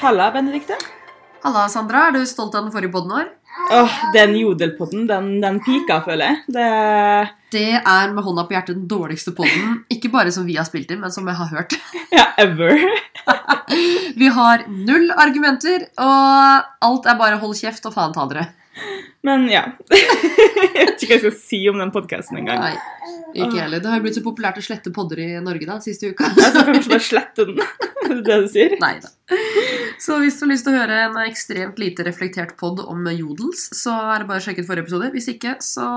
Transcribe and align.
Halla, 0.00 0.30
Benedikte. 0.30 0.76
Halla, 1.42 1.68
Sandra. 1.68 2.08
Er 2.08 2.16
du 2.18 2.26
stolt 2.26 2.54
av 2.54 2.66
den 2.66 2.72
forrige 2.74 2.92
podden 2.94 3.14
vår? 3.14 3.28
Åh, 3.74 3.94
Den 4.14 4.36
jodelpodden, 4.38 5.06
den, 5.08 5.26
den 5.42 5.58
pika, 5.64 5.98
føler 6.04 6.30
jeg. 6.30 6.36
Det 6.54 6.68
Det 7.50 7.64
er 7.80 8.12
med 8.14 8.22
hånda 8.24 8.44
på 8.46 8.54
hjertet 8.54 8.76
den 8.76 8.86
dårligste 8.90 9.32
podden. 9.34 9.80
Ikke 9.90 10.10
bare 10.12 10.30
som 10.32 10.46
vi 10.46 10.56
har 10.56 10.68
spilt 10.68 10.90
inn, 10.94 11.00
men 11.02 11.10
som 11.14 11.26
jeg 11.26 11.36
har 11.40 11.50
hørt. 11.54 11.74
Ja, 12.18 12.28
ever. 12.38 12.78
Vi 14.18 14.28
har 14.32 14.62
null 14.72 15.10
argumenter, 15.12 15.82
og 16.00 16.68
alt 16.86 17.06
er 17.10 17.18
bare 17.18 17.36
hold 17.42 17.52
kjeft 17.58 17.84
og 17.86 17.92
faen 17.92 18.14
ta 18.16 18.24
dere. 18.30 18.46
Men 19.26 19.48
ja. 19.50 19.64
Jeg 19.92 20.72
vet 20.74 21.02
ikke 21.02 21.10
hva 21.10 21.16
jeg 21.16 21.22
skal 21.24 21.34
si 21.36 21.58
om 21.70 21.78
den 21.80 21.90
podkasten 21.94 22.38
engang. 22.40 22.62
Nei, 22.62 22.76
ikke 23.34 23.58
heller. 23.58 23.82
Det 23.82 23.90
har 23.90 24.02
blitt 24.04 24.18
så 24.18 24.22
populært 24.24 24.60
å 24.60 24.64
slette 24.64 24.92
podder 24.94 25.20
i 25.24 25.28
Norge 25.42 25.66
da, 25.68 25.78
siste 25.82 26.12
uka. 26.12 26.30
Jeg 26.36 26.52
skal 26.52 26.68
kanskje 26.70 26.92
bare 26.94 27.06
slette 27.06 27.46
den. 27.48 27.60
Er 28.08 28.14
det 28.14 28.24
det 28.24 28.36
du 28.40 28.46
sier? 28.48 28.74
Nei 28.80 28.94
da. 29.02 29.10
Så 30.00 30.16
hvis 30.22 30.38
du 30.38 30.44
har 30.46 30.50
lyst 30.52 30.64
til 30.64 30.72
å 30.72 30.78
høre 30.78 31.00
en 31.08 31.16
ekstremt 31.26 31.80
lite 31.82 32.06
reflektert 32.06 32.54
pod 32.56 32.80
om 32.80 33.02
jodels, 33.10 33.66
så 33.76 33.92
er 34.14 34.22
det 34.22 34.28
bare 34.30 34.40
å 34.40 34.44
sjekke 34.46 34.62
ut 34.62 34.68
forrige 34.70 34.86
episode. 34.86 35.10
Hvis 35.12 35.28
ikke, 35.34 35.56
så 35.64 35.88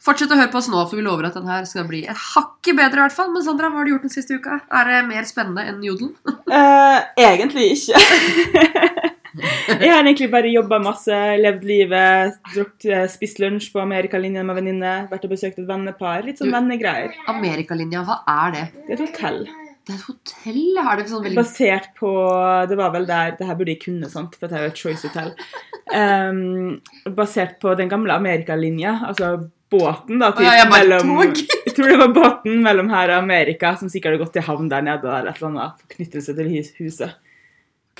fortsett 0.00 0.32
å 0.32 0.38
høre 0.38 0.52
på 0.54 0.60
oss 0.62 0.70
nå, 0.72 0.80
for 0.86 0.96
vi 0.96 1.04
lover 1.04 1.28
at 1.28 1.36
den 1.36 1.50
her 1.50 1.66
skal 1.68 1.84
bli 1.90 2.04
et 2.06 2.24
hakket 2.30 2.78
bedre 2.78 3.02
i 3.02 3.04
hvert 3.04 3.18
fall. 3.18 3.32
Men 3.34 3.44
Sandra, 3.44 3.68
hva 3.68 3.82
har 3.82 3.90
du 3.90 3.92
gjort 3.92 4.08
den 4.08 4.14
siste 4.14 4.38
uka? 4.40 4.62
Er 4.72 4.88
det 4.88 5.04
mer 5.10 5.28
spennende 5.28 5.66
enn 5.68 5.84
jodelen? 5.84 6.14
uh, 6.48 7.00
egentlig 7.20 7.74
ikke. 7.74 9.09
Jeg 9.82 9.92
har 9.92 10.02
egentlig 10.02 10.30
bare 10.32 10.50
jobba 10.52 10.80
masse, 10.82 11.16
levd 11.40 11.64
livet, 11.68 12.36
drukket, 12.54 12.86
eh, 12.90 13.06
spist 13.12 13.40
lunsj 13.42 13.70
på 13.74 13.82
Amerikalinja 13.82 14.44
med 14.46 14.58
venninne, 14.60 14.94
vært 15.10 15.26
og 15.28 15.34
besøkt 15.34 15.60
et 15.60 15.68
vennepar. 15.68 16.24
Litt 16.26 16.42
sånn 16.42 16.52
vennegreier. 16.54 17.16
Amerikalinja, 17.30 18.04
hva 18.08 18.20
er 18.28 18.56
det? 18.56 18.64
Det 18.86 18.94
er 18.94 18.98
et 18.98 19.04
hotell. 19.06 19.42
Det 19.86 19.94
er 19.94 19.98
et 19.98 20.08
hotell? 20.08 20.64
Har 20.86 20.98
det 21.00 21.06
sånn 21.08 21.24
veldig 21.24 21.38
Basert 21.40 21.86
på 21.96 22.10
Det 22.68 22.76
var 22.78 22.90
vel 22.92 23.06
der 23.08 23.32
Det 23.38 23.46
her 23.48 23.56
burde 23.56 23.72
jeg 23.72 23.80
kunne, 23.82 24.10
sant, 24.12 24.36
for 24.36 24.50
det 24.50 24.58
er 24.58 24.66
jo 24.66 24.72
et 24.74 24.82
Choice 24.82 25.08
Hotel. 25.08 25.32
Um, 25.90 26.76
basert 27.16 27.56
på 27.62 27.72
den 27.78 27.88
gamle 27.90 28.14
Amerikalinja, 28.14 28.98
altså 29.08 29.32
båten, 29.70 30.18
da. 30.20 30.30
Ja, 30.42 30.56
jeg 30.58 30.68
bare 30.70 30.84
mellom, 30.84 31.10
tog. 31.16 31.42
jeg 31.66 31.74
tror 31.76 31.90
det 31.92 31.98
var 32.02 32.14
båten 32.14 32.62
mellom 32.64 32.90
her 32.92 33.14
og 33.14 33.22
Amerika 33.22 33.72
som 33.78 33.90
sikkert 33.92 34.18
har 34.18 34.24
gått 34.24 34.38
i 34.40 34.46
havn 34.46 34.70
der 34.70 34.86
nede. 34.86 35.08
eller 35.08 35.32
et 35.32 35.40
eller 35.40 35.52
annet 35.52 35.82
Forknyttelse 35.84 36.36
til 36.38 36.54
huset. 36.80 37.18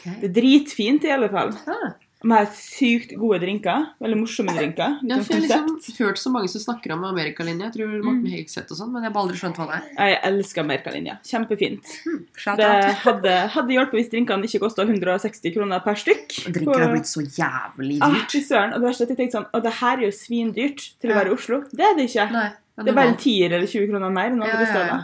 Ok. 0.00 0.06
Det 0.22 0.30
er 0.32 0.36
dritfint, 0.42 1.04
i 1.04 1.12
alle 1.12 1.28
fall. 1.32 1.52
Ah. 1.68 1.90
De 2.20 2.28
har 2.28 2.50
sykt 2.52 3.14
gode 3.16 3.38
drinker. 3.40 3.86
Veldig 4.04 4.16
morsomme 4.20 4.52
drinker. 4.52 4.98
Ja, 5.08 5.16
sånn 5.24 5.40
jeg 5.40 5.48
har 5.54 5.62
liksom 5.64 5.94
hørt 6.04 6.18
så 6.20 6.28
mange 6.34 6.50
som 6.52 6.60
snakker 6.60 6.92
om 6.92 7.06
Amerikalinja. 7.08 7.70
Jeg 7.70 7.78
tror 7.78 7.94
Morten 8.04 8.26
Hegseth 8.28 8.74
og 8.74 8.76
sånn, 8.76 8.90
men 8.92 9.06
jeg 9.06 9.14
har 9.14 9.20
aldri 9.22 9.38
skjønt 9.40 9.56
hva 9.56 9.66
det 9.70 9.78
er. 9.78 9.86
Jeg 10.10 10.18
elsker 10.28 10.60
Amerikalinja. 10.66 11.14
Kjempefint. 11.24 11.94
Mm. 12.04 12.18
Det 12.60 12.68
hadde, 13.06 13.32
hadde 13.54 13.72
hjulpet 13.72 13.96
hvis 14.02 14.10
drinkene 14.12 14.44
ikke 14.50 14.60
kosta 14.66 14.84
160 14.84 15.54
kroner 15.56 15.80
per 15.86 15.96
stykk. 16.02 16.36
Drinker 16.58 16.84
har 16.84 16.92
blitt 16.92 17.08
så 17.08 17.24
jævlig 17.24 17.96
Ah, 18.04 18.12
dyrt. 18.12 18.36
Ah, 18.36 18.44
søren. 18.50 18.74
Og 18.76 18.82
det 18.84 18.90
verste 18.90 19.06
er 19.06 19.08
at 19.08 19.14
jeg 19.14 19.20
tenkte 19.22 19.38
sånn 19.38 19.48
Og 19.56 19.64
det 19.64 19.72
her 19.80 19.96
er 19.96 20.04
jo 20.04 20.12
svindyrt 20.20 20.84
til 21.00 21.14
å 21.14 21.16
være 21.22 21.32
i 21.32 21.38
Oslo. 21.38 21.62
Det 21.72 21.88
er 21.88 21.96
det 21.96 22.08
ikke. 22.12 22.28
Nei, 22.36 22.50
Det 22.84 22.92
er 22.92 23.00
bare 23.00 23.14
en 23.14 23.18
tier 23.24 23.56
eller 23.56 23.66
20 23.72 23.88
kroner 23.94 24.12
mer. 24.12 24.28
enn 24.28 24.44
Ja, 24.44 24.50
andre 24.52 24.68
ja, 24.68 24.70
steder. 24.74 24.92
ja. 24.92 25.00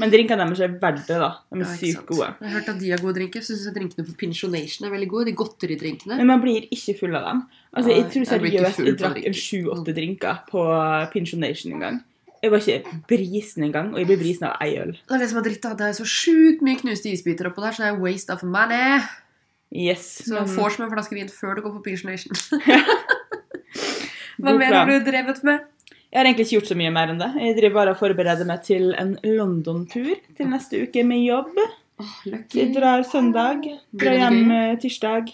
Men 0.00 0.10
drinkene 0.12 0.44
deres 0.44 0.60
er 0.64 0.74
verdt 0.82 1.06
det, 1.08 1.18
da. 1.22 1.30
De 1.52 1.60
er 1.60 1.64
Ja, 1.64 1.76
sykt 1.80 2.06
gode. 2.08 2.26
Jeg 2.40 2.48
har 2.48 2.54
hørt 2.58 2.68
at 2.72 2.80
de 2.80 2.90
har 2.90 2.98
gode 3.02 3.14
drinker. 3.18 3.40
Syns 3.46 3.64
drinkene 3.74 4.06
på 4.06 4.16
Pinsjonation 4.20 4.86
er 4.88 4.92
veldig 4.92 5.08
gode. 5.08 5.26
De 5.30 5.32
godteridrinkene. 5.38 6.16
Men 6.18 6.26
man 6.26 6.42
blir 6.42 6.66
ikke 6.70 6.96
full 6.98 7.14
av 7.16 7.24
dem. 7.28 7.42
Altså, 7.76 7.90
jeg 7.94 8.04
tror 8.10 8.22
jeg 8.24 8.30
seriøst 8.32 8.80
jeg 8.82 8.96
på 8.96 8.98
drakk 9.02 9.40
sju-åtte 9.40 9.94
drinker 9.96 10.42
på 10.50 10.66
Pinsjonation 11.12 11.72
en 11.76 11.80
gang. 11.86 12.04
Jeg 12.42 12.52
var 12.52 12.60
ikke 12.60 12.98
brisen 13.08 13.64
engang, 13.64 13.92
og 13.94 13.98
jeg 13.98 14.06
ble 14.10 14.16
brisen 14.20 14.44
av 14.46 14.58
ei 14.62 14.76
øl. 14.78 14.92
Det 14.92 15.14
er 15.16 15.22
det 15.24 15.28
som 15.30 15.38
er 15.40 15.46
dritt. 15.48 15.62
da. 15.62 15.74
Det 15.74 15.86
er 15.88 15.96
så 15.96 16.04
sjukt 16.06 16.60
mye 16.62 16.76
knuste 16.78 17.08
isbiter 17.10 17.48
oppå 17.48 17.64
der, 17.64 17.72
så 17.72 17.82
det 17.86 17.88
er 17.94 18.00
waste 18.02 18.30
of 18.32 18.42
money. 18.44 19.00
Yes. 19.74 20.22
Så 20.28 20.34
men- 20.34 20.52
får 20.54 20.76
som 20.76 20.84
en 20.84 20.92
flaske 20.92 21.14
vin 21.16 21.28
før 21.32 21.56
du 21.56 21.62
går 21.62 21.72
på 21.78 21.82
Pensionation. 21.88 22.32
Hva 24.36 24.52
mer 24.58 24.74
har 24.74 24.86
du 24.90 24.98
drevet 25.04 25.42
med? 25.48 25.64
Jeg 26.12 26.20
har 26.20 26.28
egentlig 26.28 26.46
ikke 26.46 26.58
gjort 26.60 26.70
så 26.70 26.76
mye 26.78 26.92
mer 26.94 27.12
enn 27.12 27.18
det. 27.20 27.32
Jeg 27.42 27.56
driver 27.58 27.74
bare 27.80 27.96
og 27.96 28.00
forbereder 28.00 28.48
meg 28.48 28.62
til 28.64 28.92
en 28.96 29.16
London-tur 29.26 30.14
til 30.38 30.48
neste 30.52 30.84
uke 30.86 31.02
med 31.04 31.24
jobb. 31.26 31.58
Jeg 32.54 32.70
drar 32.76 33.04
søndag, 33.08 33.66
drar 33.96 34.18
hjem 34.20 34.50
eh, 34.52 34.74
tirsdag. 34.80 35.32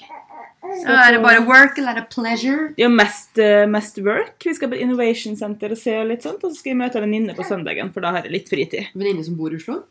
Så 0.62 0.94
er 0.94 1.16
det 1.16 1.22
bare 1.24 1.42
work, 1.44 1.76
eller 1.78 1.96
er 1.96 2.00
det 2.00 2.14
pleasure? 2.14 2.68
Det 2.76 2.84
er 2.84 2.88
jo 2.88 2.94
mest, 2.94 3.32
eh, 3.42 3.64
mest 3.68 3.98
work. 4.06 4.36
Vi 4.46 4.54
skal 4.56 4.70
på 4.72 4.78
Innovation 4.80 5.36
Center 5.36 5.74
og 5.74 5.80
se 5.80 5.96
litt 6.08 6.24
sånt, 6.24 6.40
og 6.40 6.52
så 6.52 6.62
skal 6.62 6.72
jeg 6.72 6.80
møte 6.80 7.00
en 7.00 7.08
venninne 7.08 7.36
på 7.36 7.46
søndagen, 7.46 7.90
for 7.92 8.04
da 8.04 8.14
har 8.16 8.26
jeg 8.26 8.36
litt 8.38 8.50
fritid. 8.50 8.92
Venninne 8.94 9.26
som 9.26 9.36
bor 9.36 9.52
i 9.52 9.60
Oslo? 9.60 9.82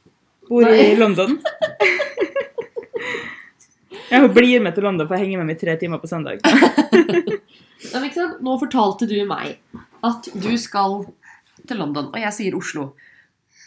Bor 0.49 0.71
i 0.71 0.93
London. 0.99 1.37
Ja, 4.11 4.19
hun 4.19 4.33
blir 4.35 4.59
med 4.59 4.75
til 4.75 4.83
London 4.83 5.07
for 5.07 5.15
å 5.15 5.21
henge 5.21 5.37
med 5.39 5.47
meg 5.47 5.55
i 5.55 5.61
tre 5.61 5.77
timer 5.79 6.01
på 6.01 6.09
søndag. 6.11 6.41
Nå 8.43 8.55
fortalte 8.59 9.07
du 9.07 9.15
meg 9.27 9.55
at 10.07 10.29
du 10.33 10.51
skal 10.57 11.03
til 11.67 11.81
London, 11.81 12.09
og 12.11 12.19
jeg 12.21 12.33
sier 12.35 12.57
Oslo. 12.57 12.91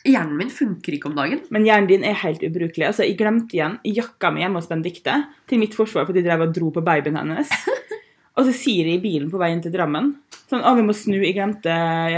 Hjernen 0.04 0.36
min 0.36 0.50
funker 0.52 0.96
ikke 0.96 1.08
om 1.08 1.14
dagen. 1.16 1.40
Men 1.54 1.64
hjernen 1.64 1.88
din 1.88 2.02
er 2.04 2.18
helt 2.20 2.42
ubrukelig. 2.44 2.90
Altså, 2.90 3.06
Jeg 3.06 3.16
glemte 3.16 3.56
igjen 3.56 3.78
jakka 3.88 4.30
mi 4.34 4.42
hjemme 4.42 4.60
hos 4.60 4.68
Benedicte 4.68 5.14
til 5.48 5.62
mitt 5.62 5.76
forsvar 5.76 6.04
fordi 6.04 6.20
jeg 6.20 6.28
drev 6.28 6.44
og 6.48 6.52
dro 6.56 6.68
på 6.74 6.84
babyen 6.84 7.16
hennes. 7.16 7.48
Og 8.34 8.48
så 8.48 8.52
sier 8.56 8.88
de 8.88 8.96
i 8.96 9.02
bilen 9.02 9.30
på 9.30 9.38
veien 9.38 9.60
til 9.62 9.70
Drammen 9.74 10.14
sånn, 10.50 10.62
å, 10.64 10.72
vi 10.76 10.84
må 10.86 10.94
snu, 10.96 11.16
jeg 11.22 11.36
glemte 11.36 11.74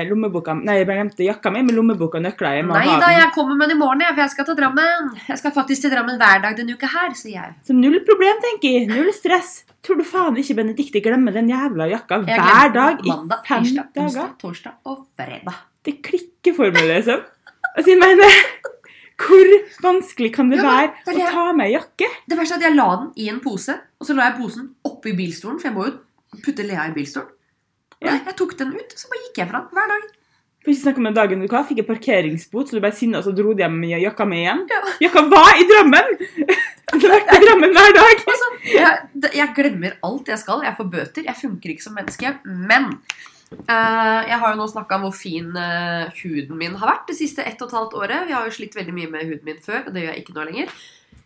lommeboka 0.08 0.54
Nei, 0.58 0.78
jeg 0.80 0.88
glemte 0.88 1.26
jakka 1.26 1.52
mi 1.52 1.62
med 1.66 1.76
lommeboka 1.76 2.18
og 2.20 2.24
nøkler. 2.26 2.58
Jeg 2.58 2.66
må 2.68 2.76
Nei 2.76 2.96
da, 3.00 3.10
jeg 3.14 3.30
kommer 3.34 3.58
med 3.58 3.70
den 3.70 3.78
i 3.78 3.80
morgen, 3.80 4.02
jeg, 4.04 4.14
for 4.14 4.24
jeg 4.24 4.34
skal 4.34 4.48
til 4.48 4.58
Drammen. 4.60 5.12
Jeg 5.28 5.40
skal 5.42 5.54
faktisk 5.56 5.86
til 5.86 5.94
Drammen 5.94 6.18
hver 6.20 6.42
dag 6.44 6.58
denne 6.58 6.76
uka 6.76 6.90
her, 6.90 7.14
sier 7.18 7.36
jeg. 7.38 7.54
Så 7.68 7.76
null 7.76 7.98
problem, 8.08 8.40
tenker 8.44 8.78
jeg. 8.78 8.90
Null 8.92 9.12
stress. 9.16 9.58
Tror 9.86 10.00
du 10.00 10.06
faen 10.08 10.38
ikke 10.40 10.58
Benedicte 10.58 11.02
glemmer 11.04 11.36
den 11.36 11.50
jævla 11.52 11.88
jakka 11.92 12.22
hver 12.24 12.72
dag 12.74 13.04
i 13.04 13.12
mandag, 13.12 13.44
fem 13.46 13.66
tirsdag, 13.66 13.92
dager? 13.92 14.06
onsdag, 14.08 14.32
torsdag 14.42 14.92
og 14.92 15.02
fredag. 15.18 15.60
Det 15.86 15.98
klikker 16.02 16.56
for 16.56 16.74
meg, 16.74 16.88
liksom. 16.90 17.22
Altså, 17.76 17.92
jeg 17.92 18.00
mener 18.00 18.40
Hvor 19.16 19.52
vanskelig 19.84 20.28
kan 20.34 20.50
det 20.50 20.58
Ja, 20.58 20.64
men 20.64 20.72
være 20.72 20.88
det 21.06 21.14
å 21.14 21.20
jeg, 21.22 21.30
ta 21.32 21.44
med 21.56 21.70
jakke? 21.72 22.08
Det 22.28 22.36
verste 22.36 22.56
er 22.56 22.60
at 22.60 22.66
jeg 22.66 22.76
la 22.76 22.88
den 23.00 23.06
i 23.16 23.28
en 23.32 23.38
pose, 23.44 23.76
og 23.96 24.08
så 24.08 24.16
la 24.16 24.26
jeg 24.28 24.36
posen 24.42 24.66
oppi 24.84 25.14
bilstolen, 25.16 25.60
for 25.60 25.70
jeg 25.70 25.76
må 25.76 25.86
jo 25.86 25.94
putte 26.44 26.66
Lea 26.66 26.88
i 26.90 26.94
bilstolen. 26.96 27.32
Ja. 28.00 28.12
Nei, 28.12 28.20
Jeg 28.26 28.36
tok 28.36 28.54
den 28.58 28.74
ut, 28.76 28.92
så 28.92 29.08
bare 29.08 29.24
gikk 29.24 29.42
jeg 29.42 29.50
fra 29.50 29.64
den 29.64 29.78
hver 29.78 29.92
dag. 29.94 30.06
For 30.66 30.74
ikke 30.74 30.82
snakke 30.82 30.98
om 30.98 31.06
den 31.06 31.14
dagen 31.14 31.42
du 31.42 31.46
hva, 31.46 31.60
fikk 31.62 31.78
jeg 31.78 31.86
parkeringsbot, 31.86 32.66
så 32.68 32.76
du 32.76 32.82
ble 32.82 32.90
sinna 32.90 33.20
og 33.20 33.28
så 33.28 33.32
dro 33.38 33.52
du 33.54 33.60
hjem 33.62 33.76
med 33.78 34.00
jakka 34.02 34.24
mi 34.26 34.40
igjen. 34.40 34.64
Ja. 34.66 34.80
Jakka 35.04 35.22
var 35.30 35.52
i 35.60 35.68
Drammen! 35.70 36.16
Du 36.86 37.02
har 37.02 37.16
vært 37.16 37.32
i 37.34 37.42
Drammen 37.42 37.72
hver 37.74 37.94
dag. 37.96 38.20
Altså, 38.30 38.48
jeg, 38.70 39.30
jeg 39.34 39.54
glemmer 39.56 39.96
alt 40.06 40.28
jeg 40.30 40.38
skal. 40.38 40.60
Jeg 40.62 40.76
får 40.78 40.86
bøter. 40.92 41.24
Jeg 41.26 41.38
funker 41.40 41.72
ikke 41.72 41.82
som 41.82 41.96
menneske. 41.98 42.30
Men 42.46 42.86
uh, 43.66 44.20
jeg 44.22 44.38
har 44.38 44.52
jo 44.52 44.60
nå 44.60 44.68
snakka 44.70 45.00
om 45.00 45.08
hvor 45.08 45.16
fin 45.18 45.48
uh, 45.58 46.06
huden 46.22 46.60
min 46.60 46.78
har 46.78 46.92
vært 46.92 47.10
det 47.10 47.18
siste 47.18 47.42
ett 47.42 47.58
og 47.58 47.72
et 47.72 47.76
halvt 47.80 47.98
året. 47.98 48.28
Vi 48.30 48.36
har 48.36 48.46
jo 48.46 48.54
slitt 48.54 48.78
veldig 48.78 48.94
mye 48.94 49.10
med 49.16 49.26
huden 49.26 49.50
min 49.50 49.58
før, 49.66 49.82
og 49.82 49.90
det 49.96 50.04
gjør 50.04 50.14
jeg 50.14 50.22
ikke 50.22 50.36
nå 50.38 50.46
lenger. 50.46 50.78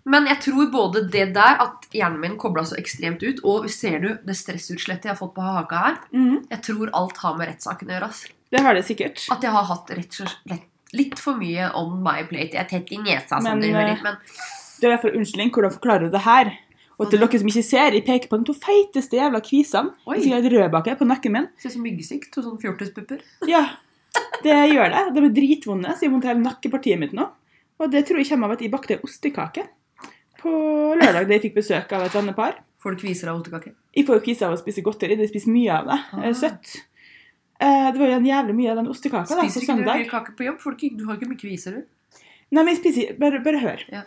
Men 0.05 0.27
jeg 0.27 0.41
tror 0.41 0.71
både 0.73 1.03
det 1.13 1.35
der, 1.35 1.59
at 1.61 1.87
hjernen 1.93 2.21
min 2.21 2.37
kobla 2.41 2.63
så 2.65 2.77
ekstremt 2.81 3.23
ut, 3.23 3.41
og 3.45 3.69
ser 3.71 3.99
du 4.01 4.09
det 4.25 4.37
stressutslettet 4.37 5.05
jeg 5.05 5.13
har 5.13 5.19
fått 5.21 5.35
på 5.35 5.43
haka 5.45 5.77
her 5.85 5.97
Mm. 6.13 6.47
Jeg 6.51 6.63
tror 6.63 6.91
alt 6.95 7.17
har 7.19 7.37
med 7.37 7.49
rettssaken 7.49 7.89
å 7.89 7.93
gjøre. 7.99 8.09
ass. 8.09 8.25
Det 8.51 8.61
har 8.61 8.75
det 8.75 8.85
sikkert. 8.85 9.27
At 9.31 9.43
jeg 9.43 9.51
har 9.53 9.65
hatt 9.65 9.91
rett 9.91 10.21
og 10.21 10.29
slett 10.29 10.67
litt 10.93 11.19
for 11.19 11.35
mye 11.39 11.71
on 11.77 12.03
my 12.03 12.25
plate. 12.25 12.53
Jeg 12.57 12.65
er 12.65 12.69
tett 12.69 12.91
i 12.93 12.97
nesa, 12.99 13.41
som 13.41 13.45
Men, 13.45 13.61
dere 13.61 13.73
hører. 13.73 13.93
eh, 13.99 14.03
Men 14.03 14.17
Det 14.81 14.85
er 14.85 14.89
for 14.89 14.89
hvert 14.97 15.03
fall 15.03 15.21
unnskyldning. 15.21 15.51
Hvordan 15.53 15.73
forklarer 15.79 16.01
du 16.01 16.11
det 16.11 16.21
her? 16.23 16.53
Og 16.99 17.11
til 17.11 17.19
dere 17.21 17.39
som 17.39 17.49
ikke 17.49 17.65
ser, 17.65 17.93
jeg 17.93 18.05
peker 18.05 18.29
på 18.29 18.39
de 18.39 18.45
to 18.45 18.55
feiteste 18.55 19.17
jævla 19.17 19.41
kvisene. 19.41 19.95
Oi. 20.07 20.17
Jeg 20.19 20.33
har 20.33 20.39
et 20.41 20.53
rødbake 20.53 20.99
på 20.99 21.07
nakken 21.07 21.33
min. 21.33 21.49
ser 21.59 21.69
ut 21.69 21.73
som 21.75 21.83
myggsykk. 21.83 22.31
To 22.33 22.43
sånne 22.43 22.61
fjortispupper. 22.61 23.21
Ja, 23.47 23.69
det 24.43 24.57
gjør 24.73 24.91
det. 24.91 25.15
De 25.15 25.25
er 25.25 25.29
dritvonde, 25.31 25.95
så 25.97 26.01
jeg 26.03 26.11
vondt 26.11 26.25
hele 26.25 26.43
nakkepartiet 26.43 26.99
mitt 26.99 27.13
nå. 27.13 27.29
Og 27.79 27.91
det 27.91 28.07
tror 28.09 28.19
jeg 28.19 28.29
kommer 28.29 28.47
av 28.51 28.53
at 28.53 28.61
jeg 28.61 28.71
bakte 28.71 29.01
ostekake 29.03 29.67
på 30.43 30.53
lørdag 31.01 31.27
da 31.29 31.37
jeg 31.37 31.43
fikk 31.49 31.55
besøk 31.61 31.93
av 31.97 32.05
et 32.07 32.15
vennepar. 32.17 32.59
Får 32.81 32.97
du 32.97 33.03
kviser 33.03 33.29
av 33.29 33.41
ostekake? 33.41 33.75
Jeg 33.97 34.07
får 34.09 34.17
jo 34.21 34.25
kvise 34.25 34.47
av 34.47 34.55
å 34.57 34.61
spise 34.61 34.83
godteri. 34.87 35.17
Jeg 35.21 35.29
spiser 35.33 35.53
mye 35.53 35.75
av 35.77 35.89
det. 35.91 35.99
Ah. 36.17 36.23
Eh, 36.25 36.33
Søtt. 36.39 36.77
Eh, 37.61 37.93
Det 37.93 37.99
var 38.01 38.07
jo 38.09 38.17
en 38.17 38.25
jævlig 38.31 38.55
mye 38.57 38.71
av 38.73 38.77
den 38.81 38.89
ostekaka 38.89 39.29
da, 39.29 39.43
på 39.43 39.49
Spiser 39.51 39.61
ikke 39.61 39.67
du 39.67 39.73
søndag. 39.83 39.97
mye 40.01 40.09
kake 40.11 40.37
på 40.39 40.47
jobb? 40.49 40.61
Folk, 40.63 40.81
du, 40.97 41.05
har 41.07 41.19
ikke 41.19 41.29
mye 41.29 41.41
kviser, 41.43 41.77
du. 41.77 42.23
Nei, 42.51 42.63
men 42.65 42.73
jeg 42.75 42.81
spiser 42.81 43.19
Bare, 43.21 43.43
bare 43.45 43.61
hør. 43.63 43.85
Ja. 43.93 44.03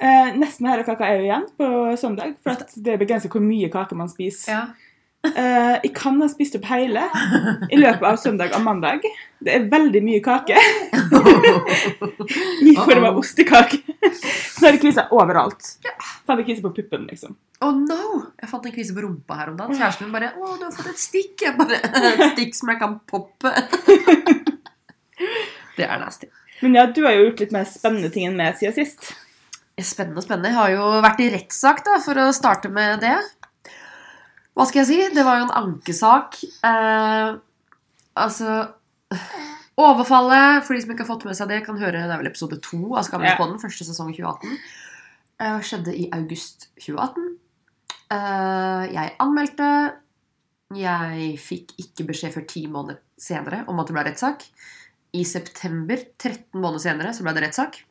Eh, 0.00 0.32
nesten 0.40 0.66
hele 0.66 0.82
kaka 0.88 1.06
er 1.06 1.20
jo 1.20 1.26
igjen 1.28 1.44
på 1.60 1.68
søndag, 2.00 2.32
for 2.42 2.56
det 2.88 2.96
begrenser 2.98 3.30
hvor 3.30 3.44
mye 3.44 3.68
kake 3.70 3.94
man 3.94 4.08
spiser. 4.10 4.50
Ja. 4.50 4.62
Eh, 5.24 5.76
jeg 5.86 5.92
kan 5.96 6.18
ha 6.20 6.26
spist 6.28 6.58
opp 6.58 6.66
hele 6.68 7.06
i 7.72 7.78
løpet 7.78 8.04
av 8.04 8.18
søndag 8.20 8.52
og 8.56 8.64
mandag. 8.64 9.06
Det 9.44 9.54
er 9.56 9.64
veldig 9.72 10.02
mye 10.04 10.20
kake 10.24 10.56
i 12.64 12.74
form 12.76 13.06
av 13.08 13.18
ostekake. 13.20 13.80
Så 14.04 14.68
er 14.68 14.76
det 14.76 14.82
kvisa 14.82 15.06
overalt. 15.16 15.74
Hadde 16.28 16.42
jeg 16.42 16.50
kvise 16.50 16.64
på 16.64 16.74
puppen, 16.76 17.08
liksom. 17.08 17.36
Oh 17.64 17.72
no! 17.72 18.20
Jeg 18.40 18.50
fant 18.50 18.68
en 18.68 18.76
kvise 18.76 18.96
på 18.96 19.04
rumpa 19.04 19.40
her 19.40 19.52
om 19.52 19.58
dagen. 19.58 19.76
Kjæresten 19.78 20.08
min 20.08 20.14
bare 20.14 20.32
'Å, 20.34 20.58
du 20.60 20.64
har 20.66 20.72
fått 20.76 20.92
et 20.92 21.00
stikk.' 21.00 21.46
Jeg 21.46 21.56
bare 21.56 21.80
Et 22.14 22.24
stikk 22.34 22.56
som 22.58 22.72
jeg 22.72 22.80
kan 22.82 22.98
poppe. 23.08 23.52
Det 25.76 25.86
er 25.88 25.98
nasty. 25.98 26.28
Men 26.62 26.76
ja, 26.78 26.86
du 26.86 27.02
har 27.04 27.16
jo 27.16 27.28
gjort 27.28 27.40
litt 27.42 27.54
mer 27.54 27.64
spennende 27.68 28.10
ting 28.12 28.28
enn 28.28 28.36
meg 28.38 28.58
siden 28.60 28.76
sist. 28.76 29.14
Spennende, 29.74 30.22
spennende. 30.22 30.52
Jeg 30.52 30.58
har 30.60 30.70
jo 30.70 30.84
vært 31.02 31.22
i 31.24 31.30
rettssak, 31.32 31.80
da, 31.86 31.96
for 32.04 32.20
å 32.22 32.28
starte 32.36 32.70
med 32.70 33.00
det. 33.02 33.16
Hva 34.54 34.66
skal 34.68 34.84
jeg 34.84 34.90
si? 34.90 34.98
Det 35.14 35.24
var 35.26 35.40
jo 35.40 35.48
en 35.48 35.56
ankesak. 35.64 36.38
Eh, 36.66 37.34
altså 38.14 38.58
Overfallet, 39.74 40.62
for 40.62 40.76
de 40.76 40.84
som 40.84 40.92
ikke 40.94 41.02
har 41.02 41.10
fått 41.10 41.24
med 41.26 41.34
seg 41.34 41.50
det, 41.50 41.64
kan 41.66 41.78
høre 41.80 42.04
det 42.04 42.06
er 42.06 42.20
vel 42.20 42.30
episode 42.30 42.60
to 42.62 42.92
av 42.94 43.02
Skamløspodden, 43.08 43.58
første 43.58 43.86
sesong 43.88 44.12
2018. 44.14 44.52
Eh, 45.42 45.56
skjedde 45.66 45.94
i 45.98 46.06
august 46.14 46.68
2018. 46.78 47.32
Eh, 48.14 48.84
jeg 48.94 49.14
anmeldte. 49.24 49.70
Jeg 50.74 51.34
fikk 51.42 51.74
ikke 51.82 52.06
beskjed 52.12 52.34
før 52.34 52.46
ti 52.50 52.64
måneder 52.70 53.02
senere 53.20 53.64
om 53.70 53.82
at 53.82 53.90
det 53.90 53.96
ble 53.96 54.06
rettssak. 54.06 54.46
I 55.14 55.26
september, 55.26 55.98
13 56.18 56.54
måneder 56.54 56.82
senere, 56.86 57.14
så 57.14 57.26
ble 57.26 57.34
det 57.34 57.44
rettssak. 57.48 57.82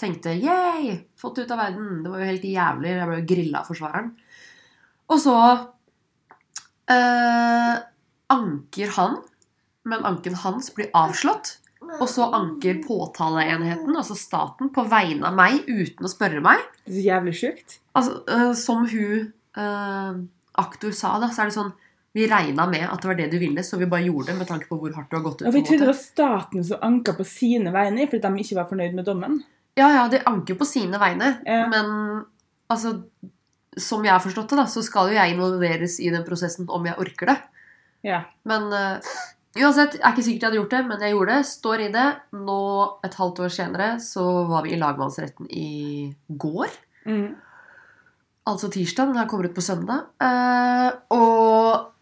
Tenkte 0.00 0.36
yay, 0.36 0.98
fått 1.16 1.38
det 1.38 1.46
ut 1.46 1.56
av 1.56 1.64
verden. 1.64 2.02
Det 2.04 2.12
var 2.12 2.20
jo 2.20 2.28
helt 2.28 2.48
jævlig. 2.48 2.92
Jeg 2.92 3.08
ble 3.08 3.18
jo 3.22 3.28
grilla 3.32 3.60
av 3.62 3.72
forsvareren. 3.72 4.12
Og 5.12 5.20
så 5.20 5.36
eh, 6.92 7.74
anker 8.32 8.94
han, 8.96 9.18
men 9.88 10.04
anken 10.08 10.34
hans 10.44 10.70
blir 10.76 10.90
avslått. 10.96 11.56
Og 12.00 12.06
så 12.08 12.28
anker 12.32 12.78
påtaleenheten, 12.84 13.90
altså 13.98 14.14
staten, 14.16 14.70
på 14.72 14.84
vegne 14.88 15.26
av 15.28 15.34
meg 15.36 15.64
uten 15.66 16.06
å 16.06 16.10
spørre 16.10 16.40
meg. 16.44 16.60
Det 16.86 16.92
er 16.92 16.98
så 17.00 17.06
jævlig 17.08 17.34
sjukt. 17.40 17.78
Altså, 17.98 18.20
eh, 18.30 18.52
Som 18.56 18.86
hun 18.88 19.32
eh, 19.58 20.20
aktor 20.62 20.94
sa, 20.96 21.16
da, 21.20 21.28
så 21.34 21.42
er 21.42 21.50
det 21.50 21.56
sånn 21.58 21.72
Vi 22.14 22.26
regna 22.28 22.66
med 22.68 22.84
at 22.86 23.00
det 23.00 23.08
var 23.08 23.16
det 23.16 23.30
du 23.32 23.38
ville, 23.40 23.62
så 23.64 23.78
vi 23.80 23.86
bare 23.88 24.04
gjorde 24.04 24.26
det 24.30 24.38
med 24.38 24.48
tanke 24.48 24.68
på 24.68 24.76
hvor 24.78 24.92
hardt 24.92 25.08
du 25.10 25.16
har 25.16 25.22
gått 25.24 25.40
ut. 25.42 25.46
Ja, 25.46 25.52
vi 25.54 25.62
trodde 25.64 25.86
det 25.86 25.92
var 25.94 25.96
staten 25.96 26.64
som 26.68 26.82
anka 26.84 27.14
på 27.16 27.24
sine 27.24 27.72
vegne 27.72 28.04
fordi 28.06 28.20
de 28.26 28.42
ikke 28.44 28.58
var 28.58 28.66
fornøyd 28.68 28.94
med 28.98 29.06
dommen. 29.08 29.38
Ja, 29.80 29.86
ja, 29.96 30.02
de 30.12 30.20
anker 30.28 30.58
på 30.60 30.66
sine 30.68 31.00
vegne, 31.00 31.30
Ja. 31.48 31.62
men 31.72 32.24
altså 32.68 32.92
Som 33.80 34.04
jeg 34.04 34.12
har 34.12 34.22
forstått 34.24 34.52
det, 34.52 34.58
da, 34.60 34.66
så 34.68 34.82
skal 34.84 35.10
jo 35.10 35.16
jeg 35.16 35.34
involveres 35.34 35.98
i 36.02 36.10
den 36.12 36.24
prosessen 36.26 36.68
om 36.68 36.88
jeg 36.88 36.98
orker 37.00 37.32
det. 37.32 37.38
Ja. 38.04 38.24
Men 38.48 38.68
uh, 38.74 39.14
uansett, 39.56 39.96
jeg 39.96 40.04
er 40.04 40.12
ikke 40.12 40.26
sikkert 40.26 40.42
jeg 40.42 40.48
hadde 40.50 40.60
gjort 40.60 40.74
det, 40.74 40.82
men 40.90 41.06
jeg 41.06 41.14
gjorde 41.14 41.38
det. 41.38 41.46
Står 41.48 41.86
i 41.86 41.92
det. 41.94 42.08
Nå, 42.36 42.58
et 43.06 43.16
halvt 43.20 43.46
år 43.46 43.54
senere, 43.54 43.94
så 44.02 44.26
var 44.50 44.66
vi 44.66 44.74
i 44.74 44.82
lagmannsretten 44.82 45.48
i 45.48 45.70
går. 46.28 46.76
Mm. 47.08 47.30
Altså 48.52 48.68
tirsdag. 48.74 49.12
Den 49.12 49.22
her 49.22 49.30
kommer 49.30 49.48
ut 49.48 49.56
på 49.56 49.64
søndag. 49.64 50.10
Uh, 50.20 50.90
og 51.16 51.92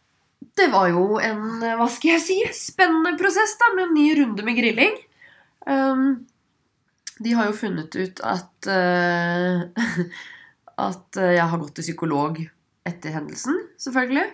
det 0.61 0.69
var 0.72 0.90
jo 0.93 1.20
en, 1.22 1.62
eh, 1.62 1.76
hva 1.78 1.87
skal 1.90 2.17
jeg 2.17 2.25
si, 2.25 2.38
spennende 2.56 3.17
prosess, 3.20 3.56
da, 3.61 3.72
med 3.76 3.88
en 3.88 3.96
ny 3.96 4.08
runde 4.19 4.44
med 4.46 4.58
grilling. 4.58 4.99
Um, 5.67 6.26
de 7.20 7.34
har 7.37 7.50
jo 7.50 7.56
funnet 7.56 7.96
ut 7.96 8.22
at 8.25 8.69
eh, 8.72 9.64
At 10.81 11.19
eh, 11.21 11.37
jeg 11.37 11.47
har 11.53 11.61
gått 11.61 11.75
til 11.79 11.87
psykolog 11.91 12.41
etter 12.88 13.15
hendelsen, 13.15 13.59
selvfølgelig. 13.81 14.29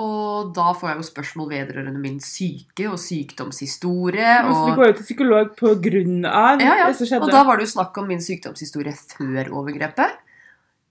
Og 0.00 0.52
da 0.56 0.70
får 0.72 0.88
jeg 0.88 0.98
jo 1.02 1.04
spørsmål 1.04 1.48
vedrørende 1.50 2.00
min 2.00 2.16
syke 2.24 2.86
og 2.88 2.96
sykdomshistorie. 3.00 4.36
Så 4.48 4.62
du 4.70 4.78
går 4.78 4.88
jo 4.88 4.94
til 4.96 5.08
psykolog 5.10 5.50
på 5.58 5.74
grunn 5.84 6.22
av 6.24 6.62
ja, 6.64 6.78
ja. 6.80 6.86
det 6.88 6.96
som 6.96 7.10
skjedde. 7.10 7.28
og 7.28 7.34
da 7.34 7.42
var 7.44 7.60
det 7.60 7.66
jo 7.66 7.74
snakk 7.74 8.00
om 8.00 8.08
min 8.08 8.24
sykdomshistorie 8.24 8.94
før 8.96 9.52
overgrepet. 9.60 10.16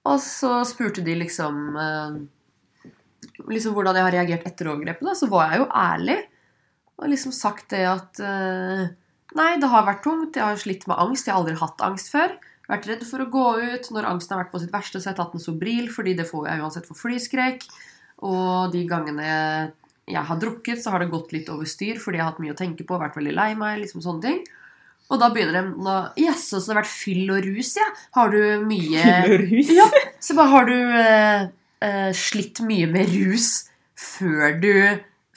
Og 0.05 0.21
så 0.21 0.59
spurte 0.69 1.03
de 1.05 1.17
liksom 1.17 1.57
eh, 1.77 2.21
Liksom 3.51 3.73
hvordan 3.73 3.97
jeg 3.97 4.05
har 4.05 4.13
reagert 4.13 4.45
etter 4.49 4.69
overgrepet. 4.69 5.05
Da. 5.05 5.13
Så 5.17 5.29
var 5.31 5.49
jeg 5.49 5.63
jo 5.63 5.67
ærlig 5.73 6.19
og 7.01 7.09
liksom 7.09 7.33
sagt 7.33 7.71
det 7.73 7.81
at 7.89 8.21
eh, 8.21 8.89
Nei, 9.31 9.51
det 9.61 9.69
har 9.71 9.85
vært 9.87 10.01
tungt. 10.03 10.35
Jeg 10.35 10.43
har 10.43 10.57
slitt 10.59 10.83
med 10.91 10.99
angst. 10.99 11.25
Jeg 11.25 11.31
har 11.31 11.39
aldri 11.39 11.55
hatt 11.55 11.83
angst 11.85 12.09
før. 12.11 12.33
Vært 12.71 12.87
redd 12.87 13.03
for 13.07 13.23
å 13.23 13.29
gå 13.31 13.47
ut. 13.59 13.91
Når 13.91 14.07
angsten 14.07 14.35
har 14.35 14.45
vært 14.45 14.53
på 14.53 14.61
sitt 14.63 14.73
verste, 14.73 15.01
så 15.01 15.09
har 15.09 15.15
jeg 15.15 15.21
tatt 15.21 15.35
en 15.35 15.43
Sobril, 15.43 15.91
fordi 15.91 16.15
det 16.17 16.29
får 16.29 16.47
jeg 16.47 16.63
uansett 16.63 16.87
for 16.87 16.99
flyskrekk. 16.99 17.67
Og 18.27 18.71
de 18.73 18.85
gangene 18.89 19.27
jeg 20.11 20.23
har 20.27 20.39
drukket, 20.39 20.81
så 20.81 20.93
har 20.93 21.03
det 21.03 21.11
gått 21.11 21.31
litt 21.35 21.49
over 21.53 21.67
styr 21.69 21.99
fordi 22.01 22.19
jeg 22.19 22.25
har 22.25 22.33
hatt 22.33 22.41
mye 22.43 22.55
å 22.55 22.57
tenke 22.57 22.85
på, 22.87 22.99
vært 22.99 23.17
veldig 23.19 23.35
lei 23.37 23.51
meg, 23.59 23.79
liksom 23.83 24.03
sånne 24.03 24.25
ting. 24.25 24.41
Og 25.11 25.19
da 25.19 25.27
begynner 25.33 25.57
de 25.57 25.91
å 25.91 25.95
Jaså, 26.19 26.59
så 26.59 26.71
det 26.71 26.73
har 26.73 26.81
vært 26.81 26.93
fyll 26.93 27.31
og 27.33 27.43
rus, 27.43 27.73
ja? 27.79 27.87
Har 28.15 28.31
du 28.31 28.63
mye 28.63 29.03
Fyllerus. 29.03 29.71
Ja. 29.75 29.87
Så 30.23 30.35
bare 30.37 30.53
har 30.53 30.69
du 30.69 30.75
eh, 30.77 31.47
eh, 31.83 32.11
slitt 32.15 32.61
mye 32.63 32.87
med 32.91 33.11
rus 33.11 33.49
før 33.99 34.59
du 34.61 34.73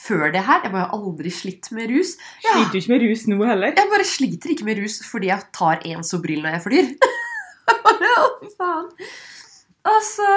Før 0.04 0.28
det 0.34 0.42
her? 0.44 0.60
Jeg 0.60 0.72
bare 0.74 0.84
har 0.84 0.98
aldri 0.98 1.30
slitt 1.32 1.70
med 1.72 1.88
rus. 1.88 2.10
Ja. 2.44 2.58
Sliter 2.58 2.74
du 2.74 2.78
ikke 2.82 2.92
med 2.92 3.04
rus 3.06 3.22
nå 3.30 3.38
heller? 3.48 3.72
Jeg 3.72 3.88
bare 3.88 4.04
sliter 4.04 4.52
ikke 4.52 4.66
med 4.68 4.82
rus 4.82 4.98
fordi 5.08 5.30
jeg 5.30 5.48
tar 5.56 5.80
én 5.88 6.04
Sobril 6.04 6.44
når 6.44 6.58
jeg 6.58 6.64
flyr. 6.66 6.90
Fy 7.68 8.50
faen. 8.58 8.88
så, 10.04 10.28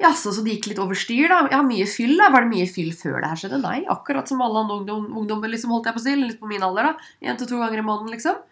Jaså, 0.00 0.32
så 0.36 0.42
det 0.44 0.56
gikk 0.56 0.66
litt 0.72 0.80
over 0.82 0.98
styr, 0.98 1.28
da. 1.32 1.38
Ja, 1.52 1.62
mye 1.64 1.86
fyll, 1.88 2.16
da. 2.20 2.28
Var 2.34 2.44
det 2.44 2.52
mye 2.52 2.66
fyll 2.68 2.90
før 2.96 3.20
det 3.22 3.30
her 3.32 3.40
skjedde? 3.40 3.60
Nei, 3.62 3.78
akkurat 3.92 4.28
som 4.28 4.42
alle 4.44 4.60
andre 4.64 4.80
ungdom, 4.82 5.06
ungdommer, 5.22 5.48
liksom, 5.52 5.72
holdt 5.72 5.88
jeg 5.88 5.96
på 5.96 6.02
å 6.02 6.06
si. 6.06 6.16
Litt 6.20 6.40
på 6.42 6.50
min 6.50 6.64
alder, 6.66 6.90
da. 6.90 7.08
Én 7.24 7.38
til 7.40 7.48
to 7.50 7.60
ganger 7.62 7.80
i 7.80 7.86
måneden, 7.86 8.12
liksom. 8.16 8.42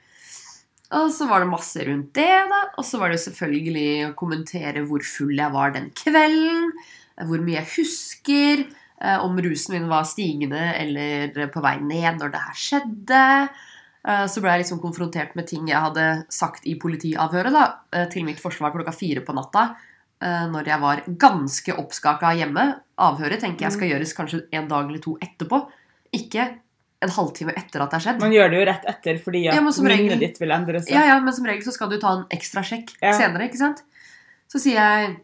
Og 0.94 1.08
så 1.10 1.26
var 1.28 1.42
det 1.42 1.50
masse 1.50 1.84
rundt 1.88 2.12
det, 2.16 2.30
da. 2.52 2.60
Og 2.78 2.86
så 2.86 3.00
var 3.00 3.12
det 3.12 3.20
selvfølgelig 3.24 3.88
å 4.08 4.14
kommentere 4.18 4.84
hvor 4.88 5.04
full 5.04 5.34
jeg 5.36 5.52
var 5.56 5.74
den 5.74 5.90
kvelden. 5.96 6.72
Hvor 7.28 7.42
mye 7.44 7.60
jeg 7.60 7.70
husker. 7.76 8.64
eh, 9.00 9.18
Om 9.24 9.36
rusen 9.44 9.74
min 9.76 9.88
var 9.90 10.06
stigende 10.08 10.60
eller 10.80 11.48
på 11.52 11.60
vei 11.64 11.76
ned 11.82 12.20
når 12.22 12.32
det 12.34 12.42
her 12.46 12.60
skjedde. 12.64 13.22
Eh, 14.06 14.26
Så 14.26 14.40
ble 14.42 14.50
jeg 14.52 14.64
liksom 14.64 14.80
konfrontert 14.82 15.34
med 15.36 15.46
ting 15.48 15.66
jeg 15.68 15.80
hadde 15.80 16.26
sagt 16.28 16.66
i 16.66 16.74
politiavhøret 16.76 17.52
da, 17.52 17.64
eh, 17.92 18.06
til 18.12 18.24
mitt 18.24 18.40
forsvar 18.42 18.72
klokka 18.74 18.92
fire 18.94 19.20
på 19.24 19.34
natta. 19.34 19.76
eh, 20.20 20.46
Når 20.48 20.64
jeg 20.66 20.80
var 20.80 21.00
ganske 21.18 21.72
oppskaka 21.76 22.34
hjemme. 22.36 22.80
Avhøret 22.98 23.40
tenker 23.40 23.66
jeg 23.66 23.72
skal 23.72 23.88
gjøres 23.88 24.14
kanskje 24.14 24.42
en 24.52 24.68
dag 24.68 24.86
eller 24.88 24.98
to 25.00 25.16
etterpå. 25.20 25.66
Ikke 26.14 26.58
en 27.02 27.10
halvtime 27.10 27.52
etter 27.56 27.82
at 27.82 27.90
det 27.90 27.98
har 27.98 28.04
skjedd. 28.12 28.20
Man 28.20 28.32
gjør 28.32 28.50
det 28.50 28.58
jo 28.60 28.66
rett 28.70 28.84
etter 28.88 29.18
fordi 29.18 29.48
at 29.48 29.54
Ja, 29.54 29.60
minnet 29.60 30.20
ditt 30.20 30.38
vil 30.40 30.50
endre 30.50 30.80
seg. 30.80 30.94
Ja, 30.94 31.04
ja, 31.06 31.20
men 31.20 31.32
som 31.34 31.44
regel 31.44 31.62
så 31.62 31.72
skal 31.72 31.88
du 31.90 31.98
ta 31.98 32.12
en 32.16 32.24
ekstra 32.30 32.62
sjekk 32.62 32.94
Ja. 33.02 33.12
senere, 33.18 33.48
ikke 33.50 33.58
sant? 33.58 33.82
Så 34.48 34.58
sier 34.60 34.74
jeg 34.80 35.16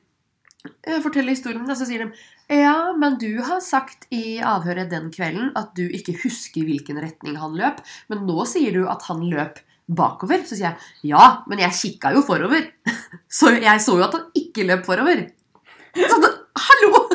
jeg 0.86 1.02
forteller 1.02 1.30
historien, 1.32 1.62
og 1.70 1.76
så 1.76 1.86
sier 1.86 2.04
de 2.04 2.12
ja, 2.50 2.90
men 2.98 3.16
du 3.22 3.40
har 3.46 3.60
sagt 3.62 4.08
i 4.14 4.40
avhøret 4.42 4.90
den 4.90 5.10
kvelden 5.14 5.52
at 5.58 5.72
du 5.78 5.84
ikke 5.86 6.16
husker 6.24 6.66
hvilken 6.66 6.98
retning 7.02 7.38
han 7.38 7.54
løp, 7.58 7.78
men 8.10 8.24
nå 8.26 8.46
sier 8.50 8.74
du 8.74 8.88
at 8.90 9.06
han 9.06 9.22
løp 9.30 9.60
bakover. 9.90 10.42
Så 10.46 10.56
sier 10.58 10.70
jeg 10.70 11.12
ja, 11.12 11.44
men 11.50 11.62
jeg 11.62 11.76
kikka 11.78 12.14
jo 12.16 12.24
forover. 12.26 12.66
Så 13.40 13.54
jeg 13.56 13.84
så 13.84 13.96
jo 13.98 14.06
at 14.06 14.18
han 14.18 14.28
ikke 14.38 14.66
løp 14.66 14.86
forover. 14.88 15.28
Så 15.94 16.20
da, 16.22 16.34
hallo! 16.66 17.06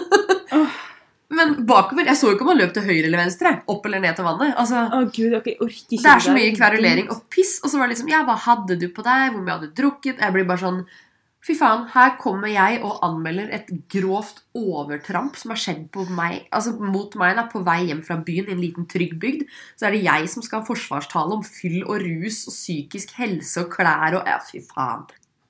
Men 1.36 1.54
bakover 1.68 2.08
Jeg 2.08 2.18
så 2.20 2.30
jo 2.30 2.36
ikke 2.36 2.46
om 2.46 2.52
han 2.54 2.60
løp 2.62 2.74
til 2.76 2.86
høyre 2.86 3.08
eller 3.08 3.20
venstre. 3.24 3.52
Opp 3.72 3.88
eller 3.88 4.02
ned 4.04 4.16
til 4.18 4.28
vannet. 4.28 4.54
Altså, 4.62 4.84
Å 4.88 5.02
gud, 5.10 5.34
okay, 5.40 5.56
det 5.92 6.00
er 6.00 6.22
så 6.24 6.36
mye 6.36 6.54
kverulering 6.56 7.10
og 7.12 7.26
piss. 7.34 7.58
Og 7.64 7.72
så 7.72 7.80
var 7.80 7.90
det 7.90 7.96
liksom 7.96 8.12
Ja, 8.14 8.22
hva 8.28 8.38
hadde 8.46 8.78
du 8.80 8.88
på 8.94 9.04
deg? 9.06 9.34
Hvor 9.34 9.42
mye 9.42 9.58
hadde 9.58 9.72
du 9.72 9.82
drukket? 9.82 10.22
Jeg 10.22 10.36
blir 10.36 10.48
bare 10.48 10.64
sånn 10.64 10.84
Fy 11.46 11.54
faen, 11.54 11.84
her 11.94 12.16
kommer 12.18 12.50
jeg 12.50 12.80
og 12.82 13.04
anmelder 13.06 13.52
et 13.54 13.68
grovt 13.94 14.40
overtramp 14.58 15.36
som 15.38 15.52
har 15.54 15.60
skjedd 15.62 15.84
på 15.94 16.08
meg, 16.18 16.48
altså 16.50 16.74
mot 16.80 17.14
meg 17.22 17.36
da, 17.38 17.44
på 17.52 17.62
vei 17.68 17.84
hjem 17.92 18.02
fra 18.08 18.18
byen 18.26 18.50
i 18.50 18.56
en 18.56 18.64
liten 18.64 18.88
trygg 18.90 19.14
bygd. 19.22 19.44
Så 19.78 19.86
er 19.86 19.94
det 19.94 20.08
jeg 20.08 20.32
som 20.32 20.46
skal 20.46 20.64
ha 20.64 20.66
forsvarstale 20.66 21.38
om 21.38 21.46
fyll 21.46 21.84
og 21.84 22.02
rus 22.02 22.48
og 22.50 22.56
psykisk 22.56 23.14
helse 23.20 23.62
og 23.62 23.70
klær 23.78 24.18
og 24.18 24.26
Ja, 24.26 24.40
fy 24.42 24.64
faen. 24.66 25.06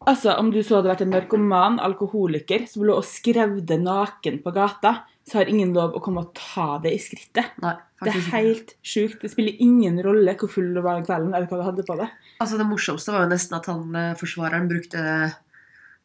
Altså, 0.06 0.36
Om 0.38 0.52
du 0.52 0.60
så 0.62 0.78
hadde 0.78 0.92
vært 0.92 1.06
en 1.06 1.16
narkoman, 1.16 1.80
alkoholiker, 1.82 2.68
som 2.70 2.84
lå 2.86 3.00
og 3.00 3.08
skrevde 3.08 3.80
naken 3.82 4.42
på 4.44 4.52
gata, 4.54 4.98
så 5.26 5.40
har 5.40 5.50
ingen 5.50 5.72
lov 5.74 5.96
å 5.98 6.02
komme 6.04 6.22
og 6.22 6.36
ta 6.38 6.76
det 6.84 6.92
i 6.94 7.00
skrittet. 7.02 7.56
Nei, 7.64 7.74
Det 8.04 8.12
er 8.12 8.28
helt 8.36 8.76
sjukt. 8.86 9.24
Det 9.24 9.32
spiller 9.32 9.56
ingen 9.64 9.98
rolle 10.04 10.36
hvor 10.38 10.52
full 10.52 10.76
du 10.76 10.82
var 10.84 11.00
den 11.00 11.08
kvelden, 11.08 11.34
eller 11.34 11.48
hva 11.48 11.58
du 11.58 11.66
hadde 11.66 11.88
på 11.88 11.98
det. 11.98 12.12
Altså 12.44 12.60
Det 12.60 12.68
morsomste 12.68 13.16
var 13.16 13.26
jo 13.26 13.32
nesten 13.32 13.58
at 13.58 13.72
han 13.72 13.96
eh, 13.96 14.14
forsvareren 14.20 14.70
brukte 14.70 15.02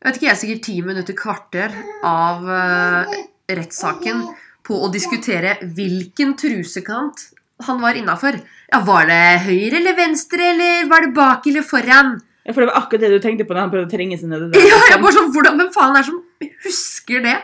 jeg 0.01 0.09
vet 0.09 0.17
ikke, 0.17 0.27
jeg 0.27 0.33
er 0.33 0.41
sikkert 0.41 0.63
ti 0.65 0.77
minutter, 0.81 1.17
kvarter 1.17 1.75
av 2.09 2.47
uh, 2.49 3.19
rettssaken 3.53 4.23
på 4.65 4.79
å 4.81 4.89
diskutere 4.93 5.59
hvilken 5.61 6.33
trusekant 6.41 7.27
han 7.67 7.83
var 7.83 7.99
innafor. 8.01 8.39
Ja, 8.73 8.81
var 8.87 9.05
det 9.11 9.21
høyre 9.45 9.77
eller 9.77 9.99
venstre, 9.99 10.55
eller 10.55 10.89
var 10.89 11.05
det 11.05 11.13
bak 11.17 11.49
eller 11.51 11.67
foran? 11.67 12.15
Ja, 12.47 12.55
For 12.55 12.63
det 12.63 12.71
var 12.71 12.81
akkurat 12.81 13.05
det 13.05 13.13
du 13.13 13.21
tenkte 13.21 13.45
på 13.45 13.53
da 13.53 13.67
han 13.67 13.73
prøvde 13.75 13.91
å 13.91 13.93
trenge 13.93 14.17
seg 14.17 14.33
ned 14.33 14.47
i 14.47 14.51
det. 14.55 14.65
Ja, 14.71 14.79
jeg 14.89 15.03
bare 15.03 15.17
sånn, 15.19 15.29
hvordan, 15.35 15.61
Hvem 15.61 15.73
faen 15.75 15.99
er 15.99 16.01
det 16.01 16.09
som 16.09 16.57
husker 16.65 17.27
det? 17.27 17.37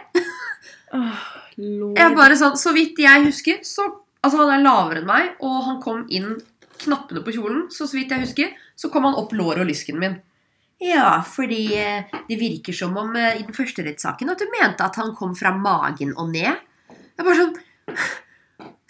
Lord. 1.57 1.97
Jeg 1.97 2.17
bare 2.17 2.37
sånn, 2.41 2.57
Så 2.61 2.73
vidt 2.77 3.01
jeg 3.01 3.29
husker, 3.29 3.61
så 3.65 3.91
Altså, 4.27 4.41
han 4.41 4.57
er 4.57 4.65
lavere 4.65 5.03
enn 5.03 5.07
meg, 5.07 5.35
og 5.45 5.59
han 5.69 5.77
kom 5.79 6.01
inn 6.11 6.33
knappene 6.81 7.21
på 7.23 7.37
kjolen. 7.37 7.69
Så 7.71 7.87
så 7.87 7.95
vidt 7.95 8.11
jeg 8.11 8.25
husker, 8.25 8.49
så 8.75 8.89
kom 8.91 9.05
han 9.07 9.15
opp 9.15 9.31
låret 9.37 9.63
og 9.63 9.69
lysken 9.69 10.01
min. 10.03 10.17
Ja, 10.83 11.23
fordi 11.25 11.71
eh, 11.81 12.05
det 12.29 12.37
virker 12.37 12.75
som 12.77 12.97
om 13.01 13.15
eh, 13.17 13.41
i 13.41 13.45
den 13.47 13.57
første 13.57 13.85
rettssaken 13.87 14.29
at 14.33 14.43
du 14.43 14.49
mente 14.53 14.85
at 14.85 14.99
han 15.01 15.15
kom 15.17 15.33
fra 15.37 15.55
magen 15.57 16.13
og 16.17 16.35
ned. 16.35 16.61
Det 16.93 17.23
er 17.23 17.27
bare 17.27 17.41
sånn 17.41 17.57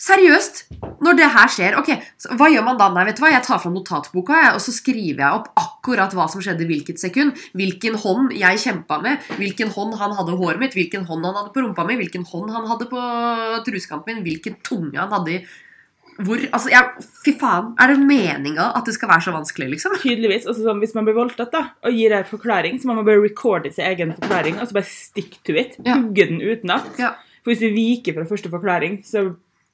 Seriøst! 0.06 0.66
Når 1.00 1.14
det 1.16 1.26
her 1.32 1.48
skjer, 1.48 1.76
ok, 1.80 1.88
hva 2.36 2.50
gjør 2.52 2.64
man 2.66 2.76
da? 2.76 2.90
Nei, 2.92 3.06
vet 3.08 3.16
du 3.16 3.22
hva, 3.22 3.30
Jeg 3.32 3.46
tar 3.46 3.62
fram 3.62 3.72
notatboka 3.78 4.34
jeg, 4.36 4.50
og 4.58 4.60
så 4.60 4.74
skriver 4.76 5.22
jeg 5.22 5.38
opp 5.38 5.46
akkurat 5.56 6.12
hva 6.12 6.26
som 6.28 6.42
skjedde 6.44 6.66
i 6.66 6.68
hvilket 6.68 7.00
sekund. 7.00 7.38
Hvilken 7.56 7.96
hånd 8.02 8.34
jeg 8.36 8.60
kjempa 8.60 8.98
med, 9.04 9.24
hvilken 9.40 9.72
hånd 9.72 9.96
han 9.96 10.12
hadde 10.18 10.36
håret 10.36 10.60
mitt, 10.60 10.76
hvilken 10.76 11.06
hånd 11.08 11.24
han 11.24 11.38
hadde 11.38 11.54
på 11.54 11.64
rumpa 11.64 11.86
mi, 11.88 11.96
hvilken 12.02 12.26
hånd 12.28 12.52
han 12.52 12.68
hadde 12.68 12.90
på 12.90 13.06
trusekanten 13.68 14.10
min, 14.18 14.26
hvilken 14.26 14.60
tunge 14.66 15.00
han 15.00 15.14
hadde 15.16 15.38
i 15.38 15.40
hvor, 16.16 16.40
altså, 16.40 16.70
ja, 16.72 16.82
Fy 17.24 17.34
faen, 17.40 17.72
er 17.82 17.92
det 17.92 17.98
meninga 18.00 18.70
at 18.78 18.88
det 18.88 18.94
skal 18.96 19.10
være 19.10 19.26
så 19.26 19.34
vanskelig, 19.34 19.68
liksom? 19.74 19.96
Tydeligvis. 20.00 20.46
Altså, 20.48 20.64
sånn, 20.64 20.80
hvis 20.80 20.94
man 20.96 21.08
blir 21.08 21.16
voldtatt 21.18 21.52
da, 21.52 21.62
og 21.84 21.96
gir 21.96 22.14
en 22.16 22.28
forklaring, 22.28 22.78
så 22.80 22.88
må 22.88 22.96
man 22.98 23.08
bare 23.08 23.22
recorde 23.24 23.72
sin 23.74 23.88
egen 23.88 24.14
forklaring 24.16 24.60
og 24.60 24.68
så 24.68 24.78
bare 24.78 24.88
stick 24.88 25.40
to 25.46 25.56
it. 25.58 25.76
Ja. 25.84 25.98
Hugge 26.00 26.28
den 26.30 26.40
utenat. 26.40 26.88
Ja. 27.00 27.14
For 27.42 27.52
hvis 27.52 27.64
du 27.64 27.68
viker 27.74 28.16
fra 28.16 28.28
første 28.30 28.52
forklaring, 28.52 29.02
så 29.06 29.28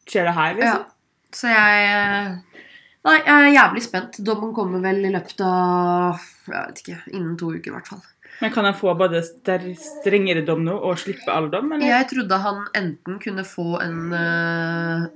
skjer 0.08 0.30
det 0.30 0.37
her. 0.38 0.56
Ja. 0.56 0.56
liksom. 0.62 0.88
Så 1.32 1.52
jeg 1.52 1.87
eh, 1.88 2.32
Nei, 3.02 3.16
jeg 3.18 3.34
er 3.34 3.54
jævlig 3.56 3.82
spent. 3.82 4.18
Dommen 4.22 4.52
kommer 4.54 4.82
vel 4.84 5.00
i 5.02 5.11
løpet 5.11 5.40
av 5.42 6.20
Jeg 6.46 6.54
vet 6.54 6.82
ikke. 6.84 6.99
Innen 7.11 7.38
to 7.40 7.49
uker, 7.50 7.72
i 7.72 7.75
hvert 7.75 7.88
fall. 7.90 8.02
Men 8.42 8.52
kan 8.54 8.66
jeg 8.66 8.78
få 8.78 8.92
både 8.99 9.22
strengere 9.22 10.44
dom 10.46 10.62
nå 10.66 10.75
og 10.75 10.99
slippe 10.99 11.30
all 11.30 11.49
dom? 11.50 11.72
Eller? 11.75 11.87
Jeg 11.87 12.08
trodde 12.12 12.38
han 12.44 12.62
enten 12.78 13.18
kunne 13.22 13.44
få 13.46 13.66
en 13.82 13.99
eh, 14.18 15.11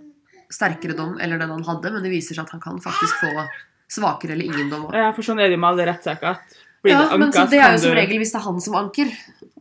sterkere 0.57 0.97
dom 0.97 1.19
eller 1.21 1.39
den 1.43 1.53
han 1.53 1.65
hadde, 1.69 1.93
men 1.93 2.03
det 2.05 2.13
viser 2.15 2.35
seg 2.39 2.47
at 2.47 2.55
han 2.57 2.63
kan 2.65 2.79
faktisk 2.81 3.21
få 3.23 3.47
svakere 3.93 4.33
eller 4.35 4.49
ingen 4.49 4.71
dom. 4.73 4.89
Ja, 4.97 5.11
for 5.15 5.23
sånn 5.27 5.39
er 5.43 5.51
det 5.51 5.59
jo 5.59 5.63
med 5.63 5.75
alle 5.75 5.87
rettssaker. 5.93 6.39
Ja, 6.87 7.01
det 7.03 7.17
men 7.19 7.29
anka, 7.29 7.43
så 7.45 7.51
det 7.51 7.59
er 7.59 7.73
jo 7.75 7.79
som 7.83 7.91
du- 7.91 7.97
regel 7.99 8.21
hvis 8.23 8.31
det 8.33 8.39
er 8.39 8.45
han 8.47 8.61
som 8.63 8.75
anker. 8.79 9.09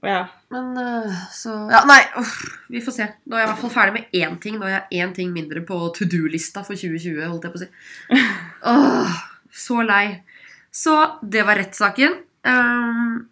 Ja. 0.06 0.20
Men 0.54 0.66
eh, 0.78 1.14
så 1.34 1.54
Ja, 1.72 1.80
nei, 1.90 2.02
uff, 2.22 2.34
vi 2.70 2.82
får 2.86 2.94
se. 2.94 3.08
Nå 3.26 3.36
er 3.36 3.42
jeg 3.42 3.48
i 3.48 3.52
hvert 3.52 3.62
fall 3.64 3.74
ferdig 3.74 3.94
med 3.96 4.12
én 4.20 4.36
ting. 4.44 4.60
Nå 4.62 4.68
er 4.70 4.76
jeg 4.92 5.02
én 5.08 5.14
ting 5.16 5.32
mindre 5.34 5.64
på 5.66 5.80
to 5.98 6.06
do-lista 6.06 6.62
for 6.68 6.78
2020, 6.78 7.24
holdt 7.26 7.48
jeg 7.48 7.56
på 7.56 7.58
å 7.58 7.64
si. 7.64 7.70
Åh, 8.74 9.16
så 9.66 9.80
lei. 9.88 10.22
Så 10.76 10.94
det 11.24 11.46
var 11.48 11.58
rettssaken. 11.58 12.14
Um, 12.46 13.26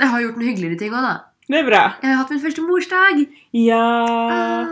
jeg 0.00 0.08
har 0.14 0.20
gjort 0.24 0.38
noen 0.40 0.48
hyggeligere 0.48 0.78
ting 0.80 0.94
òg, 0.96 1.04
da. 1.04 1.14
Det 1.46 1.60
er 1.60 1.68
bra. 1.68 1.82
Jeg 2.02 2.10
har 2.14 2.22
hatt 2.22 2.32
min 2.32 2.40
første 2.42 2.64
morsdag. 2.64 3.20
Ja 3.52 3.82
Ah, 4.32 4.64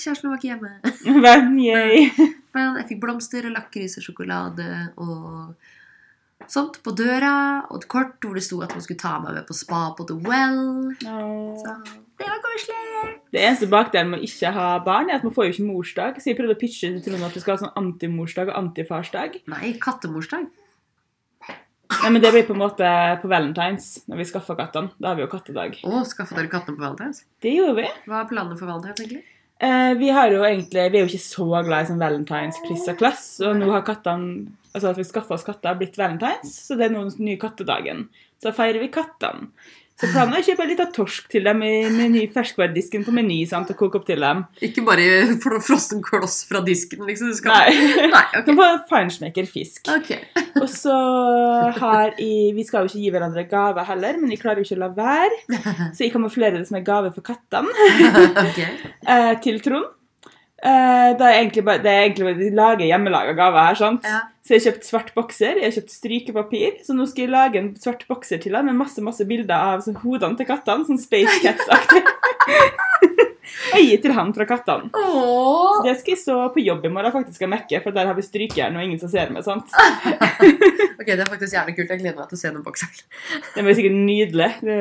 kjæresten 0.00 0.30
var 0.30 0.40
ikke 0.40 0.52
hjemme. 0.52 0.72
Men, 1.24 1.54
yay. 1.60 2.08
Men 2.56 2.78
jeg 2.80 2.90
fikk 2.92 3.02
blomster 3.04 3.48
og 3.48 3.56
lakris 3.56 3.98
og 4.00 4.06
sjokolade 4.06 4.68
og 4.96 5.54
sånt 6.52 6.80
på 6.84 6.94
døra. 6.96 7.36
Og 7.70 7.82
et 7.82 7.88
kort 7.90 8.18
hvor 8.24 8.36
det 8.38 8.44
sto 8.46 8.60
at 8.64 8.74
hun 8.76 8.84
skulle 8.84 9.00
ta 9.02 9.16
meg 9.22 9.36
med 9.36 9.46
på 9.48 9.56
spa 9.56 9.88
på 9.96 10.06
The 10.08 10.18
Well. 10.26 10.92
Så 11.02 11.78
det 12.16 12.28
var 12.28 12.42
koselig. 12.44 12.82
Det 13.34 13.42
eneste 13.42 13.68
bakdelen 13.68 14.14
med 14.14 14.22
å 14.22 14.28
ikke 14.28 14.52
ha 14.56 14.68
barn, 14.84 15.10
er 15.10 15.18
at 15.18 15.24
man 15.26 15.34
får 15.36 15.48
jo 15.48 15.56
ikke 15.56 15.66
morsdag. 15.68 16.20
Så 16.22 16.30
jeg 16.30 16.38
prøvde 16.38 16.56
å 16.56 16.60
pitche 16.60 16.92
til 16.94 17.02
Trond 17.04 17.26
at 17.26 17.36
vi 17.36 17.42
skal 17.42 17.56
ha 17.56 17.64
sånn 17.66 17.74
antimorsdag 17.76 18.52
og 18.52 18.60
antifarsdag. 18.62 19.42
Nei, 19.52 19.74
kattemorsdag. 19.82 20.46
Nei, 21.86 22.10
men 22.10 22.22
det 22.22 22.32
blir 22.34 22.46
på 22.48 22.54
en 22.56 22.60
måte 22.64 22.88
på 23.22 23.28
valentines, 23.30 23.92
når 24.10 24.20
vi 24.20 24.26
skaffer 24.32 24.56
kattene. 24.58 24.90
Da 24.98 25.12
har 25.12 25.18
vi 25.18 25.24
jo 25.26 25.30
kattedag. 25.30 25.78
Å, 25.86 26.02
skaffa 26.08 26.38
dere 26.38 26.50
kattene 26.50 26.78
på 26.78 26.82
valentines? 26.82 27.22
Det 27.42 27.52
gjorde 27.54 27.76
vi. 27.78 27.86
Hva 28.08 28.22
er 28.22 28.30
planene 28.32 28.58
for 28.58 28.70
valentines, 28.70 29.02
egentlig? 29.04 29.22
Eh, 29.58 29.94
vi 29.96 30.10
har 30.12 30.28
jo 30.28 30.42
egentlig, 30.44 30.90
vi 30.92 30.98
er 30.98 31.06
jo 31.06 31.08
ikke 31.08 31.22
så 31.22 31.46
glad 31.64 31.86
i 31.86 31.88
sånn 31.88 32.02
valentines 32.02 32.58
kliss 32.66 32.84
og 32.92 32.98
klass, 33.00 33.24
og 33.40 33.56
nå 33.56 33.70
har 33.72 33.86
kattene, 33.86 34.50
altså 34.74 34.90
at 34.90 35.00
vi 35.00 35.06
skaffer 35.08 35.38
oss 35.38 35.46
katter, 35.46 35.78
blitt 35.80 35.96
valentines, 35.96 36.52
så 36.66 36.76
det 36.76 36.88
er 36.88 36.92
nå 36.92 37.06
den 37.08 37.24
nye 37.24 37.40
kattedagen. 37.40 38.04
Så 38.42 38.52
feirer 38.56 38.82
vi 38.84 38.92
kattene. 38.92 39.48
Så 39.96 40.10
planen 40.12 40.34
er 40.36 40.42
å 40.42 40.44
kjøpe 40.44 40.64
litt 40.68 40.80
av 40.84 40.90
torsk 40.92 41.28
til 41.32 41.46
dem 41.46 41.62
i 41.64 41.70
meny, 41.88 42.26
ferskvaredisken 42.34 43.04
på 43.06 43.14
meny, 43.16 43.38
sant, 43.48 43.70
og 43.72 43.78
koke 43.80 43.96
opp 43.96 44.04
til 44.08 44.20
dem. 44.20 44.42
Ikke 44.60 44.82
bare 44.84 45.06
fro- 45.40 45.60
frossen 45.64 46.02
kloss 46.04 46.42
fra 46.50 46.60
disken, 46.66 47.06
liksom? 47.08 47.30
Du 47.32 47.38
skal... 47.38 47.54
Nei. 47.72 48.10
Nei, 48.14 48.42
Du 48.44 48.52
får 48.58 48.82
feinschmecker 48.90 49.48
fisk. 49.48 49.88
Ok. 49.88 50.12
Og 50.62 50.68
så 50.72 50.92
har 51.80 52.12
jeg 52.18 52.52
Vi 52.56 52.64
skal 52.68 52.84
jo 52.84 52.90
ikke 52.92 53.02
gi 53.06 53.12
hverandre 53.14 53.46
gaver 53.48 53.88
heller, 53.88 54.20
men 54.20 54.32
jeg 54.36 54.42
klarer 54.44 54.60
jo 54.60 54.68
ikke 54.68 54.76
å 54.78 54.84
la 54.84 54.92
være. 55.00 55.40
Så 55.96 56.04
jeg 56.04 56.12
kamuflerer 56.14 56.60
det 56.60 56.68
som 56.68 56.76
en 56.80 56.86
gave 56.86 57.14
for 57.16 57.24
kattene 57.24 57.72
ok. 58.44 58.60
eh, 59.00 59.32
til 59.44 59.60
Trond. 59.64 59.92
Eh, 60.66 61.10
det 61.18 61.26
er 61.26 61.36
egentlig 61.40 61.62
bare, 61.66 61.82
det 61.82 61.92
er 61.92 62.00
egentlig 62.06 62.26
bare 62.26 62.40
de 62.40 62.50
lager 62.58 62.88
hjemmelaga 62.88 63.34
gaver 63.38 63.68
her, 63.68 63.78
sant? 63.78 64.08
Ja. 64.08 64.24
Så 64.42 64.54
jeg 64.54 64.60
har 64.62 64.66
kjøpt 64.70 64.88
svart 64.88 65.12
bokser, 65.14 65.60
jeg 65.60 65.68
har 65.68 65.76
kjøpt 65.76 65.94
strykepapir, 65.94 66.80
så 66.86 66.94
nå 66.94 67.06
skal 67.10 67.26
jeg 67.26 67.34
lage 67.34 67.60
en 67.60 67.70
svart 67.82 68.02
bokser 68.10 68.42
til 68.42 68.54
deg 68.56 68.66
med 68.66 68.78
masse 68.78 69.02
masse 69.02 69.26
bilder 69.26 69.76
av 69.76 69.86
hodene 70.02 70.38
til 70.38 70.48
kattene, 70.48 70.86
sånn 70.86 71.02
Space 71.02 71.38
Cats-aktig. 71.44 72.02
og 73.72 73.80
gi 73.82 73.96
til 74.02 74.14
han 74.16 74.32
fra 74.36 74.46
kattene. 74.48 74.90
Så 74.92 75.82
det 75.86 75.96
skal 76.00 76.14
jeg 76.14 76.22
stå 76.22 76.36
på 76.54 76.64
jobb 76.64 76.86
i 76.88 76.92
morgen 76.92 77.14
faktisk 77.14 77.46
og 77.46 77.52
mekke, 77.54 77.80
for 77.84 77.96
der 77.96 78.08
har 78.10 78.16
vi 78.18 78.24
strykejern 78.26 78.76
og 78.78 78.84
ingen 78.86 79.00
som 79.02 79.12
ser 79.12 79.32
meg. 79.34 79.44
sant? 79.46 79.70
Ok, 80.96 81.10
det 81.12 81.22
er 81.22 81.28
faktisk 81.28 81.52
jævlig 81.54 81.74
kult. 81.76 81.90
Jeg 81.92 82.00
gleder 82.00 82.16
meg 82.18 82.28
til 82.30 82.38
å 82.38 82.40
se 82.40 82.50
den 82.54 82.62
bokseren. 82.64 83.00
Det 83.54 83.62
blir 83.66 83.76
sikkert 83.76 83.96
nydelig. 84.00 84.46
Det, 84.64 84.76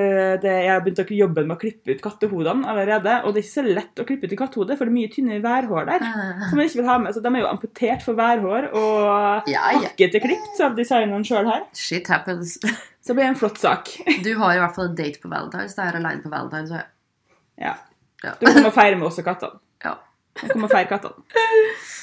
det, 0.45 0.53
jeg 0.63 0.71
har 0.71 0.83
begynt 0.85 1.01
å 1.03 1.05
jobbe 1.17 1.43
med 1.43 1.53
å 1.57 1.59
klippe 1.59 1.91
ut 1.91 1.99
kattehodene 2.01 2.69
allerede. 2.71 3.17
Og 3.27 3.35
det 3.35 3.41
er 3.41 3.45
ikke 3.45 3.51
så 3.51 3.65
lett 3.67 4.01
å 4.01 4.05
klippe 4.07 4.25
ut 4.29 4.33
et 4.33 4.39
kattehode, 4.39 4.77
for 4.79 4.87
det 4.87 4.93
er 4.93 4.95
mye 4.95 5.11
tynne 5.11 5.39
værhår 5.43 5.89
der. 5.91 6.05
Som 6.47 6.55
man 6.61 6.63
ikke 6.69 6.79
vil 6.79 6.87
ha 6.89 6.95
med. 7.03 7.13
Så 7.17 7.21
de 7.25 7.31
er 7.33 7.43
jo 7.43 7.49
amputert 7.51 8.05
for 8.07 8.17
værhår 8.17 8.69
og 8.71 9.51
Ja, 9.51 9.65
ja. 9.75 9.83
hakket 9.83 10.15
er 10.17 10.23
klipt 10.23 10.63
av 10.65 10.79
designeren 10.79 11.27
sjøl 11.27 11.51
her. 11.51 11.65
Shit 11.77 12.07
happens. 12.15 12.55
Så 12.63 13.11
det 13.11 13.17
blir 13.19 13.27
en 13.29 13.37
flott 13.43 13.59
sak. 13.61 13.91
Du 14.25 14.31
har 14.39 14.55
i 14.55 14.61
hvert 14.63 14.79
fall 14.79 14.89
en 14.93 14.97
date 14.97 15.19
på 15.21 15.29
valentines. 15.35 15.75
Det 15.77 15.83
er 15.83 15.99
aleine 15.99 16.23
på 16.23 16.31
valentines. 16.31 16.71
Og. 16.79 17.35
Ja. 17.61 17.75
Ja. 18.25 18.35
Du 18.39 18.47
kommer 18.49 18.71
og 18.71 18.77
feire 18.77 18.99
med 18.99 19.07
oss 19.09 19.21
og 19.21 19.27
kattene. 19.27 19.61
Ja. 19.85 19.97
Du 20.35 20.47
kommer 20.49 20.67
og 20.67 20.73
feire 20.73 20.89
kattene. 20.89 21.43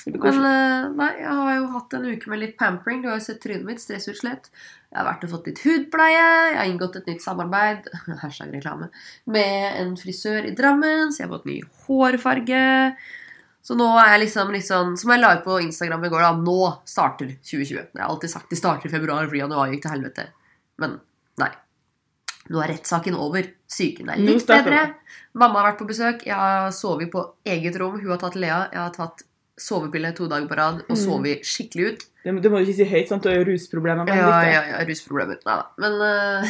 Men 0.06 0.44
eh, 0.48 0.86
nei, 0.98 1.08
jeg 1.20 1.34
har 1.38 1.56
jo 1.56 1.66
hatt 1.76 1.96
en 1.98 2.06
uke 2.10 2.30
med 2.32 2.40
litt 2.42 2.54
pampering. 2.58 3.02
Du 3.02 3.10
har 3.10 3.18
jo 3.20 3.24
sett 3.26 3.42
trynet 3.42 3.66
mitt. 3.66 3.82
Stressutslett. 3.82 4.50
Jeg 4.90 4.98
har 4.98 5.08
vært 5.08 5.26
og 5.26 5.34
fått 5.36 5.50
litt 5.50 5.62
hudpleie. 5.64 6.28
Jeg 6.52 6.58
har 6.58 6.68
inngått 6.70 6.98
et 7.00 7.10
nytt 7.12 7.24
samarbeid 7.24 7.88
hashtag 8.22 8.54
reklame, 8.56 8.90
med 9.30 9.80
en 9.80 9.96
frisør 10.00 10.48
i 10.48 10.54
Drammen. 10.58 11.12
Så 11.12 11.22
jeg 11.22 11.28
har 11.28 11.34
fått 11.36 11.50
ny 11.50 11.58
hårfarge. 11.86 12.62
Så 13.62 13.76
nå 13.78 13.86
er 13.94 14.16
jeg 14.16 14.22
liksom 14.24 14.48
litt 14.50 14.66
sånn 14.66 14.96
Som 14.98 15.12
jeg 15.14 15.20
la 15.22 15.36
ut 15.36 15.44
på 15.44 15.60
Instagram 15.62 16.08
i 16.08 16.10
går, 16.12 16.24
da. 16.26 16.32
Nå 16.34 16.58
starter 16.88 17.36
2020. 17.38 17.92
Jeg 17.94 18.02
har 18.02 18.08
alltid 18.08 18.32
sagt 18.32 18.50
det 18.50 18.58
starter 18.58 18.90
i 18.90 18.94
februar 18.94 19.28
fordi 19.28 19.44
januar 19.44 19.70
gikk 19.70 19.84
til 19.86 19.94
helvete. 19.96 20.26
Men 20.82 20.98
nei. 21.40 21.52
Nå 22.52 22.60
er 22.62 22.68
rettssaken 22.74 23.16
over. 23.16 23.42
Psyken 23.72 24.10
er 24.12 24.20
litt 24.20 24.46
bedre. 24.46 24.82
Mamma 25.34 25.62
har 25.62 25.70
vært 25.72 25.80
på 25.80 25.88
besøk. 25.88 26.26
Jeg 26.28 26.36
har 26.36 26.70
sovet 26.76 27.08
på 27.12 27.22
eget 27.48 27.78
rom. 27.80 27.96
Hun 28.02 28.10
har 28.12 28.20
tatt 28.20 28.36
Lea. 28.36 28.66
Jeg 28.72 28.80
har 28.82 28.92
tatt 28.96 29.24
sovepille 29.62 30.10
to 30.16 30.26
dager 30.28 30.48
på 30.50 30.56
rad 30.58 30.80
og 30.88 30.92
Mm. 30.96 30.96
sovet 31.00 31.44
skikkelig 31.46 31.84
ut. 31.92 32.00
Det, 32.24 32.32
det 32.42 32.50
må 32.50 32.58
du 32.60 32.64
ikke 32.66 32.76
si 32.78 32.84
høyt, 32.88 33.08
sant? 33.08 33.22
Du 33.24 33.28
har 33.30 33.36
jo 33.40 33.44
rusproblemer. 33.48 34.06
Ja, 34.08 34.42
ja, 34.46 34.62
ja, 34.72 34.84
rusproblemer. 34.88 35.36
Nei 35.46 35.56
da. 35.56 35.64
Men 35.80 35.92
uh... 36.02 36.42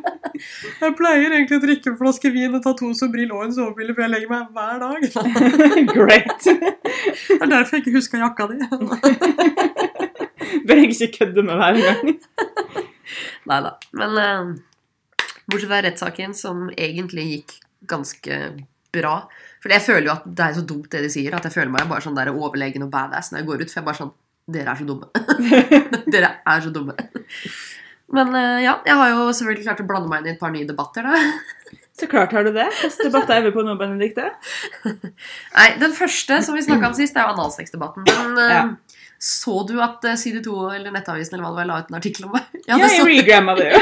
Jeg 0.80 0.94
pleier 0.96 1.34
egentlig 1.36 1.58
å 1.58 1.62
drikke 1.62 1.90
en 1.92 1.96
flaske 2.00 2.30
vin 2.32 2.54
og 2.56 2.62
ta 2.64 2.72
to 2.78 2.88
Sobril 2.96 3.32
og 3.36 3.42
en 3.44 3.52
sovepille 3.52 3.92
før 3.96 4.06
jeg 4.06 4.12
legger 4.14 4.30
meg 4.32 4.42
hver 4.56 4.76
dag. 4.80 5.00
Great. 5.96 6.46
Det 7.28 7.40
er 7.40 7.50
derfor 7.52 7.76
jeg 7.76 7.84
ikke 7.84 7.96
huska 7.98 8.20
jakka 8.22 8.46
di. 8.48 8.56
Bør 10.66 10.80
jeg 10.80 10.88
ikke 10.94 11.10
kødde 11.18 11.44
med 11.44 11.60
hver 11.60 11.76
gang. 11.84 12.06
Nei 13.48 13.60
da. 13.64 13.72
Men 13.96 14.18
eh, 14.20 14.50
bortsett 15.46 15.70
fra 15.70 15.80
rettssaken, 15.86 16.34
som 16.36 16.68
egentlig 16.76 17.24
gikk 17.30 17.54
ganske 17.88 18.40
bra 18.92 19.14
For 19.62 19.72
jeg 19.72 19.80
føler 19.86 20.08
jo 20.10 20.12
at 20.12 20.24
det 20.26 20.44
er 20.44 20.56
så 20.58 20.64
dumt 20.66 20.90
det 20.92 21.00
de 21.04 21.10
sier, 21.12 21.32
at 21.36 21.46
jeg 21.46 21.54
føler 21.54 21.70
meg 21.72 21.88
bare 21.88 22.02
sånn 22.04 22.16
der 22.18 22.32
overlegen 22.34 22.84
og 22.84 22.90
badass 22.92 23.30
når 23.32 23.40
jeg 23.40 23.48
går 23.50 23.62
ut. 23.62 23.70
For 23.70 23.78
jeg 23.78 23.84
er 23.84 23.88
bare 23.90 24.00
sånn 24.02 24.16
Dere 24.50 24.72
er 24.72 24.80
så 24.80 24.86
dumme. 24.88 25.06
Dere 26.12 26.30
er 26.48 26.62
så 26.64 26.72
dumme. 26.74 26.94
Men 28.10 28.32
eh, 28.34 28.64
ja, 28.64 28.72
jeg 28.88 28.96
har 28.98 29.12
jo 29.12 29.28
selvfølgelig 29.30 29.66
klart 29.68 29.82
å 29.84 29.86
blande 29.86 30.10
meg 30.10 30.24
inn 30.24 30.32
i 30.32 30.34
et 30.34 30.40
par 30.40 30.50
nye 30.50 30.66
debatter, 30.66 31.06
da. 31.06 31.20
Så 32.00 32.08
klart 32.10 32.32
har 32.34 32.46
du 32.46 32.50
det. 32.56 32.64
Hvilken 32.80 33.10
debatt 33.12 33.30
er 33.30 33.44
vi 33.44 33.52
på 33.54 33.62
nå, 33.62 33.76
Benedikte? 33.78 34.30
Nei, 34.86 35.68
Den 35.78 35.92
første 35.94 36.40
som 36.42 36.56
vi 36.56 36.64
snakka 36.64 36.88
om 36.90 36.96
sist, 36.96 37.14
er 37.14 37.28
jo 37.28 37.34
analsexdebatten. 37.36 38.08
Men 38.08 38.40
eh, 38.40 38.54
Ja. 38.56 38.64
Så 39.20 39.60
du 39.68 39.74
at 39.84 40.04
eh, 40.08 40.16
Side 40.16 40.40
2 40.46 40.56
eller 40.78 40.94
Nettavisen 40.94 41.36
eller 41.36 41.44
hva 41.44 41.52
det 41.52 41.60
var, 41.60 41.68
la 41.68 41.78
ut 41.82 41.92
en 41.92 41.98
artikkel 42.00 42.28
om 42.28 42.34
meg? 42.38 42.48
Ja, 42.70 42.78
det 42.80 42.90
jeg 42.94 43.06
regramma 43.08 43.56
det 43.58 43.70
jo. 43.74 43.80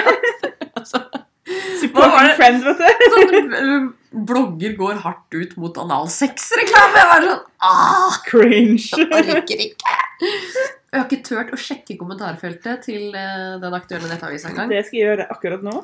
altså, 0.73 1.04
Supporting 1.80 2.12
Hva 2.12 2.35
friend, 2.37 2.64
vet 2.66 2.80
du. 2.83 3.07
sånn, 3.14 3.54
eh, 3.59 3.87
blogger 4.28 4.75
går 4.78 4.99
hardt 5.04 5.37
ut 5.37 5.54
mot 5.61 5.78
analsexreklame. 5.80 6.99
Jeg 6.99 7.11
var 7.12 7.26
sånn 7.28 7.45
ah, 7.68 8.18
Cringe. 8.26 9.07
Orker 9.07 9.62
ikke. 9.68 9.97
Jeg 10.18 10.97
har 10.97 11.07
ikke 11.07 11.23
turt 11.25 11.54
å 11.54 11.61
sjekke 11.61 11.97
kommentarfeltet 12.00 12.87
til 12.88 13.14
eh, 13.16 13.57
den 13.62 13.78
aktuelle 13.78 14.11
nettavisa 14.11 14.50
engang. 14.50 14.73
Det 14.73 14.83
skal 14.88 14.99
jeg 14.99 15.07
gjøre 15.07 15.28
akkurat 15.33 15.64
nå. 15.64 15.83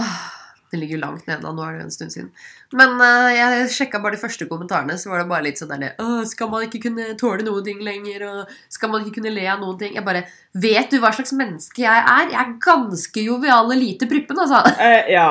Ah, 0.00 0.45
Det 0.72 0.80
ligger 0.80 0.98
langt 0.98 1.26
nede. 1.28 1.52
Nå 1.54 1.62
er 1.62 1.76
det 1.76 1.80
jo 1.80 1.86
en 1.86 1.94
stund 1.94 2.14
siden. 2.14 2.30
Men 2.74 2.96
uh, 2.98 3.28
jeg 3.30 3.68
sjekka 3.76 4.00
bare 4.02 4.16
de 4.16 4.22
første 4.22 4.48
kommentarene, 4.50 4.96
så 4.98 5.12
var 5.12 5.22
det 5.22 5.28
bare 5.30 5.46
litt 5.46 5.60
sånn 5.60 5.70
der 5.70 5.94
«Åh, 6.02 6.24
Skal 6.26 6.50
man 6.50 6.66
ikke 6.66 6.82
kunne 6.88 7.12
tåle 7.20 7.46
noen 7.46 7.66
ting 7.66 7.82
lenger? 7.86 8.26
Og 8.26 8.56
skal 8.72 8.90
man 8.90 9.04
ikke 9.04 9.20
kunne 9.20 9.34
le 9.36 9.46
av 9.52 9.62
noen 9.62 9.78
ting? 9.80 9.94
Jeg 9.94 10.06
bare 10.06 10.26
Vet 10.56 10.90
du 10.90 10.98
hva 11.02 11.12
slags 11.12 11.34
menneske 11.36 11.84
jeg 11.84 12.02
er? 12.02 12.30
Jeg 12.32 12.40
er 12.40 12.54
ganske 12.64 13.26
jovial 13.26 13.68
og 13.68 13.78
lite 13.78 14.08
prippen, 14.10 14.40
altså. 14.42 14.62
Uh, 14.74 15.10
ja. 15.16 15.30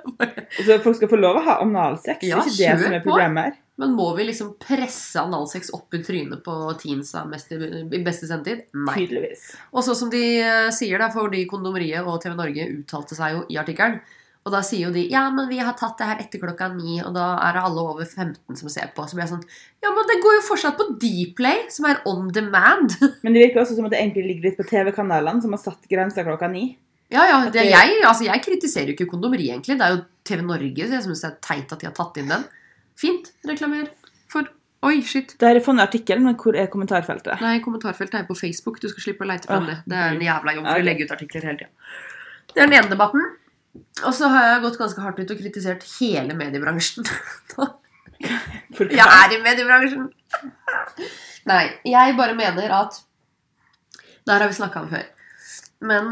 Så 0.66 0.80
folk 0.84 0.98
skal 0.98 1.12
få 1.12 1.20
lov 1.20 1.40
å 1.40 1.46
ha 1.46 1.60
analsex? 1.64 2.26
Ja, 2.26 2.42
ikke 2.42 2.58
det 2.58 2.74
som 2.82 2.98
er 2.98 3.04
problemet 3.04 3.48
her? 3.48 3.62
Men 3.76 3.92
må 3.92 4.08
vi 4.16 4.24
liksom 4.24 4.54
presse 4.60 5.20
analsex 5.20 5.68
opp 5.76 5.92
i 5.94 6.00
trynet 6.04 6.40
på 6.44 6.54
teensa 6.80 7.26
mest 7.28 7.50
i, 7.52 7.58
i 7.84 8.00
beste 8.04 8.28
sendetid? 8.28 8.64
Nei. 8.72 8.94
Tydeligvis. 9.02 9.50
Og 9.76 9.84
så 9.84 9.96
som 9.98 10.08
de 10.12 10.22
eh, 10.40 10.68
sier, 10.72 10.96
da, 11.02 11.10
fordi 11.12 11.44
Kondomeriet 11.50 12.08
og 12.08 12.22
TV 12.22 12.32
Norge 12.38 12.70
uttalte 12.72 13.18
seg 13.18 13.36
jo 13.36 13.42
i 13.52 13.58
artikkelen. 13.60 14.00
Og 14.46 14.52
da 14.54 14.60
sier 14.62 14.86
jo 14.86 14.92
de 14.94 15.02
ja, 15.10 15.24
men 15.34 15.48
vi 15.50 15.58
har 15.58 15.74
tatt 15.74 15.98
det 15.98 16.06
her 16.06 16.20
etter 16.22 16.38
klokka 16.38 16.68
ni, 16.70 17.00
og 17.02 17.10
da 17.16 17.32
er 17.42 17.56
det 17.56 17.64
alle 17.66 17.82
over 17.82 18.06
15 18.06 18.58
som 18.60 18.70
ser 18.70 18.92
på. 18.94 19.02
Så 19.10 19.18
blir 19.18 19.24
jeg 19.24 19.32
sånn 19.32 19.44
Ja, 19.82 19.90
men 19.90 20.06
det 20.06 20.20
går 20.22 20.36
jo 20.38 20.44
fortsatt 20.46 20.78
på 20.78 20.86
Dplay, 21.02 21.64
som 21.74 21.88
er 21.90 21.98
on 22.06 22.28
demand. 22.34 22.94
Men 23.24 23.34
det 23.34 23.48
virker 23.48 23.64
også 23.64 23.78
som 23.78 23.88
at 23.88 23.94
det 23.94 24.00
egentlig 24.00 24.26
ligger 24.28 24.48
litt 24.48 24.58
på 24.60 24.66
TV-kanalene, 24.70 25.42
som 25.42 25.54
har 25.54 25.62
satt 25.62 25.88
grensa 25.90 26.22
klokka 26.26 26.50
ni. 26.52 26.68
Ja, 27.12 27.22
ja, 27.26 27.38
det, 27.54 27.62
jeg, 27.70 27.98
altså, 28.02 28.26
jeg 28.26 28.42
kritiserer 28.42 28.90
jo 28.90 28.96
ikke 28.96 29.08
kondomeri, 29.12 29.50
egentlig. 29.52 29.76
Det 29.78 29.86
er 29.86 29.94
jo 29.94 30.04
TV 30.26 30.42
Norge, 30.46 30.86
så 30.86 30.96
jeg 30.96 31.06
syns 31.06 31.22
det 31.22 31.28
er 31.28 31.40
teit 31.46 31.74
at 31.74 31.82
de 31.82 31.88
har 31.88 31.94
tatt 31.94 32.18
inn 32.22 32.30
den. 32.30 32.46
Fint. 32.98 33.30
Reklamer 33.46 33.90
for 34.30 34.50
Oi, 34.86 35.00
shit. 35.02 35.32
Det 35.40 35.48
er 35.48 35.58
funnet 35.64 35.88
artikkelen, 35.88 36.26
men 36.28 36.36
hvor 36.38 36.54
er 36.58 36.68
kommentarfeltet? 36.70 37.40
Nei, 37.42 37.56
kommentarfeltet 37.64 38.20
er 38.20 38.26
på 38.28 38.36
Facebook. 38.38 38.78
Du 38.82 38.86
skal 38.92 39.08
slippe 39.08 39.26
å 39.26 39.30
leite 39.30 39.48
fram 39.48 39.66
det. 39.66 39.80
Det 39.88 39.98
er 39.98 40.14
en 40.14 40.22
jævla 40.22 40.54
jobb 40.54 40.68
for 40.68 40.82
å 40.82 40.86
legge 40.86 41.06
ut 41.06 41.14
artikler 41.16 41.46
hele 41.48 41.58
tida. 41.64 41.96
Det 42.52 42.60
er 42.60 42.68
den 42.68 42.76
ene 42.78 42.92
debatten. 42.92 43.24
Og 44.04 44.12
så 44.14 44.28
har 44.32 44.46
jeg 44.50 44.62
gått 44.64 44.78
ganske 44.80 45.02
hardt 45.04 45.20
ut 45.20 45.32
og 45.32 45.40
kritisert 45.40 45.86
hele 45.96 46.36
mediebransjen. 46.38 47.06
Jeg 48.20 49.04
er 49.04 49.32
i 49.34 49.40
mediebransjen! 49.44 50.06
Nei, 51.46 51.64
jeg 51.86 52.14
bare 52.18 52.34
mener 52.34 52.72
at 52.74 52.96
Det 54.24 54.32
her 54.32 54.42
har 54.42 54.50
vi 54.50 54.56
snakka 54.56 54.80
om 54.82 54.88
før. 54.90 55.04
Men 55.86 56.08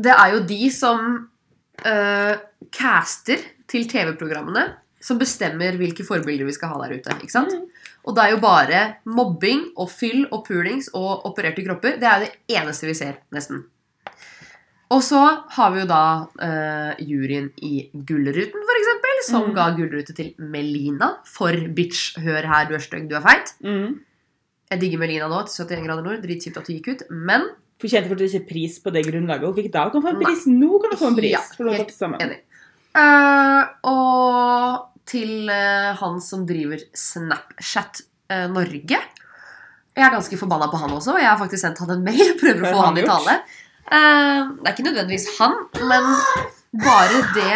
det 0.00 0.12
er 0.14 0.32
jo 0.32 0.44
de 0.48 0.70
som 0.72 1.02
øh, 1.82 2.34
caster 2.72 3.42
til 3.68 3.88
TV-programmene, 3.90 4.64
som 5.02 5.18
bestemmer 5.20 5.76
hvilke 5.76 6.06
forbilder 6.06 6.48
vi 6.48 6.54
skal 6.56 6.72
ha 6.72 6.80
der 6.84 6.96
ute. 6.96 7.18
ikke 7.20 7.34
sant? 7.34 7.52
Og 8.06 8.16
det 8.16 8.24
er 8.24 8.34
jo 8.36 8.42
bare 8.42 8.82
mobbing 9.04 9.66
og 9.76 9.90
fyll 9.90 10.24
og 10.30 10.46
pulings 10.46 10.88
og 10.94 11.26
opererte 11.28 11.64
kropper. 11.66 11.98
Det 12.00 12.08
er 12.08 12.20
jo 12.20 12.26
det 12.28 12.56
eneste 12.56 12.88
vi 12.88 12.94
ser, 12.96 13.18
nesten. 13.34 13.66
Og 14.94 15.02
så 15.02 15.18
har 15.56 15.72
vi 15.74 15.80
jo 15.82 15.86
da 15.90 16.02
uh, 16.26 16.92
juryen 17.02 17.48
i 17.66 17.88
Gullruten, 17.90 18.62
eksempel, 18.76 19.22
som 19.26 19.48
Mm. 19.48 19.54
ga 19.56 19.70
gullrute 19.74 20.14
til 20.14 20.34
Melina. 20.38 21.16
For 21.26 21.50
bitch, 21.74 22.18
hør 22.22 22.46
her, 22.46 22.68
du 22.68 22.74
er 22.74 22.84
stygg, 22.84 23.08
du 23.10 23.16
er 23.16 23.24
feit. 23.24 23.54
Mm. 23.64 24.00
Jeg 24.70 24.80
digger 24.80 24.98
Melina 24.98 25.28
nå 25.28 25.42
til 25.46 25.64
71 25.66 25.86
grader 25.86 26.02
nord. 26.06 26.22
Dritkjipt 26.22 26.56
at 26.58 26.66
hun 26.66 26.76
gikk 26.78 26.88
ut. 26.94 27.02
Men 27.10 27.48
Fortjente 27.76 28.16
du 28.16 28.24
ikke 28.24 28.46
pris 28.48 28.78
på 28.80 28.88
det 28.94 29.02
grunnlaget 29.04 29.44
hun 29.44 29.56
fikk 29.58 29.72
da. 29.74 29.82
Hun 29.84 29.98
kan 29.98 30.04
få 30.06 30.12
en 30.14 30.22
pris 30.24 30.46
nå! 30.48 30.78
kan 30.80 30.94
hun 30.94 31.00
få 31.00 31.10
en 31.10 31.18
pris 31.18 31.34
Ja, 31.34 31.42
helt 31.76 32.22
enig. 32.24 32.38
Uh, 32.96 33.64
og 33.84 34.86
til 35.04 35.50
uh, 35.52 35.92
han 36.00 36.16
som 36.24 36.46
driver 36.48 36.80
Snapchat 36.96 38.00
uh, 38.32 38.46
Norge. 38.48 39.02
Jeg 39.96 40.04
er 40.04 40.14
ganske 40.14 40.38
forbanna 40.40 40.70
på 40.72 40.80
han 40.80 40.94
også, 40.96 41.14
og 41.16 41.20
jeg 41.20 41.28
har 41.28 41.36
faktisk 41.40 41.62
sendt 41.66 41.82
han 41.84 41.92
en 41.98 42.04
mail 42.04 42.32
prøver 42.40 42.64
å 42.64 42.72
få 42.72 42.80
han 42.80 42.88
han 42.94 42.98
i 43.00 43.04
gjort? 43.04 43.12
tale. 43.12 43.36
Eh, 43.86 44.40
det 44.60 44.66
er 44.66 44.74
ikke 44.74 44.86
nødvendigvis 44.88 45.28
han, 45.38 45.54
men 45.86 46.08
bare 46.82 47.20
det 47.36 47.52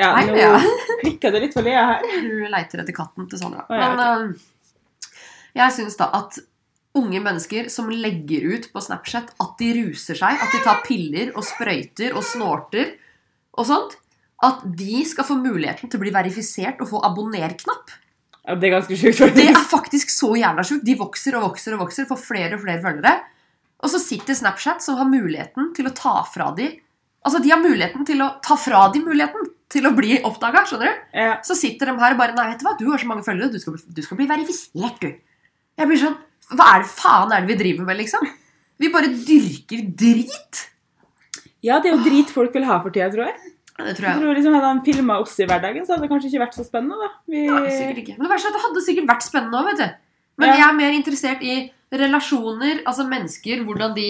Ja, 0.00 0.08
Nei, 0.16 0.24
nå 0.30 0.38
ja. 0.40 0.54
klikka 1.02 1.30
det 1.30 1.42
litt 1.44 1.54
for 1.54 1.66
Lea 1.66 1.84
her. 1.92 2.06
Hun 2.24 2.48
leiter 2.50 2.80
etter 2.82 2.96
katten 2.96 3.28
til 3.30 3.38
Sandra. 3.38 3.66
Oh, 3.68 3.76
ja, 3.76 3.90
Men 3.94 4.32
uh, 4.32 5.10
jeg 5.54 5.74
syns 5.76 5.98
da 6.00 6.08
at 6.16 6.40
unge 6.98 7.20
mennesker 7.22 7.68
som 7.70 7.90
legger 7.90 8.46
ut 8.54 8.70
på 8.72 8.82
Snapchat 8.82 9.34
at 9.42 9.52
de 9.60 9.68
ruser 9.80 10.18
seg, 10.18 10.40
at 10.42 10.54
de 10.54 10.62
tar 10.64 10.80
piller 10.86 11.32
og 11.34 11.44
sprøyter 11.46 12.14
og 12.14 12.24
snorter 12.26 12.94
og 13.54 13.68
sånt, 13.68 13.96
at 14.44 14.64
de 14.78 15.02
skal 15.06 15.26
få 15.26 15.36
muligheten 15.38 15.90
til 15.90 16.00
å 16.00 16.02
bli 16.02 16.12
verifisert 16.14 16.82
og 16.82 16.90
få 16.90 17.02
abonner-knapp. 17.06 17.92
Ja, 18.44 18.56
det 18.60 18.68
er 18.68 18.74
ganske 18.76 18.96
sjukt, 18.98 19.18
Det 19.18 19.30
faktisk. 19.30 19.54
er 19.56 19.68
faktisk 19.70 20.10
så 20.12 20.32
jævla 20.36 20.64
sjukt. 20.66 20.84
De 20.84 20.96
vokser 21.00 21.38
og 21.38 21.46
vokser 21.46 21.76
og 21.76 21.84
vokser, 21.86 22.08
får 22.10 22.20
flere 22.20 22.58
og 22.58 22.64
flere 22.66 22.82
følgere. 22.82 23.14
Og 23.84 23.90
så 23.92 24.00
sitter 24.00 24.34
Snapchat 24.38 24.80
som 24.82 24.96
har 24.96 25.08
muligheten 25.10 25.72
til 25.76 25.86
å 25.90 25.94
ta 25.96 26.22
fra 26.28 26.50
de 26.56 26.70
Altså, 27.24 27.38
de 27.40 27.48
har 27.48 27.56
muligheten 27.60 28.04
til 28.04 28.18
å 28.20 28.26
ta 28.44 28.52
fra 28.60 28.82
de 28.92 29.00
muligheten 29.00 29.46
til 29.72 29.86
å 29.88 29.94
bli 29.96 30.18
oppdaga, 30.28 30.60
skjønner 30.68 30.90
du? 30.92 31.04
Ja. 31.16 31.38
Så 31.40 31.54
sitter 31.56 31.88
de 31.88 31.94
her 31.96 32.12
og 32.12 32.18
bare 32.20 32.34
Nei, 32.36 32.50
vet 32.50 32.60
du 32.60 32.66
hva, 32.66 32.74
du 32.76 32.84
har 32.90 33.00
så 33.00 33.08
mange 33.08 33.24
følgere, 33.24 33.48
du 33.54 33.56
skal, 33.62 33.72
bli- 33.78 33.94
du 33.96 34.02
skal 34.04 34.18
bli 34.18 34.26
verifisert, 34.28 34.98
du. 35.00 35.08
Jeg 35.80 35.88
blir 35.88 36.00
sånn 36.02 36.18
Hva 36.52 36.66
er 36.74 36.82
det 36.84 36.90
faen 36.92 37.32
er 37.32 37.40
det 37.46 37.48
vi 37.54 37.56
driver 37.62 37.88
med, 37.88 37.96
liksom? 38.02 38.28
Vi 38.78 38.90
bare 38.92 39.08
dyrker 39.08 39.86
drit. 39.96 40.60
ja, 41.64 41.78
det 41.80 41.90
er 41.92 41.96
jo 41.96 42.04
drit 42.04 42.32
folk 42.34 42.52
vil 42.52 42.66
ha 42.68 42.76
for 42.84 42.92
tida, 42.92 43.08
tror 43.14 43.28
jeg. 43.30 43.36
Ja, 43.78 43.84
det 43.88 43.96
tror 43.96 44.06
Jeg 44.06 44.12
jeg. 44.12 44.20
tror 44.22 44.34
liksom 44.38 44.54
Hadde 44.58 44.68
han 44.74 44.82
filma 44.86 45.16
oss 45.24 45.38
i 45.40 45.46
hverdagen, 45.48 45.86
så 45.86 45.94
hadde 45.94 46.04
det 46.04 46.10
kanskje 46.12 46.28
ikke 46.30 46.42
vært 46.44 46.58
så 46.60 46.64
spennende. 46.68 46.98
da. 47.00 47.08
Vi... 47.32 47.46
Ja, 47.48 47.62
sikkert 47.72 48.02
ikke. 48.04 48.16
Men 48.18 48.26
det 48.28 48.32
verste 48.36 48.50
er 48.52 48.54
det 48.58 48.64
hadde 48.68 48.82
sikkert 48.84 49.08
vært 49.14 49.24
spennende 49.26 49.62
òg, 49.62 49.70
vet 49.72 49.80
du. 49.80 49.88
Men 50.44 50.48
Ja. 50.52 50.54
jeg 50.60 50.66
er 50.68 50.76
mer 50.82 50.92
interessert 51.00 51.42
i 51.42 51.56
relasjoner, 52.00 52.82
altså 52.86 53.06
mennesker, 53.08 53.62
hvordan 53.66 53.94
de 53.96 54.08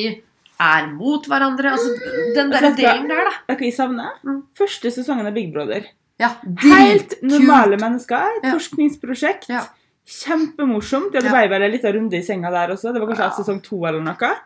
er 0.61 0.87
mot 0.93 1.27
hverandre. 1.27 1.73
Altså 1.75 1.91
den 2.37 2.51
der 2.53 2.61
vet 2.69 2.77
delen 2.79 3.09
der, 3.11 3.25
da. 3.31 3.35
Vet 3.49 3.59
du 3.59 3.65
hva 3.65 3.71
jeg 3.71 3.77
savner? 3.77 4.19
Mm. 4.25 4.43
Første 4.59 4.93
sesongen 4.95 5.27
av 5.31 5.35
Big 5.37 5.53
Brother. 5.55 5.87
Ja, 6.21 6.29
Helt 6.63 7.17
normale 7.23 7.41
normale 7.41 7.77
mennesker. 7.83 8.37
Et 8.39 8.45
Ja. 8.45 8.53
forskningsprosjekt. 8.55 9.49
Ja. 9.51 9.65
Kjempemorsomt. 10.07 11.13
Det 11.13 11.25
Ja. 11.25 11.31
ble 11.33 11.49
vel 11.49 11.63
en 11.63 11.73
liten 11.73 11.93
runde 11.95 12.15
i 12.15 12.23
senga 12.23 12.51
der 12.51 12.73
også. 12.75 12.93
Det 12.93 13.01
var 13.01 13.09
kanskje 13.09 13.31
Ja. 13.31 13.31
sesong 13.31 13.63
to 13.63 13.85
eller 13.85 14.01
noe. 14.01 14.37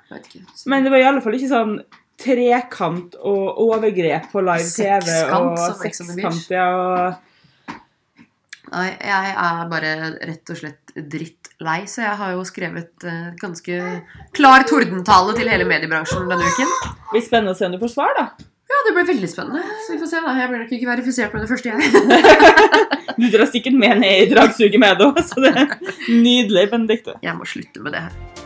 Men 0.66 0.85
det 0.85 0.90
var 0.90 0.98
i 0.98 1.05
alle 1.05 1.20
fall 1.20 1.33
ikke 1.35 1.48
sånn 1.51 1.83
trekant 2.18 3.14
og 3.22 3.59
overgrep 3.59 4.31
på 4.33 4.40
live 4.42 4.64
TV 4.64 5.01
Sekskant, 5.01 5.59
og 5.59 5.77
sekskant. 5.77 6.51
Ja, 6.51 6.68
og 6.74 7.16
Nei, 8.70 8.90
jeg 9.01 9.35
er 9.35 9.68
bare 9.70 9.92
rett 10.29 10.51
og 10.51 10.57
slett 10.57 10.92
drittlei, 11.59 11.87
så 11.87 12.03
jeg 12.03 12.16
har 12.18 12.33
jo 12.33 12.44
skrevet 12.44 13.05
uh, 13.05 13.35
ganske 13.40 14.03
klar 14.33 14.64
tordentale 14.66 15.35
til 15.37 15.49
hele 15.49 15.66
mediebransjen 15.66 16.29
denne 16.29 16.44
uken. 16.47 16.68
det 16.68 17.11
blir 17.12 17.25
spennende 17.27 17.53
å 17.53 17.59
se 17.59 17.66
om 17.66 17.73
du 17.73 17.79
får 17.79 17.92
svar, 17.94 18.14
da. 18.16 18.29
Ja, 18.68 18.83
det 18.87 18.94
blir 18.94 19.07
veldig 19.09 19.29
spennende. 19.29 19.62
Så 19.87 19.94
vi 19.94 19.99
får 19.99 20.11
se 20.11 20.21
da. 20.21 20.35
Jeg 20.37 20.49
blir 20.51 20.61
nok 20.62 20.73
ikke 20.77 20.90
verifisert 20.90 21.33
med 21.33 21.42
det 21.42 21.49
første, 21.49 21.73
jeg. 21.73 22.94
Du 23.18 23.25
drar 23.33 23.49
sikkert 23.51 23.75
med 23.75 23.99
ned 24.05 24.29
i 24.29 24.31
dragsuget 24.31 24.79
med 24.79 25.01
det 25.01 25.09
òg, 25.09 25.18
så 25.27 25.42
det 25.42 25.51
er 25.51 25.73
nydelig, 26.12 26.68
Benedicte. 26.71 27.18
Jeg 27.25 27.35
må 27.35 27.49
slutte 27.49 27.83
med 27.83 27.97
det 27.97 28.05
her. 28.07 28.38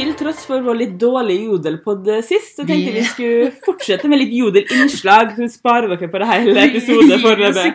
Til 0.00 0.14
tross 0.16 0.46
for 0.48 0.62
vår 0.64 0.78
litt 0.78 0.92
dårlige 1.00 1.50
jodel 1.50 1.74
på 1.84 1.92
sist, 2.24 2.54
så 2.56 2.64
tenkte 2.64 2.92
Vi- 2.94 3.02
skulle 3.04 3.50
fortsette 3.66 4.08
med 4.08 4.22
litt 4.22 4.32
jodelinnslag. 4.32 5.34
Så 5.36 5.42
vi 5.44 5.48
sparer 5.52 5.90
dere 5.92 6.08
på 6.08 6.20
det 6.22 6.28
hele 6.30 6.62
episoden 6.70 7.20
foreløpig. 7.20 7.74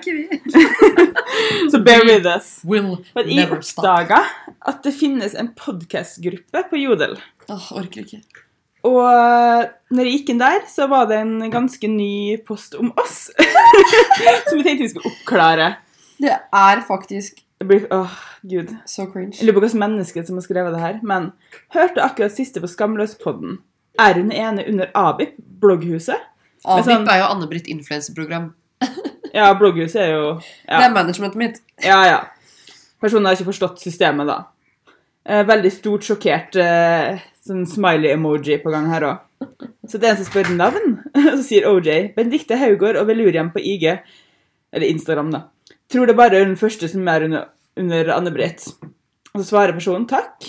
Så 1.72 1.82
bear 1.86 2.02
with 2.08 2.26
us. 2.26 2.48
For 2.66 3.22
at 3.22 3.30
jeg 3.30 3.52
oppdaga 3.52 4.24
at 4.66 4.82
det 4.82 4.94
finnes 4.98 5.36
en 5.38 5.52
podkastgruppe 5.54 6.64
på 6.72 6.82
Jodel. 6.82 7.14
Åh, 7.52 7.68
orker 7.78 8.02
ikke. 8.02 8.22
Og 8.86 9.70
når 9.94 10.08
jeg 10.10 10.18
gikk 10.20 10.34
inn 10.34 10.42
der, 10.42 10.66
så 10.70 10.88
var 10.90 11.06
det 11.10 11.22
en 11.22 11.38
ganske 11.54 11.90
ny 11.90 12.38
post 12.48 12.74
om 12.80 12.90
oss. 13.02 13.28
som 14.50 14.58
vi 14.58 14.66
tenkte 14.66 14.82
vi 14.88 14.90
skulle 14.96 15.12
oppklare. 15.14 15.72
Det 16.18 16.34
er 16.34 16.82
faktisk 16.88 17.45
blir, 17.64 17.86
åh, 17.94 18.12
gud. 18.44 18.76
så 18.86 19.06
cringe. 19.12 19.38
Jeg 19.40 19.48
lurer 19.48 19.60
på 19.60 19.64
hvilket 19.64 19.80
menneske 19.80 20.26
som 20.28 20.36
har 20.36 20.44
skrevet 20.44 20.74
det 20.76 20.82
her. 20.82 21.00
Men 21.04 21.32
hørte 21.74 22.04
akkurat 22.04 22.36
siste 22.36 22.62
på 22.62 22.68
Skamløspodden. 22.68 23.60
Er 24.00 24.14
hun 24.20 24.32
ene 24.32 24.66
under 24.68 24.90
Abip, 24.94 25.38
blogghuset? 25.62 26.20
Abip 26.66 26.86
sånn- 26.90 27.08
er 27.10 27.22
jo 27.24 27.30
Anne-Britt 27.32 27.68
influenseprogram. 27.72 28.54
Ja, 29.36 29.50
blogghuset 29.60 30.00
er 30.00 30.12
jo 30.14 30.28
Det 30.40 30.84
er 30.86 30.94
managementet 30.96 31.36
mitt. 31.36 31.58
Ja, 31.84 31.98
ja. 32.08 32.20
Personen 33.04 33.26
har 33.28 33.36
ikke 33.36 33.50
forstått 33.50 33.82
systemet, 33.84 34.30
da. 34.30 34.38
Eh, 35.28 35.42
veldig 35.44 35.72
stort 35.76 36.06
sjokkert 36.08 36.56
eh, 36.56 37.20
sånn 37.44 37.66
smiley-emoji 37.68 38.62
på 38.64 38.72
gang 38.72 38.88
her 38.94 39.04
òg. 39.10 39.50
Så 39.90 40.00
det 40.00 40.08
er 40.08 40.14
en 40.14 40.22
som 40.22 40.30
spør 40.30 40.54
navn, 40.56 40.96
så 41.36 41.42
sier 41.44 41.68
OJ 41.68 42.14
Benedicte 42.16 42.56
Haugård 42.62 42.96
og 43.02 43.10
Velurian 43.10 43.50
på 43.52 43.60
IG, 43.60 43.90
eller 44.72 44.88
Instagram, 44.88 45.34
da. 45.36 45.42
Tror 45.92 46.10
det 46.10 46.18
bare 46.18 46.40
er 46.40 46.48
den 46.48 46.60
første 46.60 46.90
som 46.90 47.08
er 47.08 47.28
under, 47.28 47.50
under 47.78 48.12
Anne-Britt. 48.16 48.68
Og 49.34 49.42
så 49.42 49.48
svarer 49.50 49.76
personen 49.76 50.08
takk. 50.10 50.48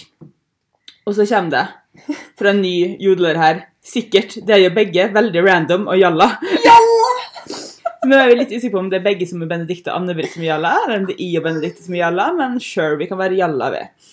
Og 1.06 1.14
så 1.14 1.26
kommer 1.28 1.52
det 1.52 2.16
fra 2.38 2.52
en 2.52 2.62
ny 2.62 2.96
jodler 3.02 3.38
her. 3.40 3.64
Sikkert. 3.86 4.38
Det 4.46 4.54
er 4.56 4.64
jo 4.64 4.74
begge 4.74 5.08
veldig 5.14 5.44
random 5.46 5.86
og 5.92 6.00
jalla. 6.00 6.32
Jalla! 6.64 7.12
Nå 8.06 8.18
er 8.18 8.28
vi 8.30 8.36
litt 8.38 8.52
usikre 8.54 8.76
på 8.76 8.82
om 8.84 8.90
det 8.90 9.00
er 9.00 9.06
begge 9.06 9.26
som 9.26 9.40
er 9.42 9.48
Benedicte 9.50 9.90
og 9.90 10.02
Anne-Britt 10.02 10.34
som 10.34 10.44
er 10.44 10.52
jalla, 10.52 10.74
eller 10.84 11.00
om 11.00 11.06
det 11.08 11.16
er 11.16 11.24
I 11.24 11.30
og 11.40 11.46
Benedicte 11.46 11.82
som 11.82 11.96
er 11.96 12.04
jalla, 12.04 12.26
men 12.36 12.60
sure, 12.62 12.98
vi 13.00 13.08
kan 13.10 13.18
være 13.18 13.38
jalla 13.38 13.70
ved. 13.74 14.12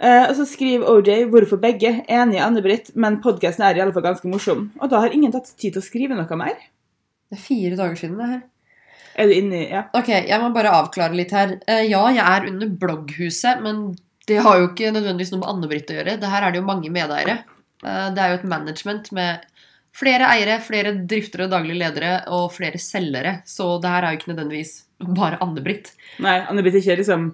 Eh, 0.00 0.26
og 0.28 0.34
så 0.38 0.46
skriver 0.48 0.86
OJ 0.88 1.26
'Hvorfor 1.28 1.58
begge?' 1.60 2.04
Enig 2.08 2.38
i 2.38 2.44
Anne-Britt, 2.44 2.92
men 2.94 3.20
podkasten 3.20 3.66
er 3.66 3.76
i 3.76 3.82
alle 3.82 3.92
fall 3.92 4.06
ganske 4.06 4.28
morsom. 4.28 4.70
Og 4.80 4.90
da 4.90 5.00
har 5.00 5.10
ingen 5.12 5.32
tatt 5.32 5.50
tid 5.58 5.74
til 5.74 5.82
å 5.82 5.84
skrive 5.84 6.14
noe 6.14 6.36
mer. 6.36 6.56
Det 7.28 7.38
er 7.38 7.42
fire 7.42 7.76
dager 7.76 7.96
siden 7.98 8.16
det 8.18 8.28
her. 8.30 8.42
Er 9.16 9.26
du 9.26 9.34
inne 9.34 9.64
i 9.64 9.70
Ja. 9.70 9.84
Ok, 9.96 10.08
jeg 10.08 10.40
må 10.40 10.52
bare 10.54 10.72
avklare 10.76 11.16
litt 11.16 11.32
her. 11.34 11.58
Eh, 11.66 11.86
ja, 11.90 12.02
jeg 12.14 12.24
er 12.24 12.48
under 12.50 12.68
blogghuset, 12.82 13.62
men 13.62 13.96
det 14.26 14.38
har 14.44 14.58
jo 14.60 14.68
ikke 14.70 14.92
nødvendigvis 14.94 15.32
noe 15.32 15.40
med 15.42 15.50
Anne-Britt 15.54 15.90
å 15.90 15.96
gjøre. 15.98 16.18
Det 16.20 16.30
her 16.30 16.46
er 16.46 16.52
det 16.52 16.60
jo 16.60 16.66
mange 16.68 16.90
medeiere. 16.94 17.40
Eh, 17.84 18.10
det 18.14 18.22
er 18.22 18.34
jo 18.34 18.40
et 18.40 18.48
management 18.52 19.10
med 19.16 19.46
flere 19.96 20.28
eiere, 20.30 20.60
flere 20.62 20.94
driftere 21.10 21.48
og 21.48 21.54
daglige 21.54 21.80
ledere 21.80 22.12
og 22.30 22.52
flere 22.54 22.78
selgere. 22.78 23.40
Så 23.48 23.80
det 23.82 23.90
her 23.90 24.06
er 24.06 24.14
jo 24.14 24.20
ikke 24.20 24.32
nødvendigvis 24.34 24.74
bare 25.16 25.40
Anne-Britt. 25.42 25.92
Nei, 26.22 26.38
Anne-Britt 26.46 26.76
er 26.78 26.84
ikke 26.84 27.00
liksom 27.02 27.30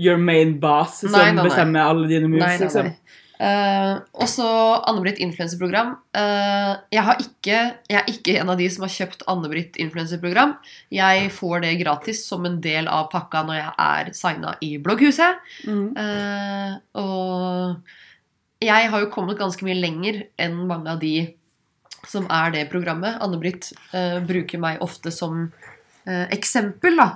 your 0.00 0.16
main 0.16 0.56
boss 0.62 1.02
som 1.02 1.12
Nei, 1.12 1.26
nei, 1.28 1.34
nei. 1.42 1.48
bestemmer 1.50 1.90
alle 1.90 2.08
dine 2.08 2.30
moves. 2.30 2.46
Nei, 2.46 2.56
nei, 2.56 2.64
liksom. 2.64 2.86
nei. 2.88 3.18
Eh, 3.40 3.92
og 4.20 4.28
så 4.28 4.46
Anne-Britt 4.88 5.20
influenserprogram. 5.24 5.94
Uh, 6.12 6.76
jeg, 6.92 7.04
har 7.06 7.22
ikke, 7.22 7.60
jeg 7.88 7.96
er 7.96 8.10
ikke 8.12 8.34
en 8.36 8.52
av 8.52 8.60
de 8.60 8.66
som 8.72 8.84
har 8.84 8.92
kjøpt 8.92 9.24
Anne-Britt 9.32 9.78
influenserprogram. 9.80 10.52
Jeg 10.92 11.30
får 11.32 11.64
det 11.64 11.72
gratis 11.80 12.20
som 12.28 12.44
en 12.48 12.58
del 12.60 12.90
av 12.92 13.08
pakka 13.12 13.44
når 13.48 13.60
jeg 13.62 13.72
er 13.86 14.12
signa 14.18 14.54
i 14.64 14.74
blogghuset. 14.82 15.40
Mm. 15.64 15.86
Uh, 15.96 16.74
og 17.00 18.66
jeg 18.66 18.92
har 18.92 19.06
jo 19.06 19.12
kommet 19.14 19.40
ganske 19.40 19.64
mye 19.64 19.78
lenger 19.78 20.26
enn 20.40 20.60
mange 20.68 20.92
av 20.92 21.00
de 21.00 21.14
som 22.10 22.28
er 22.32 22.52
det 22.52 22.68
programmet. 22.72 23.16
Anne-Britt 23.24 23.70
bruker 24.28 24.60
meg 24.60 24.80
ofte 24.84 25.12
som 25.12 25.48
eksempel 26.08 26.96
da, 26.96 27.06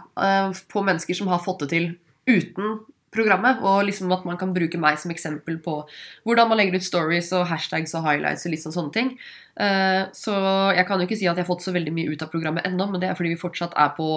på 0.71 0.83
mennesker 0.85 1.17
som 1.17 1.31
har 1.33 1.41
fått 1.43 1.65
det 1.65 1.71
til 1.73 1.87
uten 2.29 2.77
programmet. 3.15 3.63
Og 3.65 3.85
liksom 3.89 4.13
at 4.15 4.27
man 4.29 4.41
kan 4.41 4.55
bruke 4.57 4.81
meg 4.81 4.99
som 5.01 5.15
eksempel 5.15 5.61
på 5.65 5.79
hvordan 6.27 6.51
man 6.51 6.61
legger 6.61 6.81
ut 6.81 6.87
stories 6.87 7.31
og 7.37 7.47
hashtags 7.51 7.95
og 7.95 8.05
highlights 8.07 8.47
og 8.47 8.55
litt 8.55 8.65
sånn 8.65 8.77
sånne 8.77 8.97
ting. 8.97 9.15
Eh, 9.61 10.03
så 10.17 10.35
jeg 10.75 10.89
kan 10.89 11.01
jo 11.01 11.09
ikke 11.09 11.21
si 11.21 11.31
at 11.31 11.39
jeg 11.39 11.47
har 11.47 11.53
fått 11.53 11.65
så 11.67 11.75
veldig 11.75 11.95
mye 11.95 12.11
ut 12.13 12.27
av 12.27 12.33
programmet 12.35 12.67
ennå, 12.69 12.91
men 12.91 13.03
det 13.03 13.11
er 13.11 13.19
fordi 13.19 13.37
vi 13.37 13.41
fortsatt 13.41 13.79
er 13.79 13.95
på 13.97 14.11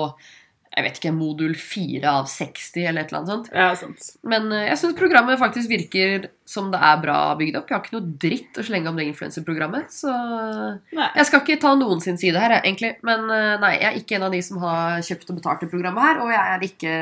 jeg 0.78 0.86
vet 0.86 0.98
ikke, 1.00 1.12
modul 1.16 1.56
4 1.58 2.12
av 2.12 2.28
60 2.30 2.84
eller 2.86 3.02
et 3.02 3.10
eller 3.10 3.20
annet 3.24 3.32
sånt. 3.32 3.48
Ja, 3.56 3.70
sant. 3.80 4.10
Men 4.30 4.52
eh, 4.54 4.68
jeg 4.68 4.78
syns 4.78 4.98
programmet 5.00 5.40
faktisk 5.42 5.72
virker 5.72 6.28
som 6.48 6.70
det 6.74 6.82
er 6.86 7.00
bra 7.02 7.18
bygd 7.40 7.58
opp. 7.58 7.72
Jeg 7.72 7.78
har 7.78 7.86
ikke 7.86 7.96
noe 7.96 8.18
dritt 8.22 8.60
å 8.62 8.66
slenge 8.68 8.92
om 8.92 9.00
det 9.00 9.08
influenserprogrammet. 9.10 9.90
Så 9.96 10.12
Nei. 10.12 11.10
jeg 11.18 11.30
skal 11.30 11.42
ikke 11.42 11.58
ta 11.64 11.74
noen 11.80 12.04
sin 12.04 12.20
side 12.22 12.44
her, 12.44 12.60
egentlig. 12.60 12.94
Men 13.08 13.26
eh, 13.34 13.56
nei, 13.64 13.74
jeg 13.80 13.90
er 13.90 14.00
ikke 14.04 14.20
en 14.20 14.28
av 14.28 14.38
de 14.38 14.44
som 14.46 14.62
har 14.62 15.02
kjøpt 15.08 15.34
og 15.34 15.42
betalt 15.42 15.66
det 15.66 15.72
programmet 15.74 16.10
her. 16.12 16.22
Og 16.22 16.34
jeg 16.36 16.54
er 16.54 16.68
ikke 16.70 16.96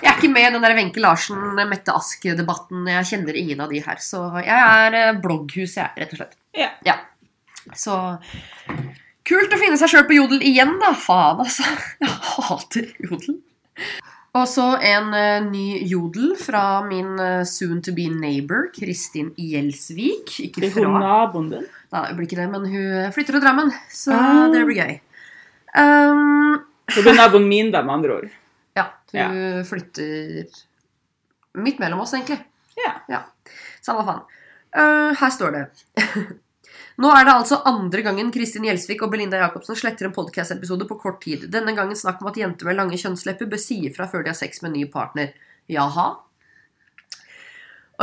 jeg 0.00 0.08
er 0.08 0.16
ikke 0.16 0.32
med 0.32 0.46
i 0.48 0.52
den 0.54 0.64
der 0.64 0.74
Wenche 0.78 1.02
Larsen, 1.04 1.40
Mette 1.68 1.92
Ask-debatten. 1.94 2.86
Jeg 2.88 3.08
kjenner 3.10 3.36
ingen 3.38 3.60
av 3.60 3.72
de 3.72 3.82
her. 3.84 4.00
Så 4.02 4.22
jeg 4.40 4.56
er 4.56 4.96
eh, 4.98 5.18
blogghus, 5.22 5.76
jeg, 5.76 5.90
rett 6.00 6.14
og 6.14 6.22
slett. 6.22 6.38
Ja. 6.56 6.96
Så 7.78 7.94
kult 9.28 9.52
å 9.54 9.58
finne 9.60 9.78
seg 9.78 9.92
sjøl 9.92 10.06
på 10.08 10.16
Jodel 10.16 10.42
igjen, 10.48 10.74
da. 10.82 10.94
Faen, 10.98 11.44
altså. 11.44 11.66
Jeg 12.02 12.16
hater 12.48 12.88
Jodel. 13.04 13.36
Og 14.32 14.46
så 14.48 14.64
en 14.80 15.10
uh, 15.12 15.44
ny 15.44 15.82
Jodel 15.90 16.32
fra 16.40 16.80
min 16.86 17.12
uh, 17.20 17.42
soon 17.44 17.82
to 17.84 17.92
be 17.92 18.08
neighbor, 18.08 18.70
Kristin 18.72 19.34
Gjelsvik. 19.36 20.38
Ikke 20.48 20.70
fra. 20.72 20.86
hun 20.88 20.96
naboen 21.04 21.50
din. 21.52 21.66
Nei, 21.92 22.04
det 22.08 22.16
blir 22.16 22.30
ikke 22.30 22.38
det, 22.40 22.46
men 22.54 22.64
hun 22.72 23.12
flytter 23.12 23.36
til 23.36 23.44
Drammen, 23.44 23.72
så 23.92 24.16
Ah. 24.16 24.46
det 24.48 24.64
blir 24.64 24.80
gøy. 24.80 24.94
Um, 25.76 26.62
det 26.88 27.04
er 27.04 27.18
naboen 27.20 27.44
min, 27.48 27.68
da, 27.74 27.84
med 27.84 27.98
andre 27.98 28.16
ord. 28.22 28.30
Ja, 29.12 29.28
hun 29.32 29.64
flytter 29.68 30.46
midt 31.62 31.82
mellom 31.82 32.00
oss, 32.04 32.14
egentlig. 32.16 32.40
Ja. 33.08 33.24
Samme 33.84 34.04
faen. 34.06 34.24
Uh, 34.72 35.12
her 35.20 35.32
står 35.34 35.50
det 35.52 35.62
Nå 37.02 37.10
er 37.12 37.26
det 37.26 37.32
altså 37.34 37.58
andre 37.68 38.00
gangen 38.06 38.30
Kristin 38.32 38.64
Gjelsvik 38.64 39.02
og 39.04 39.10
Belinda 39.12 39.36
Jacobsen 39.40 39.76
sletter 39.76 40.08
en 40.08 40.14
podcast-episode 40.16 40.86
på 40.88 40.96
kort 41.00 41.22
tid. 41.24 41.44
Denne 41.52 41.74
gangen 41.76 41.98
snakk 41.98 42.20
om 42.22 42.30
at 42.30 42.38
jenter 42.40 42.68
med 42.68 42.78
lange 42.78 42.98
kjønnslepper 43.00 43.48
bør 43.52 43.60
si 43.60 43.78
ifra 43.88 44.06
før 44.08 44.24
de 44.24 44.32
har 44.32 44.38
sex 44.38 44.60
med 44.62 44.70
en 44.70 44.76
ny 44.78 44.84
partner. 44.92 45.32
Jaha? 45.72 46.06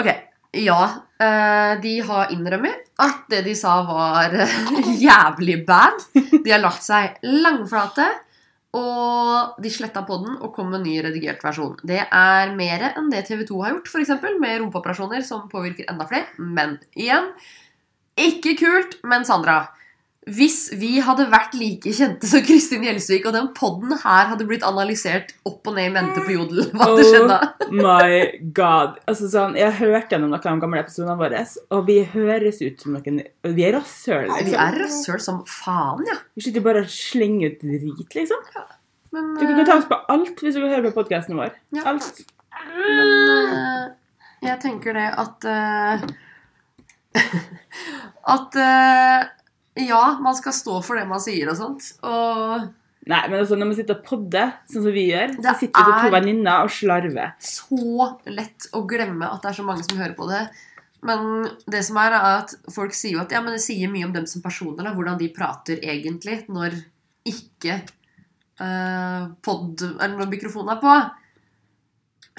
Ok. 0.01 0.09
Ja, 0.57 0.79
eh, 1.21 1.73
de 1.83 1.93
har 2.09 2.33
innrømmet 2.33 2.89
at 3.05 3.27
det 3.29 3.43
de 3.45 3.53
sa 3.57 3.75
var 3.85 4.33
jævlig 5.05 5.59
bad. 5.69 6.01
De 6.15 6.49
har 6.49 6.63
lagt 6.63 6.85
seg 6.85 7.21
langflate, 7.29 8.07
og 8.77 9.55
de 9.63 9.69
sletta 9.73 10.03
på 10.05 10.19
den 10.21 10.35
og 10.37 10.53
kom 10.53 10.69
med 10.69 10.81
en 10.81 10.85
ny 10.85 10.99
redigert 11.01 11.41
versjon. 11.45 11.79
Det 11.81 12.03
er 12.05 12.51
mer 12.57 12.91
enn 12.91 13.09
det 13.09 13.23
TV2 13.29 13.63
har 13.63 13.73
gjort, 13.73 13.89
f.eks. 13.89 14.11
med 14.37 14.59
rumpeoperasjoner 14.61 15.25
som 15.25 15.47
påvirker 15.49 15.89
enda 15.89 16.05
flere. 16.09 16.29
Men 16.37 16.77
igjen 16.93 17.31
ikke 18.19 18.57
kult, 18.59 18.99
men 19.07 19.25
Sandra. 19.25 19.63
Hvis 20.35 20.57
vi 20.77 20.99
hadde 21.03 21.25
vært 21.31 21.55
like 21.57 21.91
kjente 21.95 22.27
som 22.29 22.43
Kristin 22.45 22.83
Gjelsvik, 22.85 23.25
og 23.29 23.35
den 23.35 23.49
podden 23.57 23.95
her 24.03 24.29
hadde 24.31 24.45
blitt 24.49 24.65
analysert 24.67 25.31
opp 25.47 25.67
og 25.69 25.77
ned 25.77 25.89
i 25.89 25.93
mente 25.95 26.23
på 26.25 26.35
Jodel, 26.35 26.67
hva 26.73 26.89
hadde 26.91 27.05
skjedd 27.07 27.27
da? 27.31 27.39
Oh 27.65 27.75
My 27.79 28.19
god. 28.55 28.99
Altså, 29.09 29.29
sånn, 29.31 29.57
jeg 29.59 29.69
har 29.69 29.77
hørt 29.79 30.13
gjennom 30.13 30.31
noen 30.31 30.39
av 30.39 30.47
de 30.47 30.65
gamle 30.65 30.83
episodene 30.83 31.17
våre, 31.19 31.43
og 31.75 31.85
vi 31.89 31.99
høres 32.13 32.61
ut 32.61 32.83
som 32.83 32.97
noen 32.97 33.21
Vi 33.55 33.65
er 33.67 33.77
rasshøl. 33.77 34.27
Liksom. 34.27 34.49
vi 34.49 34.57
er 34.65 34.79
rasshøl 34.83 35.23
som 35.23 35.41
faen, 35.49 36.05
ja. 36.09 36.19
Vi 36.37 36.45
sitter 36.47 36.65
bare 36.65 36.85
og 36.85 36.93
slenger 36.93 37.55
ut 37.55 37.65
drit, 37.65 38.17
liksom. 38.21 38.49
Men, 39.15 39.33
Du 39.39 39.45
kan 39.45 39.65
ta 39.65 39.79
oss 39.79 39.89
på 39.89 39.97
alt 40.13 40.43
hvis 40.43 40.57
du 40.57 40.61
vil 40.61 40.69
høre 40.71 40.89
på 40.89 40.97
podkasten 41.01 41.37
vår. 41.39 41.55
Ja. 41.75 41.87
Alt. 41.93 42.23
men 42.69 43.13
eh, 43.25 43.85
jeg 44.45 44.59
tenker 44.61 44.95
det 44.95 45.07
at 45.19 45.47
uh, 45.49 46.09
At 48.35 48.55
eh, 48.59 49.27
ja, 49.87 50.03
man 50.21 50.35
skal 50.37 50.55
stå 50.55 50.79
for 50.85 50.99
det 50.99 51.07
man 51.09 51.21
sier 51.23 51.51
og 51.51 51.57
sånt. 51.59 51.93
Og 52.03 52.69
Nei, 53.09 53.21
men 53.31 53.39
altså, 53.39 53.55
når 53.57 53.69
man 53.71 53.77
sitter 53.77 53.95
og 53.95 54.05
podder, 54.05 54.51
sånn 54.69 54.83
som 54.85 54.93
vi 54.93 55.05
gjør, 55.09 55.31
så 55.39 55.53
sitter 55.57 55.85
vi 55.85 55.93
som 55.93 56.01
to 56.03 56.09
er- 56.09 56.13
venninner 56.13 56.65
og 56.65 56.73
slarver. 56.73 57.31
så 57.41 58.09
lett 58.29 58.67
å 58.75 58.83
glemme 58.85 59.25
at 59.25 59.41
det 59.41 59.49
er 59.49 59.57
så 59.57 59.65
mange 59.65 59.85
som 59.87 59.97
hører 59.97 60.13
på 60.17 60.27
det. 60.29 60.43
Men 61.01 61.47
det 61.65 61.79
som 61.87 61.97
er, 61.97 62.11
er 62.11 62.43
at 62.43 62.53
folk 62.75 62.93
sier 62.93 63.15
jo 63.15 63.21
at 63.23 63.31
ja, 63.31 63.39
men 63.41 63.55
det 63.55 63.63
sier 63.63 63.89
mye 63.89 64.05
om 64.05 64.13
dem 64.13 64.27
som 64.27 64.43
personer. 64.43 64.83
Da, 64.83 64.91
hvordan 64.93 65.17
de 65.17 65.29
prater 65.33 65.79
egentlig 65.79 66.41
når 66.51 66.75
ikke 67.29 67.79
uh, 68.59 69.31
pod, 69.41 69.79
eller 69.81 70.17
når 70.19 70.29
mikrofonen 70.35 70.75
er 70.75 70.81
på. 70.83 70.97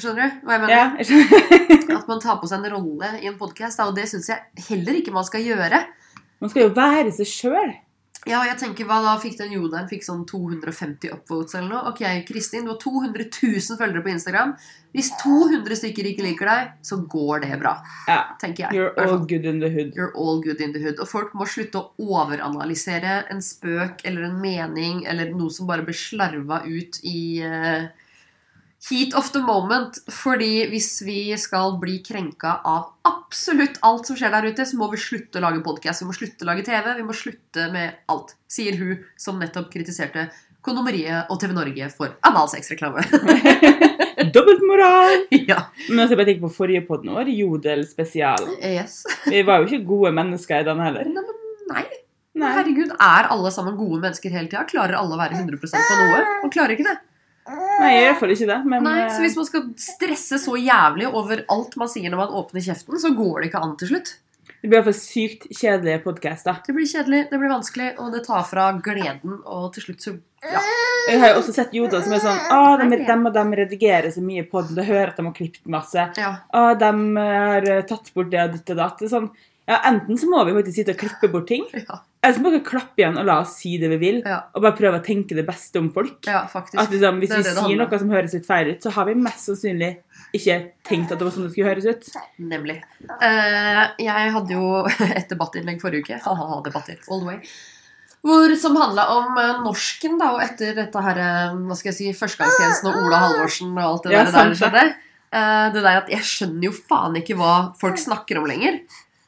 Skjønner 0.00 0.29
du 0.29 0.44
hva 0.46 0.55
jeg 0.57 0.62
mener? 0.62 0.74
Ja, 0.76 0.85
jeg 1.00 1.09
skjønner. 1.09 1.96
At 1.98 2.07
man 2.12 2.20
tar 2.22 2.38
på 2.40 2.48
seg 2.48 2.61
en 2.62 2.74
rolle 2.76 3.11
i 3.20 3.29
en 3.33 3.40
podkast. 3.40 3.81
Og 3.85 3.96
det 3.96 4.07
syns 4.12 4.29
jeg 4.33 4.68
heller 4.68 5.00
ikke 5.00 5.16
man 5.16 5.26
skal 5.26 5.44
gjøre. 5.44 5.83
Man 6.40 6.53
skal 6.53 6.68
jo 6.68 6.74
være 6.76 7.12
seg 7.14 7.29
sjøl. 7.29 7.72
Ja, 8.29 8.42
jeg 8.44 8.59
tenker, 8.61 8.85
hva 8.85 8.98
da 9.00 9.14
fikk 9.16 9.38
den 9.38 9.55
jodelen 9.55 9.87
fikk 9.88 10.03
sånn 10.05 10.26
250 10.29 11.09
upvotes 11.14 11.55
eller 11.57 11.70
noe? 11.70 11.92
Ok, 11.94 12.03
Kristin, 12.29 12.66
du 12.66 12.74
har 12.74 12.81
200 12.83 13.31
000 13.33 13.79
følgere 13.81 14.05
på 14.05 14.12
Instagram. 14.12 14.53
Hvis 14.92 15.09
200 15.22 15.79
stykker 15.81 16.09
ikke 16.11 16.26
liker 16.26 16.50
deg, 16.50 16.74
så 16.85 16.98
går 17.00 17.46
det 17.46 17.57
bra. 17.62 17.79
Ja. 18.11 18.18
Tenker 18.42 18.66
jeg. 18.66 18.76
You're 18.76 18.92
all 19.00 19.24
good 19.24 19.48
in 19.48 19.62
the 19.64 19.70
hood. 19.72 19.96
You're 19.96 20.12
all 20.12 20.42
good 20.44 20.61
in 20.61 20.76
the 20.76 20.83
hood. 20.85 21.00
Og 21.00 21.09
folk 21.09 21.33
må 21.33 21.48
slutte 21.48 21.81
å 21.81 22.11
overanalysere 22.20 23.22
en 23.33 23.40
spøk 23.44 24.05
eller 24.05 24.29
en 24.29 24.37
mening 24.42 25.07
eller 25.09 25.33
noe 25.33 25.48
som 25.55 25.70
bare 25.70 25.87
blir 25.88 25.96
slarva 25.96 26.61
ut 26.68 27.00
i 27.09 27.22
eh, 27.46 27.88
heat 28.88 29.14
of 29.14 29.32
the 29.34 29.42
moment. 29.44 30.00
Fordi 30.12 30.66
hvis 30.72 30.92
vi 31.06 31.20
skal 31.40 31.76
bli 31.82 31.98
krenka 32.06 32.58
av 32.64 32.92
absolutt 33.08 33.80
alt 33.86 34.08
som 34.08 34.18
skjer 34.18 34.32
der 34.34 34.50
ute, 34.50 34.66
så 34.66 34.78
må 34.80 34.90
vi 34.92 35.00
slutte 35.00 35.40
å 35.40 35.44
lage 35.44 35.64
podkast, 35.64 36.04
vi 36.04 36.10
må 36.10 36.16
slutte 36.16 36.46
å 36.46 36.50
lage 36.52 36.66
TV, 36.68 36.92
vi 37.00 37.08
må 37.08 37.16
slutte 37.16 37.68
med 37.74 38.00
alt. 38.12 38.36
Sier 38.50 38.78
hun 38.80 39.02
som 39.20 39.40
nettopp 39.40 39.70
kritiserte 39.72 40.30
Kondomeriet 40.60 41.30
og 41.32 41.38
TV 41.40 41.54
Norge 41.56 41.86
for 41.94 42.12
analsexreklame. 42.28 43.00
Dobbeltmoral! 44.34 45.24
ja. 45.50 45.62
Men 45.88 46.04
altså, 46.04 46.18
jeg 46.18 46.26
tenker 46.26 46.44
på 46.44 46.52
forrige 46.58 46.84
podden 46.88 47.14
vår, 47.16 47.30
Jodel 47.32 47.86
spesial. 47.88 48.44
Yes. 48.60 49.02
Vi 49.24 49.40
var 49.46 49.62
jo 49.62 49.70
ikke 49.70 49.88
gode 49.88 50.12
mennesker 50.16 50.60
i 50.60 50.68
den 50.68 50.82
heller. 50.84 51.08
Nei. 51.70 51.86
Nei. 52.40 52.50
Herregud, 52.58 52.92
er 52.92 53.30
alle 53.32 53.50
sammen 53.54 53.78
gode 53.78 54.02
mennesker 54.04 54.32
hele 54.36 54.50
tida? 54.50 54.66
Klarer 54.68 55.00
alle 55.00 55.16
å 55.16 55.20
være 55.20 55.40
100% 55.40 55.64
på 55.64 55.96
noe? 56.02 56.20
Man 56.44 56.52
klarer 56.52 56.76
ikke 56.76 56.86
det. 56.86 56.98
Nei, 57.80 57.92
jeg 57.96 58.16
fall 58.20 58.32
ikke 58.34 58.48
det. 58.50 58.58
Men 58.68 58.84
Nei, 58.86 58.96
eh, 59.04 59.12
så 59.14 59.22
Hvis 59.24 59.36
man 59.38 59.46
skal 59.48 59.68
stresse 59.80 60.38
så 60.42 60.56
jævlig 60.60 61.06
over 61.10 61.44
alt 61.52 61.76
man 61.80 61.88
sier 61.92 62.10
når 62.12 62.24
man 62.24 62.34
åpner 62.42 62.64
kjeften, 62.64 63.00
så 63.02 63.12
går 63.16 63.40
det 63.40 63.50
ikke 63.50 63.62
an 63.64 63.76
til 63.80 63.92
slutt. 63.94 64.10
det 64.60 64.68
blir 64.68 64.76
i 64.76 64.82
hvert 64.82 64.90
fall 64.90 64.98
sykt 65.00 65.46
kjedelige 65.56 66.02
podkaster. 66.04 66.58
Det 66.66 66.74
blir 66.76 66.88
kjedelig, 66.90 67.22
det 67.30 67.38
blir 67.40 67.48
vanskelig, 67.52 67.94
og 67.98 68.10
det 68.12 68.24
tar 68.26 68.42
fra 68.44 68.66
gleden, 68.76 69.38
og 69.48 69.70
til 69.74 69.86
slutt 69.86 70.04
så 70.04 70.16
ja. 70.44 70.60
Jeg 71.08 71.20
har 71.20 71.32
jo 71.34 71.40
også 71.42 71.52
sett 71.52 71.74
Joda 71.76 71.98
som 72.00 72.12
er 72.16 72.20
sånn 72.22 72.38
Å, 72.54 72.58
de, 72.80 72.86
de 73.04 73.14
og 73.16 73.32
de 73.34 73.42
redigerer 73.60 74.12
så 74.12 74.22
mye 74.24 74.44
på 74.48 74.62
den. 74.64 74.76
Du 74.78 74.82
hører 74.84 75.10
at 75.10 75.18
de 75.18 75.24
har 75.26 75.34
klippet 75.36 75.66
masse. 75.68 76.04
ja. 76.16 76.30
Å, 76.52 76.62
de 76.80 76.90
har 77.16 77.66
eh, 77.68 77.82
tatt 77.88 78.08
bort 78.14 78.30
det 78.32 78.40
og 78.46 78.54
ditt 78.54 78.72
og 78.72 78.78
datt. 78.80 79.02
Sånn, 79.10 79.26
ja, 79.68 79.80
enten 79.90 80.16
så 80.20 80.28
må 80.30 80.44
vi 80.48 80.54
faktisk 80.56 80.78
sitte 80.80 80.94
og 80.96 81.02
klippe 81.02 81.28
bort 81.32 81.48
ting, 81.50 81.66
Ja, 81.76 82.00
så 82.20 82.42
må 82.44 82.50
vi 82.52 82.61
klappe 82.61 83.00
igjen 83.00 83.16
og 83.16 83.24
la 83.24 83.38
oss 83.40 83.54
si 83.62 83.78
det 83.80 83.88
vi 83.94 83.96
vil, 84.02 84.18
Ja. 84.26 84.42
og 84.54 84.61
bare 84.62 84.76
prøve 84.76 84.98
å 85.00 85.04
tenke 85.04 85.35
det 85.35 85.46
beste 85.48 85.80
om 85.80 85.90
folk. 85.94 86.18
ja 86.26 86.42
faktisk. 86.46 86.76
At 86.78 86.90
liksom, 86.92 87.18
Hvis 87.22 87.30
Det 87.30 87.38
vi 87.38 87.54
sier 87.56 87.76
noe 87.80 87.98
som 87.98 88.11
høres 88.12 88.35
litt 88.37 88.46
feil 88.46 88.74
ut, 88.74 88.83
så 88.83 88.92
har 88.92 89.06
vi 89.06 89.14
mest 89.14 89.48
sannsynlig 89.48 89.96
ikke 90.37 90.70
tenkt 90.85 91.11
at 91.12 91.18
det 91.18 91.24
var 91.26 91.33
sånn 91.33 91.46
det 91.48 91.52
skulle 91.54 91.70
høres 91.72 91.87
ut. 91.88 92.09
Nemlig. 92.38 92.83
Uh, 93.09 93.88
jeg 93.98 94.33
hadde 94.37 94.52
jo 94.52 94.87
et 95.18 95.28
debattinnlegg 95.33 95.80
forrige 95.80 96.04
uke. 96.04 96.20
Haha, 96.22 96.61
debatter. 96.62 96.98
All 97.09 97.20
the 97.20 97.26
way. 97.26 97.40
Hvor, 98.20 98.52
som 98.61 98.76
handla 98.76 99.06
om 99.16 99.38
eh, 99.40 99.61
norsken, 99.64 100.18
da, 100.20 100.35
og 100.35 100.42
etter 100.44 100.74
dette 100.76 101.00
her, 101.00 101.16
eh, 101.24 101.54
hva 101.56 101.72
skal 101.78 101.88
jeg 101.88 101.96
si, 101.96 102.09
førstegangstjenesten 102.18 102.90
og 102.90 102.98
Ola 103.06 103.16
Halvorsen 103.22 103.70
og 103.78 103.87
alt 103.87 104.02
det 104.04 104.12
Ja, 104.12 104.24
der, 104.26 104.35
sant 104.35 104.52
der 104.52 104.59
skjedde. 104.61 104.83
Uh, 105.33 105.68
det 105.72 105.83
der 105.87 106.00
at 106.02 106.11
jeg 106.12 106.26
skjønner 106.28 106.66
jo 106.68 106.72
faen 106.76 107.16
ikke 107.16 107.38
hva 107.40 107.54
folk 107.80 107.96
snakker 107.96 108.42
om 108.42 108.44
lenger. 108.50 108.76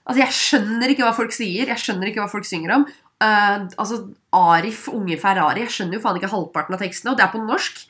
Altså, 0.06 0.18
Jeg 0.24 0.36
skjønner 0.36 0.92
ikke 0.92 1.06
hva 1.06 1.14
folk 1.16 1.34
sier, 1.36 1.68
jeg 1.70 1.78
skjønner 1.78 2.10
ikke 2.10 2.22
hva 2.24 2.30
folk 2.32 2.46
synger 2.48 2.74
om. 2.78 2.86
Uh, 3.22 3.68
altså, 3.78 4.00
Arif, 4.34 4.88
unge 4.90 5.18
Ferrari, 5.20 5.62
jeg 5.62 5.70
skjønner 5.76 5.98
jo 5.98 6.02
faen 6.02 6.16
ikke 6.18 6.32
halvparten 6.32 6.74
av 6.74 6.80
tekstene, 6.82 7.12
og 7.12 7.20
det 7.20 7.26
er 7.26 7.34
på 7.34 7.42
norsk. 7.44 7.84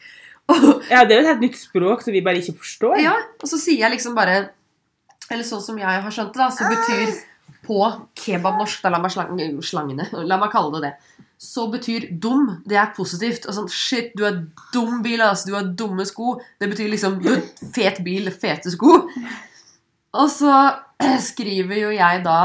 Ja, 0.92 1.05
Det 1.07 1.14
er 1.14 1.20
jo 1.20 1.22
et 1.22 1.31
helt 1.31 1.44
nytt 1.46 1.57
språk 1.57 2.03
som 2.05 2.12
vi 2.12 2.20
bare 2.25 2.40
ikke 2.42 2.59
forstår. 2.59 2.96
ja, 3.01 3.14
og 3.40 3.48
så 3.48 3.57
sier 3.62 3.85
jeg 3.85 3.94
liksom 3.94 4.16
bare 4.18 4.51
Eller 5.31 5.46
sånn 5.46 5.62
som 5.62 5.79
jeg 5.79 5.87
har 5.87 6.12
skjønt 6.12 6.35
det, 6.35 6.42
da, 6.42 6.48
så 6.51 6.66
betyr 6.68 7.12
på 7.62 7.79
kebabnorsk 8.18 8.83
da, 8.83 8.90
La 8.90 8.98
meg 9.01 9.14
slang, 9.14 9.38
slangene, 9.62 10.09
la 10.27 10.37
meg 10.42 10.51
kalle 10.53 10.75
det 10.75 10.90
det. 10.90 11.22
Så 11.42 11.68
betyr 11.70 12.09
dum, 12.22 12.59
det 12.68 12.77
er 12.79 12.90
positivt. 12.94 13.46
Og 13.48 13.55
sånn, 13.57 13.70
Shit, 13.70 14.12
du 14.18 14.27
er 14.29 14.42
dum 14.75 15.01
bil, 15.03 15.22
altså, 15.22 15.48
Du 15.48 15.57
har 15.57 15.70
dumme 15.79 16.05
sko. 16.07 16.37
Det 16.61 16.68
betyr 16.70 16.90
liksom 16.90 17.16
du 17.22 17.31
har 17.33 17.40
fet 17.75 18.03
bil, 18.05 18.29
fete 18.35 18.70
sko. 18.75 18.98
Og 20.12 20.29
så 20.31 20.53
skriver 21.31 21.79
jo 21.83 21.91
jeg 21.97 22.23
da 22.25 22.38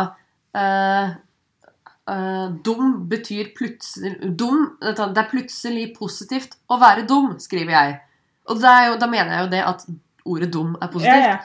eh, 0.58 1.12
eh, 2.10 2.48
Dum 2.66 3.08
betyr 3.10 3.52
plutselig 3.58 4.16
Dum, 4.40 4.78
Det 4.82 4.98
er 5.24 5.30
plutselig 5.32 5.88
positivt 5.98 6.58
å 6.72 6.80
være 6.82 7.06
dum, 7.10 7.34
skriver 7.40 7.74
jeg. 7.76 7.96
Og 8.48 8.62
det 8.62 8.72
er 8.72 8.86
jo, 8.92 8.98
da 9.02 9.08
mener 9.12 9.34
jeg 9.36 9.46
jo 9.46 9.52
det 9.52 9.64
at 9.68 9.86
ordet 10.28 10.52
dum 10.54 10.76
er 10.76 10.88
Ja, 10.88 10.92
positivt. 10.92 11.28
ja. 11.28 11.38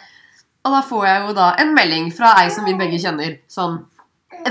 Og 0.65 0.73
da 0.77 0.81
får 0.87 1.07
jeg 1.09 1.23
jo 1.27 1.33
da 1.35 1.47
en 1.59 1.73
melding 1.75 2.13
fra 2.15 2.37
ei 2.43 2.51
som 2.55 2.65
vi 2.65 2.75
begge 2.79 2.99
kjenner. 3.03 3.41
Sånn 3.51 3.81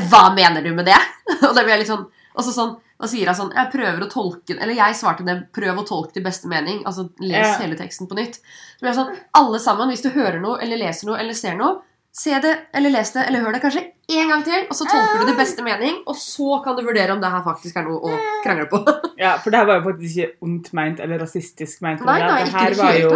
Hva 0.10 0.30
mener 0.36 0.62
du 0.64 0.74
med 0.76 0.86
det? 0.86 0.98
Og 1.48 1.54
da 1.56 1.62
blir 1.64 1.72
jeg 1.78 1.84
litt 1.86 1.92
sånn 1.92 2.04
Og 2.36 2.44
så 2.44 2.52
sånn, 2.56 2.74
da 3.02 3.08
sier 3.08 3.28
jeg 3.28 3.36
sånn 3.40 3.54
Jeg 3.56 3.72
prøver 3.74 4.04
å 4.06 4.10
tolke 4.12 4.56
Eller 4.58 4.76
jeg 4.78 4.96
svarte 5.00 5.24
det. 5.28 5.38
Prøv 5.56 5.80
å 5.82 5.86
tolke 5.88 6.14
til 6.18 6.24
beste 6.26 6.48
mening. 6.52 6.82
Altså 6.86 7.08
les 7.20 7.48
Ja. 7.48 7.56
hele 7.64 7.76
teksten 7.80 8.08
på 8.12 8.16
nytt. 8.20 8.36
Så 8.44 8.84
blir 8.84 8.92
jeg 8.92 9.00
sånn 9.00 9.16
Alle 9.40 9.60
sammen, 9.64 9.88
hvis 9.92 10.04
du 10.04 10.10
hører 10.12 10.40
noe 10.44 10.60
eller 10.62 10.78
leser 10.84 11.08
noe 11.08 11.18
eller 11.20 11.34
ser 11.34 11.56
noe, 11.60 11.80
se 12.12 12.36
det 12.44 12.54
eller 12.76 12.92
les 12.92 13.12
det 13.16 13.24
eller 13.28 13.44
hør 13.46 13.56
det 13.56 13.62
kanskje 13.64 13.84
en 14.12 14.32
gang 14.34 14.42
til, 14.44 14.66
og 14.68 14.76
så 14.76 14.88
tolker 14.90 15.22
du 15.22 15.30
det 15.30 15.38
beste 15.40 15.64
mening, 15.64 16.02
og 16.10 16.18
så 16.20 16.58
kan 16.66 16.76
du 16.76 16.84
vurdere 16.84 17.14
om 17.16 17.22
det 17.22 17.30
her 17.32 17.46
faktisk 17.46 17.78
er 17.80 17.86
noe 17.88 18.02
å 18.12 18.18
krangle 18.44 18.68
på. 18.72 18.82
Ja, 19.22 19.36
for 19.38 19.54
det 19.54 19.60
her 19.62 19.68
var 19.70 19.78
jo 19.78 19.86
faktisk 19.86 20.18
ikke 20.18 20.48
ondt 20.48 20.72
meint 20.74 21.00
eller 21.04 21.20
rasistisk 21.22 21.84
meint. 21.86 22.02
Nei, 22.08 22.18
nei, 22.26 22.40
det 22.48 22.56
her 22.56 22.74
var 22.80 22.96
jo 22.98 23.12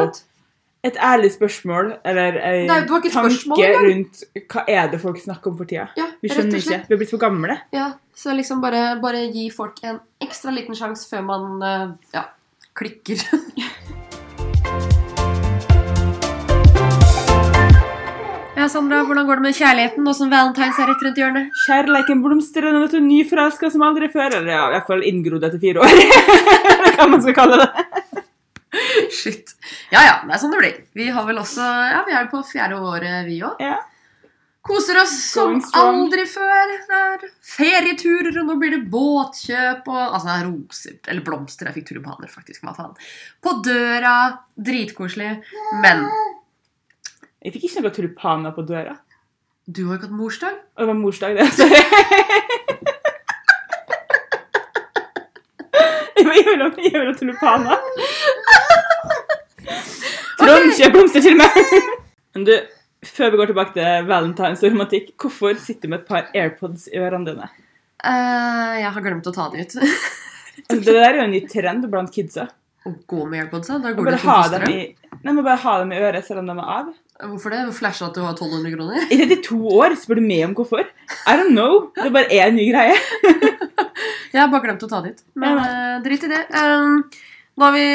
et 0.85 0.99
ærlig 1.01 1.31
spørsmål, 1.33 1.95
eller 2.05 2.37
en 2.45 2.67
Nei, 2.69 2.77
tanke 2.85 3.09
spørsmål 3.09 3.63
rundt 3.87 4.21
hva 4.53 4.65
er 4.69 4.91
det 4.91 5.01
folk 5.01 5.17
snakker 5.23 5.49
om 5.49 5.57
for 5.57 5.71
tida. 5.71 5.87
Ja, 5.97 6.11
Vi 6.21 6.29
rett 6.29 6.37
skjønner 6.37 6.61
ikke. 6.61 6.79
Vi 6.85 6.93
er 6.93 7.01
blitt 7.01 7.13
for 7.15 7.25
gamle. 7.25 7.57
Ja, 7.73 7.89
så 8.13 8.37
liksom 8.37 8.61
bare, 8.61 8.85
bare 9.01 9.25
gi 9.33 9.49
folk 9.49 9.81
en 9.81 9.97
ekstra 10.21 10.53
liten 10.53 10.77
sjanse 10.77 11.09
før 11.09 11.25
man 11.25 11.65
eh, 11.65 11.87
ja, 12.13 12.27
klikker. 12.77 13.25
Ja, 18.55 18.69
Sandra, 18.71 19.01
hvordan 19.03 19.25
går 19.27 19.41
det 19.41 19.43
med 19.43 19.55
kjærligheten 19.57 20.05
nå 20.07 20.11
som 20.15 20.29
valentines 20.31 20.77
er 20.79 20.87
rett 20.87 21.01
rundt 21.03 21.17
hjørnet? 21.19 21.57
Kjærleiken 21.65 22.21
blomstrer, 22.23 22.69
og 22.71 22.85
vet 22.85 22.93
du, 22.95 23.01
nyforelska 23.03 23.67
som 23.73 23.81
aldri 23.83 24.07
før. 24.13 24.37
Eller 24.37 24.53
ja, 24.53 24.61
i 24.69 24.75
hvert 24.77 24.87
fall 24.87 25.03
inngrodd 25.03 25.43
etter 25.43 25.59
fire 25.59 25.83
år. 25.83 25.97
hva 26.95 27.07
man 27.11 27.23
skal 27.25 27.35
kalle 27.35 27.57
det. 27.59 28.21
Shit. 29.11 29.51
Ja, 29.91 30.05
ja, 30.05 30.13
det 30.23 30.37
er 30.37 30.39
sånn 30.39 30.55
det 30.55 30.61
blir. 30.61 30.77
Vi 30.95 31.09
har 31.11 31.27
vel 31.27 31.41
også, 31.41 31.67
ja, 31.91 31.99
vi 32.07 32.15
er 32.15 32.29
på 32.31 32.39
fjerde 32.47 32.79
året, 32.79 33.17
vi 33.27 33.41
også. 33.43 33.67
Ja. 33.67 33.81
Koser 34.65 35.01
oss 35.01 35.17
som 35.33 35.59
strong. 35.61 35.99
aldri 36.05 36.23
før. 36.25 36.71
Det 36.87 37.01
er 37.01 37.25
ferieturer, 37.45 38.31
og 38.39 38.47
nå 38.47 38.55
blir 38.61 38.71
det 38.73 38.85
båtkjøp 38.89 39.91
og 39.91 39.99
Altså, 40.05 40.39
roser 40.47 40.95
Eller 41.11 41.21
blomster. 41.27 41.69
Jeg 41.69 41.81
fikk 41.81 41.91
tulipaner, 41.91 42.31
faktisk. 42.31 42.63
Hva 42.63 42.73
faen. 42.79 42.95
På 43.43 43.59
døra. 43.67 44.15
Dritkoselig. 44.55 45.35
Men 45.83 46.07
Jeg 47.45 47.53
fikk 47.53 47.67
ikke 47.67 47.81
noen 47.85 47.93
tulipaner 47.93 48.53
på 48.55 48.63
døra. 48.65 48.95
du 49.69 49.83
har 49.87 49.97
ikke 49.99 50.07
hatt 50.07 50.17
morsdag. 50.17 50.55
Og 50.75 50.81
det 50.81 50.87
var 50.89 50.97
morsdag, 50.97 51.35
det. 51.37 51.45
Sorry. 51.53 51.81
Jeg 56.15 56.25
vil 56.47 56.61
ha, 56.61 56.67
jeg 56.79 56.93
vil 56.93 57.09
ha 57.09 57.13
tulipaner. 57.17 57.77
Trond 60.39 60.71
kjøper 60.77 60.93
blomster 60.93 61.23
til 61.25 61.35
meg. 61.39 61.57
Men 62.35 62.45
du, 62.47 62.53
før 63.07 63.33
vi 63.33 63.39
går 63.41 63.51
tilbake 63.51 63.73
til 63.75 64.07
valentines 64.09 64.63
og 64.63 64.71
romantikk, 64.73 65.09
hvorfor 65.21 65.57
sitter 65.61 65.87
du 65.89 65.93
med 65.93 66.03
et 66.03 66.09
par 66.09 66.29
AirPods 66.37 66.87
i 66.91 67.01
ørene 67.01 67.27
dine? 67.29 67.49
Uh, 68.05 68.73
jeg 68.79 68.91
har 68.95 69.05
glemt 69.05 69.27
å 69.31 69.35
ta 69.35 69.49
de 69.53 69.65
ut. 69.65 69.77
Altså, 70.55 70.85
det 70.87 70.93
der 70.95 71.03
er 71.03 71.17
jo 71.17 71.23
en 71.25 71.33
ny 71.35 71.39
trend 71.51 71.83
blant 71.91 72.13
kidsa. 72.15 72.45
Å 72.87 72.91
gå 73.11 73.25
med 73.27 73.41
airpodsa? 73.41 73.75
Da 73.83 73.89
går 73.91 74.05
du 74.07 74.11
det 74.13 74.19
fosteret. 74.21 74.63
dem 74.63 75.17
Nei, 75.25 75.33
men 75.33 75.41
bare 75.43 75.59
ha 75.65 75.73
dem 75.81 75.91
i 75.91 75.97
øret 75.99 76.23
selv 76.23 76.39
om 76.39 76.47
de 76.47 76.53
er 76.55 76.69
av. 76.77 76.93
Hvorfor 77.15 77.53
det? 77.53 77.61
Flasha 77.77 78.09
at 78.09 78.17
du 78.17 78.23
har 78.25 78.33
1200 78.35 78.73
kroner? 78.73 79.05
I 79.07 79.21
32 79.23 79.59
år 79.71 79.93
spør 79.99 80.19
du 80.19 80.25
meg 80.25 80.43
om 80.49 80.55
hvorfor. 80.57 80.83
I 80.83 81.35
don't 81.39 81.55
know. 81.55 81.87
Det 81.95 82.11
bare 82.11 82.27
er 82.27 82.49
en 82.49 82.57
ny 82.59 82.67
greie. 82.73 82.97
Jeg 84.33 84.41
har 84.41 84.49
bare 84.51 84.65
glemt 84.65 84.83
å 84.83 84.89
ta 84.91 84.99
det 85.05 85.13
ut. 85.15 85.21
Men 85.39 85.61
eh, 85.63 85.93
drit 86.03 86.25
i 86.27 86.31
det. 86.33 86.41
Um, 86.51 87.05
vi, 87.55 87.85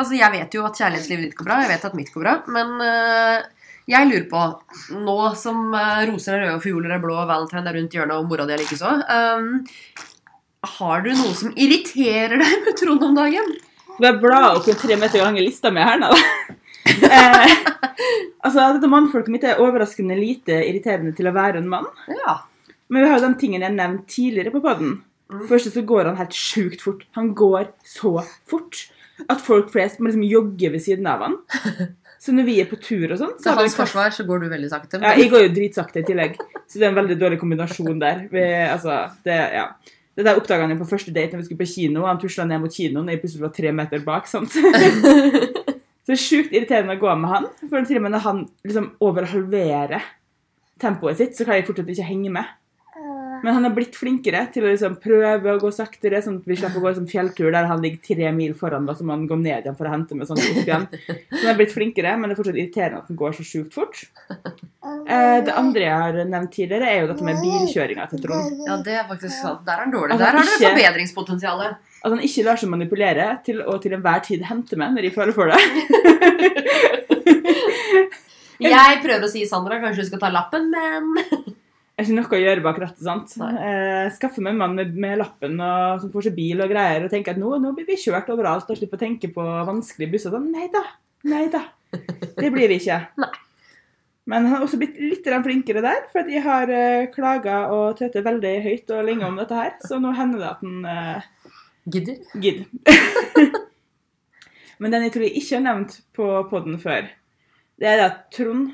altså 0.00 0.16
jeg 0.16 0.32
vet 0.32 0.54
jo 0.56 0.62
at 0.64 0.78
kjærlighetslivet 0.80 1.26
ditt 1.26 1.36
går 1.36 1.44
bra. 1.50 1.58
Jeg 1.60 1.74
vet 1.74 1.82
at 1.90 1.96
mitt 1.98 2.08
går 2.14 2.24
bra. 2.24 2.32
Men 2.48 2.70
uh, 2.80 3.66
jeg 3.90 4.08
lurer 4.08 4.24
på, 4.30 4.44
nå 4.96 5.16
som 5.36 5.74
uh, 5.74 6.00
roser 6.08 6.38
er 6.38 6.46
røde 6.46 6.54
og 6.56 6.64
fioler 6.64 6.94
er 6.96 7.02
blå 7.02 7.18
og 7.20 7.28
valentine 7.28 7.66
er 7.68 7.76
rundt 7.76 7.98
hjørnet 7.98 8.16
og 8.16 8.30
mora 8.30 8.46
di 8.48 8.54
er 8.56 8.62
likeså 8.62 8.94
um, 8.96 9.50
Har 10.78 11.04
du 11.04 11.10
noe 11.10 11.34
som 11.36 11.52
irriterer 11.52 12.40
deg 12.40 12.64
med 12.64 12.80
Trond 12.80 13.04
om 13.10 13.18
dagen? 13.18 13.52
Bare 14.00 14.16
bla 14.22 14.40
opp 14.54 14.72
tre 14.80 14.96
meter 14.96 15.20
lange 15.20 15.44
lista 15.44 15.68
mi 15.74 15.84
her 15.84 16.00
nå. 16.00 16.14
Eh, 17.10 17.54
altså, 18.44 18.70
dette 18.76 18.90
mannfolket 18.90 19.34
mitt 19.34 19.46
er 19.46 19.62
overraskende 19.62 20.18
lite 20.18 20.62
irriterende 20.66 21.14
til 21.16 21.30
å 21.30 21.34
være 21.36 21.62
en 21.62 21.70
mann. 21.70 21.88
Ja. 22.22 22.40
Men 22.90 23.04
vi 23.04 23.10
har 23.10 23.20
jo 23.20 23.28
de 23.28 23.40
tingene 23.40 23.68
jeg 23.68 23.78
nevnte 23.78 24.14
tidligere 24.16 24.54
på 24.54 24.62
podden. 24.64 24.98
Mm. 25.30 25.44
Først 25.50 25.70
så 25.74 25.84
går 25.86 26.10
han 26.10 26.18
helt 26.18 26.34
sjukt 26.34 26.82
fort. 26.82 27.04
Han 27.18 27.32
går 27.38 27.70
så 27.86 28.16
fort 28.50 28.88
at 29.28 29.42
folk 29.44 29.70
flest 29.72 30.00
må 30.00 30.08
liksom 30.08 30.26
jogge 30.26 30.72
ved 30.72 30.82
siden 30.82 31.08
av 31.10 31.26
han. 31.26 31.40
Så 32.20 32.34
når 32.36 32.44
vi 32.44 32.58
er 32.60 32.66
på 32.68 32.76
tur 32.76 33.14
og 33.14 33.16
sånn 33.16 33.30
så 33.40 33.46
Til 33.46 33.62
hans 33.62 33.74
forsvar 33.78 34.10
så 34.12 34.26
går 34.28 34.42
du 34.42 34.50
veldig 34.50 34.68
sakte. 34.68 34.98
Ja, 35.00 35.14
jeg 35.16 35.30
går 35.32 35.46
jo 35.46 35.52
dritsakte 35.56 36.02
i 36.02 36.04
tillegg, 36.04 36.34
så 36.68 36.76
det 36.76 36.84
er 36.84 36.90
en 36.90 36.98
veldig 36.98 37.16
dårlig 37.16 37.38
kombinasjon 37.40 38.02
der. 38.02 38.26
Vi, 38.28 38.42
altså, 38.66 38.98
det, 39.24 39.38
ja. 39.56 39.70
Det 40.12 40.26
der 40.26 40.36
oppdaga 40.36 40.66
han 40.66 40.74
jo 40.74 40.82
på 40.82 40.90
første 40.90 41.14
date 41.16 41.32
når 41.32 41.40
vi 41.40 41.46
skulle 41.48 41.62
på 41.62 41.70
kino. 41.70 42.04
Han 42.04 42.20
tusla 42.20 42.44
ned 42.44 42.60
mot 42.60 42.74
kinoen 42.74 43.08
og 43.08 43.14
jeg 43.14 43.22
plutselig 43.22 43.46
var 43.46 43.54
tre 43.56 43.72
meter 43.72 44.04
bak. 44.04 44.28
sant? 44.28 44.52
så 46.10 46.16
det 46.16 46.16
er 46.16 46.26
sjukt 46.26 46.54
irriterende 46.56 46.96
å 46.96 46.98
gå 46.98 47.10
med 47.22 47.30
han. 47.30 47.44
For 47.70 47.84
til 47.86 48.00
og 48.00 48.02
med 48.02 48.16
når 48.16 48.22
han 48.24 48.38
liksom 48.66 48.86
overhalverer 49.06 50.08
tempoet 50.82 51.20
sitt, 51.20 51.36
så 51.38 51.44
kan 51.46 51.54
jeg 51.54 51.68
fortsatt 51.68 51.92
ikke 51.92 52.06
henge 52.08 52.32
med. 52.34 52.48
Men 53.44 53.54
han 53.56 53.64
er 53.68 53.72
blitt 53.72 53.94
flinkere 53.96 54.42
til 54.52 54.66
å 54.66 54.72
liksom 54.72 54.96
prøve 55.00 55.54
å 55.54 55.60
gå 55.62 55.70
saktere, 55.72 56.18
sånn 56.20 56.40
at 56.40 56.48
vi 56.50 56.56
slipper 56.58 56.80
å 56.80 56.82
gå 56.82 56.92
sånn 56.98 57.06
fjelltur 57.08 57.48
der 57.54 57.68
han 57.70 57.80
ligger 57.80 58.02
tre 58.10 58.32
mil 58.36 58.56
foran, 58.58 58.88
da, 58.90 58.96
så 58.98 59.06
man 59.06 59.22
går 59.30 59.38
ned 59.40 59.68
igjen 59.68 59.78
for 59.78 59.86
å 59.86 59.92
hente 59.94 60.18
med 60.18 60.28
sånn 60.28 60.42
opp 60.42 60.58
igjen. 60.64 60.88
Så 60.98 61.38
han 61.38 61.52
er 61.54 61.60
blitt 61.62 61.72
flinkere, 61.72 62.16
men 62.18 62.28
det 62.28 62.34
er 62.34 62.40
fortsatt 62.42 62.58
irriterende 62.58 63.04
at 63.04 63.12
han 63.12 63.20
går 63.22 63.38
så 63.38 63.46
sjukt 63.46 63.78
fort. 63.78 64.02
Eh, 64.80 65.38
det 65.46 65.54
andre 65.56 65.86
jeg 65.86 66.02
har 66.02 66.18
nevnt 66.34 66.52
tidligere, 66.56 66.90
er 66.90 67.04
jo 67.04 67.12
dette 67.12 67.28
med 67.30 67.40
bilkjøringa 67.44 68.08
til 68.10 68.24
Trond. 68.26 68.60
Ja, 68.66 68.80
det 68.84 68.98
er 68.98 69.06
faktisk 69.08 69.36
sant. 69.38 69.62
Der 69.68 69.78
er 69.78 69.86
han 69.86 69.94
dårlig. 69.94 70.18
Der 70.20 70.36
har 70.36 70.50
du 70.50 70.66
forbedringspotensialet. 70.66 71.80
At 72.00 72.12
han 72.14 72.22
ikke 72.24 72.44
lar 72.46 72.60
seg 72.60 72.70
manipulere 72.72 73.26
til 73.44 73.60
å 73.60 73.76
til 73.82 73.92
enhver 73.96 74.22
tid 74.24 74.44
hente 74.48 74.78
meg 74.80 74.94
når 74.94 75.08
de 75.08 75.14
føler 75.14 75.36
for 75.36 75.52
det. 75.52 75.60
Jeg 78.60 79.00
prøver 79.00 79.24
å 79.24 79.30
si 79.30 79.46
Sandra, 79.48 79.80
kanskje 79.80 80.04
du 80.04 80.08
skal 80.10 80.20
ta 80.20 80.30
lappen, 80.32 80.68
men 80.70 81.16
Det 82.00 82.06
er 82.06 82.06
ikke 82.06 82.16
noe 82.16 82.36
å 82.36 82.40
gjøre 82.40 82.64
bak 82.64 82.78
rattet. 82.80 83.04
sant? 83.04 83.34
Eh, 83.36 84.06
skaffe 84.16 84.40
meg 84.44 84.54
en 84.54 84.60
mann 84.62 84.76
med, 84.76 84.94
med 84.96 85.18
lappen 85.20 85.58
og, 85.60 86.00
som 86.00 86.12
får 86.12 86.28
seg 86.28 86.36
bil 86.36 86.64
og 86.64 86.72
greier, 86.72 87.04
og 87.04 87.12
tenke 87.12 87.34
at 87.34 87.40
nå, 87.40 87.52
nå 87.60 87.74
blir 87.76 87.88
vi 87.88 87.98
kjørt 88.00 88.30
overalt 88.32 88.68
og 88.72 88.78
slipper 88.78 89.00
å 89.00 89.04
tenke 89.04 89.28
på 89.32 89.44
vanskelige 89.68 90.14
busser. 90.14 90.32
Sånn, 90.32 90.48
nei 90.52 90.68
da, 90.72 90.84
nei 91.28 91.46
da. 91.52 91.66
Det 91.92 92.48
blir 92.52 92.70
vi 92.70 92.80
ikke. 92.80 93.00
Nei. 93.20 93.32
Men 94.30 94.46
han 94.46 94.54
har 94.54 94.64
også 94.64 94.78
blitt 94.78 94.98
litt 95.00 95.26
flinkere 95.26 95.82
der, 95.82 96.04
for 96.12 96.28
jeg 96.28 96.44
har 96.44 96.70
uh, 96.70 97.08
klaga 97.10 97.64
og 97.74 97.96
tøtet 97.98 98.22
veldig 98.22 98.52
høyt 98.62 98.92
og 98.94 99.06
lenge 99.08 99.26
om 99.26 99.38
dette 99.40 99.56
her, 99.56 99.72
så 99.82 99.98
nå 99.98 100.12
hender 100.14 100.44
det 100.44 100.50
at 100.50 100.60
han 100.62 100.84
eh, 100.86 101.28
gidder. 101.88 102.16
gidder. 102.34 102.66
Men 104.80 104.92
den 104.94 105.02
jeg 105.06 105.12
tror 105.14 105.26
jeg 105.26 105.36
ikke 105.40 105.56
har 105.58 105.64
nevnt 105.66 105.96
på 106.16 106.28
podden 106.50 106.78
før, 106.80 107.08
det 107.80 107.88
er 107.88 108.04
at 108.06 108.22
Trond 108.34 108.70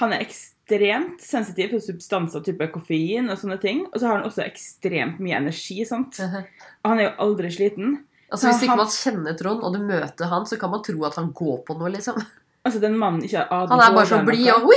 han 0.00 0.10
er 0.12 0.24
ekstremt 0.24 1.20
sensitiv 1.22 1.70
for 1.70 1.84
substanser 1.84 2.42
type 2.42 2.66
koffein 2.74 3.28
og 3.30 3.38
sånne 3.38 3.60
ting. 3.62 3.84
Og 3.92 4.00
så 4.00 4.08
har 4.08 4.16
han 4.18 4.24
også 4.26 4.42
ekstremt 4.42 5.20
mye 5.22 5.36
energi. 5.38 5.84
sant? 5.86 6.18
Og 6.18 6.88
han 6.90 6.98
er 6.98 7.04
jo 7.06 7.12
aldri 7.28 7.50
sliten. 7.54 8.00
Altså 8.32 8.48
Hvis 8.50 8.64
ikke 8.66 8.76
man 8.80 8.90
kjenner 8.90 9.36
Trond, 9.38 9.62
og 9.62 9.76
du 9.76 9.78
møter 9.86 10.26
han, 10.32 10.48
så 10.50 10.58
kan 10.58 10.72
man 10.72 10.82
tro 10.82 11.04
at 11.06 11.14
han 11.20 11.28
går 11.36 11.60
på 11.68 11.76
noe, 11.78 11.92
liksom. 11.94 12.18
Altså, 12.64 12.80
den 12.82 12.96
mannen 12.98 13.22
ikke 13.22 13.44
har 13.44 13.52
ADHD. 13.52 13.70
Han 13.76 13.82
er 13.84 13.94
bare 13.94 14.08
så 14.10 14.18
blid 14.24 14.50
og 14.50 14.72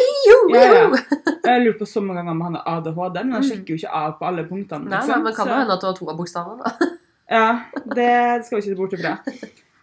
Ja, 0.53 0.63
ja. 0.75 0.85
Jeg 1.47 1.63
lurt 1.65 1.79
på 1.79 1.87
så 1.89 2.01
mange 2.03 2.19
ganger 2.21 2.35
om 2.35 2.41
han 2.45 2.57
har 2.59 2.69
ADHD, 2.77 3.17
men 3.23 3.37
han 3.39 3.41
Mm. 3.41 3.49
sjekker 3.49 3.73
jo 3.73 3.77
ikke 3.81 3.93
av 4.03 4.17
på 4.19 4.27
alle 4.27 4.43
punktene. 4.45 4.85
Nei, 4.85 4.99
liksom. 4.99 5.15
nei, 5.15 5.23
men 5.23 5.33
kan 5.33 5.47
det 5.47 5.53
jo 5.55 5.59
hende 5.63 5.73
at 5.73 5.81
du 5.81 5.87
har 5.87 5.95
to 5.97 6.09
av 6.11 6.17
bokstavene. 6.19 6.61
da. 6.61 6.91
Ja, 7.29 7.47
det 7.95 8.45
skal 8.45 8.57
vi 8.57 8.61
ikke 8.61 8.69
se 8.71 8.77
bort 8.79 8.93
ifra. 8.97 9.17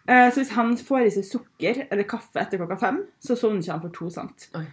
Eh, 0.08 0.30
Så 0.32 0.40
hvis 0.42 0.50
han 0.56 0.76
får 0.76 1.06
i 1.06 1.10
seg 1.18 1.24
sukker 1.28 1.82
eller 1.90 2.04
kaffe 2.08 2.40
etter 2.40 2.58
klokka 2.60 2.78
fem, 2.80 3.02
så 3.20 3.36
sovner 3.36 3.60
ikke 3.62 3.72
han 3.72 3.82
for 3.84 3.92
to. 3.96 4.10
sant? 4.10 4.48
Oi. 4.56 4.64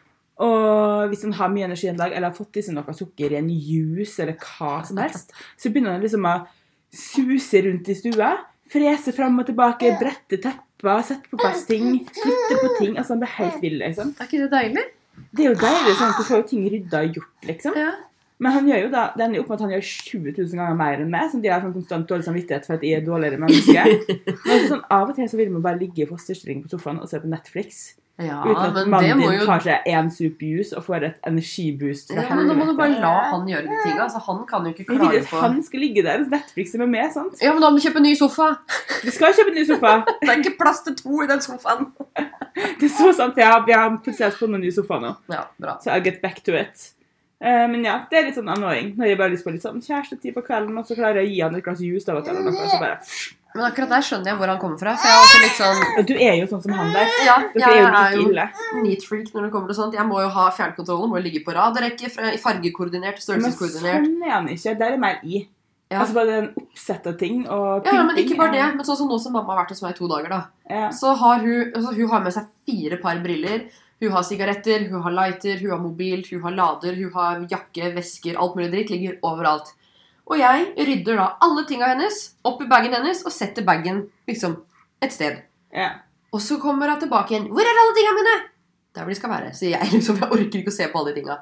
Og 0.41 1.09
hvis 1.11 1.21
han 1.27 1.33
har 1.37 1.49
mye 1.53 1.67
energi 1.67 1.87
en 1.91 1.97
dag, 1.99 2.11
eller 2.15 2.29
har 2.31 2.35
fått 2.37 2.57
i 2.57 2.63
seg 2.65 2.73
noe 2.73 2.95
sukker 2.97 3.31
i 3.35 3.37
en 3.37 3.49
juice 3.51 4.19
eller 4.23 4.33
hva 4.41 4.79
som 4.87 4.97
helst, 4.97 5.31
så 5.59 5.69
begynner 5.69 5.93
han 5.97 6.01
liksom 6.01 6.25
å 6.25 6.33
suse 6.91 7.61
rundt 7.67 7.87
i 7.91 7.95
stua, 7.95 8.31
frese 8.71 9.13
fram 9.13 9.37
og 9.39 9.45
tilbake, 9.51 9.91
brette 9.99 10.39
tepper, 10.41 11.03
sette 11.05 11.29
på 11.29 11.37
plass 11.39 11.65
ting, 11.69 11.99
flytte 12.07 12.57
på 12.63 12.71
ting. 12.79 12.95
Altså, 12.97 13.13
han 13.13 13.21
blir 13.21 13.35
helt 13.37 13.61
vill, 13.61 13.77
liksom. 13.83 14.15
Er 14.19 14.25
ikke 14.31 14.41
det 14.47 14.51
deilig? 14.55 14.85
Det 15.31 15.45
er 15.45 15.51
jo 15.53 15.59
deilig, 15.61 15.93
sånn 15.99 16.09
at 16.15 16.17
du 16.17 16.23
får 16.27 16.41
jo 16.41 16.47
ting 16.55 16.65
rydda 16.73 17.03
og 17.05 17.19
gjort, 17.19 17.47
liksom. 17.51 17.77
Ja. 17.77 17.91
Men 18.41 18.55
han 18.55 18.67
gjør 18.71 18.83
jo 18.87 18.91
da, 18.93 19.05
det 19.13 19.25
ender 19.27 19.43
opp 19.43 19.51
med 19.51 19.59
at 19.59 19.63
han 19.67 19.73
gjør 19.75 19.87
20 19.87 20.33
000 20.33 20.59
ganger 20.59 20.77
mer 20.79 21.01
enn 21.03 21.11
meg. 21.13 21.29
Som 21.29 21.43
de 21.43 21.51
har 21.53 21.61
sånn 21.61 21.75
konstant 21.77 22.07
dårlig 22.09 22.25
samvittighet 22.25 22.65
for 22.65 22.79
at 22.79 22.85
jeg 22.87 22.97
er 22.97 23.05
dårligere 23.05 23.37
menneske. 23.41 23.83
Men 24.45 24.53
altså, 24.55 24.67
sånn, 24.75 24.85
av 24.97 25.09
og 25.11 25.17
til 25.19 25.29
så 25.29 25.37
vil 25.41 25.51
man 25.53 25.65
bare 25.65 25.81
ligge 25.81 26.05
i 26.05 26.09
fosterstilling 26.09 26.63
på 26.65 26.71
sofaen 26.73 27.01
og 27.03 27.09
se 27.11 27.21
på 27.21 27.29
Netflix. 27.29 27.81
Ja, 28.21 28.41
uten 28.45 28.57
at 28.59 28.73
men 28.75 28.75
det 28.75 28.89
mannen 28.91 29.21
din 29.23 29.33
jo 29.39 29.45
tar 29.47 29.63
seg 29.65 29.85
én 29.89 30.09
sup 30.13 30.41
juice 30.45 30.75
og 30.77 30.83
får 30.85 31.05
et 31.07 31.23
energiboost 31.25 32.11
ja, 32.13 32.25
men 32.35 32.51
Da 32.51 32.53
må 32.53 32.67
du 32.67 32.75
bare 32.77 32.99
la 33.01 33.13
han 33.31 33.47
gjøre 33.49 33.63
de 33.65 33.77
tinga. 33.81 34.03
Altså, 34.03 34.21
han 34.27 34.43
kan 34.49 34.67
jo 34.67 34.73
ikke 34.75 34.85
Jeg 34.85 34.99
vil 34.99 35.17
at 35.23 35.29
på 35.31 35.41
han 35.41 35.57
skal 35.65 35.81
ligge 35.81 36.03
der 36.05 36.21
og 36.21 36.29
Netflixe 36.35 36.77
med 36.83 36.91
meg. 36.91 37.09
sant? 37.15 37.39
Ja, 37.41 37.55
men 37.55 37.63
da 37.63 37.71
må 37.71 37.79
vi 37.79 37.87
kjøpe 37.87 38.01
en 38.03 38.05
ny 38.05 38.13
sofa. 38.19 38.51
Vi 39.01 39.15
skal 39.15 39.33
kjøpe 39.39 39.55
en 39.55 39.57
ny 39.57 39.65
sofa. 39.71 39.93
Det 40.21 40.29
er 40.29 40.43
ikke 40.43 40.57
plass 40.59 40.83
til 40.85 40.97
to 40.99 41.23
i 41.23 41.29
den 41.31 41.41
sofaen. 41.41 41.87
Det 42.79 42.89
er 42.91 42.93
så 42.99 43.09
sant. 43.23 43.39
Ja, 43.41 43.55
vi 43.65 43.73
har 43.73 43.89
plutselig 44.03 44.37
funnet 44.37 44.59
en 44.59 44.65
ny 44.67 44.73
sofa 44.75 44.99
nå, 45.01 45.15
Ja, 45.31 45.45
bra. 45.57 45.79
så 45.81 45.95
I'll 45.95 46.05
get 46.05 46.21
back 46.21 46.43
to 46.45 46.53
it. 46.59 46.91
Eh, 47.41 47.67
men 47.71 47.83
ja, 47.83 47.95
det 48.09 48.19
er 48.19 48.25
litt 48.27 48.35
sånn 48.37 48.49
annoying 48.53 48.91
når 48.99 49.07
jeg 49.07 49.17
bare 49.17 49.27
har 49.31 49.33
lyst 49.33 49.45
på 49.47 49.51
litt 49.55 49.63
sånn 49.65 49.81
kjærestetid 49.81 50.35
på 50.35 50.43
kvelden, 50.45 50.75
og 50.77 50.85
så 50.85 50.93
klarer 50.97 51.23
jeg 51.23 51.25
å 51.25 51.31
gi 51.33 51.39
han 51.41 51.55
et 51.57 51.63
glass 51.65 51.79
juice 51.81 52.05
da, 52.05 52.19
eller 52.21 52.43
noe, 52.45 52.53
og 52.53 52.69
så 52.69 52.77
bare 52.81 52.99
Men 53.55 53.65
akkurat 53.67 53.89
der 53.91 54.03
skjønner 54.07 54.29
jeg 54.31 54.37
hvor 54.39 54.47
han 54.47 54.59
kommer 54.61 54.77
fra. 54.79 54.93
For 54.95 55.09
jeg 55.09 55.15
er 55.17 55.23
også 55.25 55.39
litt 55.41 55.57
sånn 55.57 56.05
Du 56.07 56.13
er 56.15 56.35
jo 56.39 56.45
sånn 56.51 56.61
som 56.63 56.71
han 56.77 56.93
der. 56.95 57.09
Ja, 57.25 57.33
Dere 57.55 57.71
er 57.71 57.79
jeg 57.81 57.95
er 58.01 58.13
jo 58.15 58.27
ille. 58.29 58.45
neat 58.85 59.03
freak 59.03 59.33
når 59.33 59.43
det 59.47 59.51
kommer 59.51 59.67
til 59.73 59.75
sånt. 59.81 59.97
Jeg 59.97 60.05
må 60.07 60.21
jo 60.21 60.29
ha 60.37 60.45
fjernkontrollen, 60.55 61.09
må 61.11 61.17
jo 61.19 61.25
ligge 61.25 61.41
på 61.43 61.51
rad 61.57 61.75
og 61.75 61.83
rekke, 61.83 62.07
fargekoordinert, 62.13 62.39
fargekoordinert, 62.45 63.17
Men 63.17 63.25
størrelseskoordinert. 63.25 64.05
sånn 64.07 64.23
er 64.29 64.31
han 64.37 64.47
ikke. 64.53 64.77
Der 64.79 64.95
er 64.95 65.01
mer 65.03 65.19
i. 65.25 65.41
Ja. 65.91 65.99
Altså 66.05 66.15
bare 66.15 66.31
den 66.37 66.47
oppsett 66.61 67.07
av 67.11 67.17
ting 67.19 67.41
og 67.51 67.83
Ja, 67.89 67.97
ja, 67.97 68.03
men 68.07 68.15
ikke 68.21 68.37
bare 68.39 68.53
det. 68.55 68.63
Men 68.77 68.85
sånn 68.87 68.95
som 69.01 69.09
nå 69.11 69.17
som 69.19 69.33
mamma 69.35 69.51
har 69.57 69.65
vært 69.65 69.73
hos 69.75 69.81
meg 69.83 69.91
i 69.91 69.99
to 69.99 70.07
dager, 70.07 70.29
da. 70.31 70.41
Ja. 70.69 70.87
Så 70.95 71.11
har 71.19 71.39
hun, 71.43 71.73
altså 71.75 71.91
hun 71.97 72.07
har 72.13 72.21
med 72.23 72.31
seg 72.37 72.47
fire 72.69 73.01
par 73.03 73.19
briller. 73.19 73.65
Hun 74.01 74.15
har 74.15 74.23
sigaretter, 74.25 74.87
hun 74.89 75.03
har 75.05 75.13
lighter, 75.13 75.59
hun 75.61 75.75
har 75.75 75.81
mobil, 75.81 76.23
hun 76.31 76.41
har 76.47 76.55
lader, 76.57 76.95
hun 76.97 77.13
har 77.13 77.43
jakke, 77.51 77.91
vesker, 77.93 78.37
alt 78.41 78.55
mulig 78.57 78.71
dritt. 78.73 78.93
Ligger 78.93 79.19
overalt. 79.27 79.73
Og 80.25 80.39
jeg 80.39 80.71
rydder 80.77 81.19
da 81.19 81.27
alle 81.45 81.65
tinga 81.69 81.91
hennes 81.91 82.21
opp 82.47 82.63
i 82.63 82.69
bagen 82.69 82.95
hennes 82.95 83.21
og 83.27 83.33
setter 83.35 83.65
bagen 83.67 84.05
liksom 84.29 84.55
et 85.03 85.13
sted. 85.13 85.41
Yeah. 85.75 85.99
Og 86.31 86.41
så 86.41 86.57
kommer 86.61 86.89
hun 86.89 87.01
tilbake 87.01 87.35
igjen. 87.35 87.49
'Hvor 87.51 87.67
er 87.67 87.81
alle 87.81 87.95
tinga 87.97 88.13
mine?' 88.17 88.37
Der 88.95 89.03
hvor 89.03 89.11
de 89.11 89.15
skal 89.15 89.29
være. 89.29 89.53
Så 89.53 89.69
jeg 89.69 89.89
liksom, 89.95 90.17
jeg 90.17 90.31
orker 90.31 90.59
ikke 90.59 90.73
å 90.73 90.79
se 90.79 90.87
på 90.87 90.99
alle 90.99 91.13
de 91.13 91.21
tinga. 91.21 91.37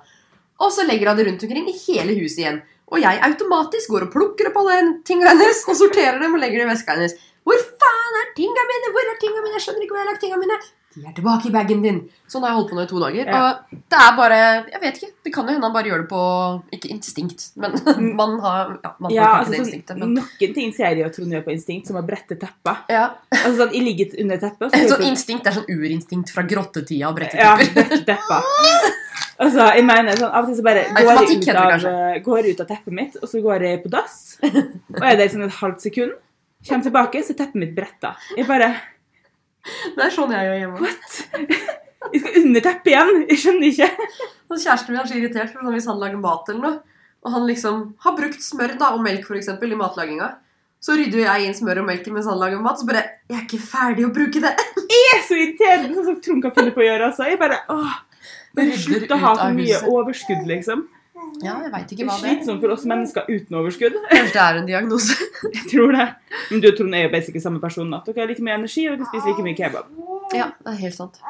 Og 0.60 0.72
så 0.76 0.84
legger 0.84 1.10
hun 1.10 1.18
det 1.18 1.28
rundt 1.28 1.44
omkring 1.44 1.70
i 1.70 1.78
hele 1.86 2.18
huset 2.20 2.44
igjen. 2.44 2.60
Og 2.92 3.00
jeg 3.00 3.22
automatisk 3.30 3.94
går 3.94 4.08
og 4.08 4.12
plukker 4.12 4.50
opp 4.50 4.60
alle 4.64 4.80
tinga 5.06 5.32
hennes 5.32 5.64
og 5.70 5.78
sorterer 5.78 6.20
dem 6.20 6.34
og 6.34 6.42
legger 6.42 6.60
dem 6.60 6.68
i 6.68 6.74
veska 6.74 6.98
hennes. 6.98 7.16
'Hvor 7.46 7.64
faen 7.80 8.20
er 8.22 8.36
tinga 8.36 8.68
mine? 8.74 8.92
Hvor 8.92 9.14
er 9.14 9.18
tinga 9.22 9.40
mine? 9.46 9.56
Jeg 9.56 9.64
skjønner 9.64 9.86
ikke 9.86 9.96
hvor 9.96 10.02
jeg 10.02 10.08
har 10.08 10.12
lagt 10.12 10.24
tinga 10.26 10.42
mine.' 10.44 10.60
De 10.96 11.04
er 11.06 11.14
tilbake 11.14 11.46
i 11.48 11.52
bagen 11.54 11.84
din. 11.84 11.98
Sånn 12.28 12.42
har 12.42 12.50
jeg 12.50 12.58
holdt 12.58 12.72
på 12.72 12.78
nå 12.80 12.84
i 12.84 12.90
to 12.90 13.00
dager. 13.02 13.28
Ja. 13.30 13.40
Og 13.46 13.82
det 13.94 13.98
er 14.02 14.16
bare 14.18 14.38
Jeg 14.72 14.80
vet 14.82 14.96
ikke. 14.98 15.10
Det 15.28 15.34
kan 15.36 15.46
jo 15.46 15.54
hende 15.54 15.68
han 15.68 15.76
bare 15.76 15.92
gjør 15.92 16.02
det 16.02 16.08
på 16.10 16.22
Ikke 16.74 16.90
instinkt, 16.96 17.44
men 17.62 17.76
man 18.20 18.34
har 18.42 18.72
ja, 18.84 18.92
man 18.98 19.14
ja, 19.14 19.28
altså 19.38 19.54
det 19.54 19.60
sånn, 19.60 19.68
instinktet. 19.68 20.00
Men, 20.02 20.16
Noen 20.18 20.56
ting 20.58 20.74
ser 20.74 20.98
jeg 20.98 21.06
at 21.06 21.14
Trond 21.16 21.36
gjør 21.38 21.46
på 21.46 21.54
instinkt, 21.54 21.90
som 21.92 22.00
å 22.02 22.04
brette 22.08 22.40
teppet. 22.42 22.90
ja. 22.90 23.04
Altså 23.36 23.56
sånn, 23.62 23.76
Jeg 23.78 23.86
ligger 23.86 24.16
under 24.26 24.42
teppet. 24.42 24.74
så 24.74 24.82
hører 24.96 25.06
instinkt 25.12 25.50
er 25.52 25.60
sånn 25.60 25.70
urinstinkt 25.70 26.34
fra 26.34 26.46
grottetida 26.50 27.12
og 27.12 27.22
Ja, 27.22 27.54
brettetepper. 27.54 27.76
brette 27.78 28.02
teppa. 28.10 28.42
Altså, 29.40 29.70
jeg 29.78 29.86
mener 29.88 30.18
sånn, 30.20 30.32
Av 30.36 30.44
og 30.44 30.50
til 30.50 30.58
så 30.58 30.64
bare 30.66 30.88
går 30.98 31.12
jeg, 31.14 31.38
ut 31.40 31.52
av, 31.56 32.24
går 32.26 32.40
jeg 32.42 32.56
ut 32.58 32.64
av 32.66 32.72
teppet 32.74 32.96
mitt, 32.98 33.20
og 33.22 33.30
så 33.32 33.40
går 33.46 33.64
jeg 33.70 33.84
på 33.86 33.92
dass. 33.94 34.18
Og 34.44 35.04
er 35.06 35.16
der 35.22 35.30
sånn 35.32 35.46
et 35.46 35.60
halvt 35.62 35.86
sekund. 35.86 36.18
Kommer 36.68 36.84
tilbake, 36.90 37.22
så 37.24 37.32
er 37.32 37.44
teppet 37.46 37.62
mitt 37.62 37.72
bretta. 37.78 38.18
Jeg 38.36 38.50
bare 38.50 38.74
Det 39.96 40.06
er 40.06 40.14
sånn 40.14 40.34
jeg 40.34 40.48
gjør 40.48 40.60
hjemme. 40.64 40.82
What? 40.84 41.18
Jeg 42.10 42.22
skal 42.24 42.38
under 42.42 42.64
teppet 42.66 42.92
igjen! 42.94 43.24
Jeg 43.30 43.42
skjønner 43.44 43.68
ikke. 43.70 44.10
Og 44.50 44.58
Kjæresten 44.58 44.94
min 44.94 45.02
er 45.02 45.10
så 45.10 45.18
irritert 45.20 45.52
for 45.54 45.74
hvis 45.76 45.88
han 45.90 46.00
lager 46.02 46.22
mat 46.22 46.52
eller 46.52 46.64
noe, 46.64 47.00
og 47.20 47.34
han 47.34 47.48
liksom 47.50 47.82
har 48.06 48.16
brukt 48.18 48.44
smør 48.44 48.78
da, 48.80 48.94
og 48.96 49.04
melk 49.04 49.26
for 49.28 49.38
eksempel, 49.38 49.74
i 49.76 49.78
matlaginga, 49.78 50.30
så 50.80 50.96
rydder 50.96 51.26
jeg 51.26 51.46
inn 51.46 51.58
smør 51.58 51.82
og 51.82 51.90
melk 51.90 52.08
mens 52.16 52.30
han 52.32 52.40
lager 52.40 52.62
mat, 52.64 52.80
så 52.80 52.88
bare 52.88 53.04
Jeg 53.28 53.36
er 53.36 53.44
ikke 53.44 53.60
ferdig 53.62 54.06
å 54.08 54.14
bruke 54.16 54.42
det! 54.44 54.54
Jeg 54.90 55.10
er 55.18 55.26
så 55.28 55.36
irriterende, 55.38 55.92
sånn 55.98 56.08
som 56.08 56.22
Trond 56.24 56.46
kan 56.46 56.56
finne 56.56 56.72
på 56.74 56.82
å 56.82 56.88
gjøre. 56.88 57.10
Altså. 57.12 57.28
Jeg 57.30 57.42
bare 57.42 57.60
åh, 57.70 57.98
Slutt 58.80 59.12
å 59.14 59.20
ha 59.22 59.34
for 59.38 59.56
mye 59.56 59.82
overskudd, 59.92 60.48
liksom. 60.50 60.88
Ja, 61.44 61.54
jeg 61.64 61.72
vet 61.72 61.92
ikke 61.96 62.06
hva 62.08 62.16
det 62.20 62.26
er. 62.30 62.34
slitsomt 62.36 62.62
for 62.64 62.74
oss 62.74 62.86
mennesker 62.90 63.28
uten 63.30 63.56
overskudd. 63.60 63.94
Kanskje 64.10 64.34
det 64.36 64.42
er 64.44 64.58
en 64.60 64.66
diagnose. 64.68 65.16
Jeg 65.56 65.66
tror 65.72 65.94
det. 65.96 66.08
Men 66.52 66.62
du 66.64 66.68
og 66.68 66.76
Trond 66.78 66.96
er 66.98 67.06
jo 67.06 67.12
basically 67.14 67.40
samme 67.44 67.62
person. 67.64 67.94
At 67.96 68.10
dere 68.10 68.26
har 68.26 68.28
like 68.32 68.44
mye 68.44 68.58
energi, 68.60 68.88
og 68.92 68.98
dere 69.00 69.08
spiser 69.08 69.30
like 69.32 69.46
mye 69.46 69.56
kebab. 69.56 69.86
Ja, 70.36 70.50
det 70.66 70.74
er 70.74 70.80
helt 70.82 70.98
sant. 70.98 71.22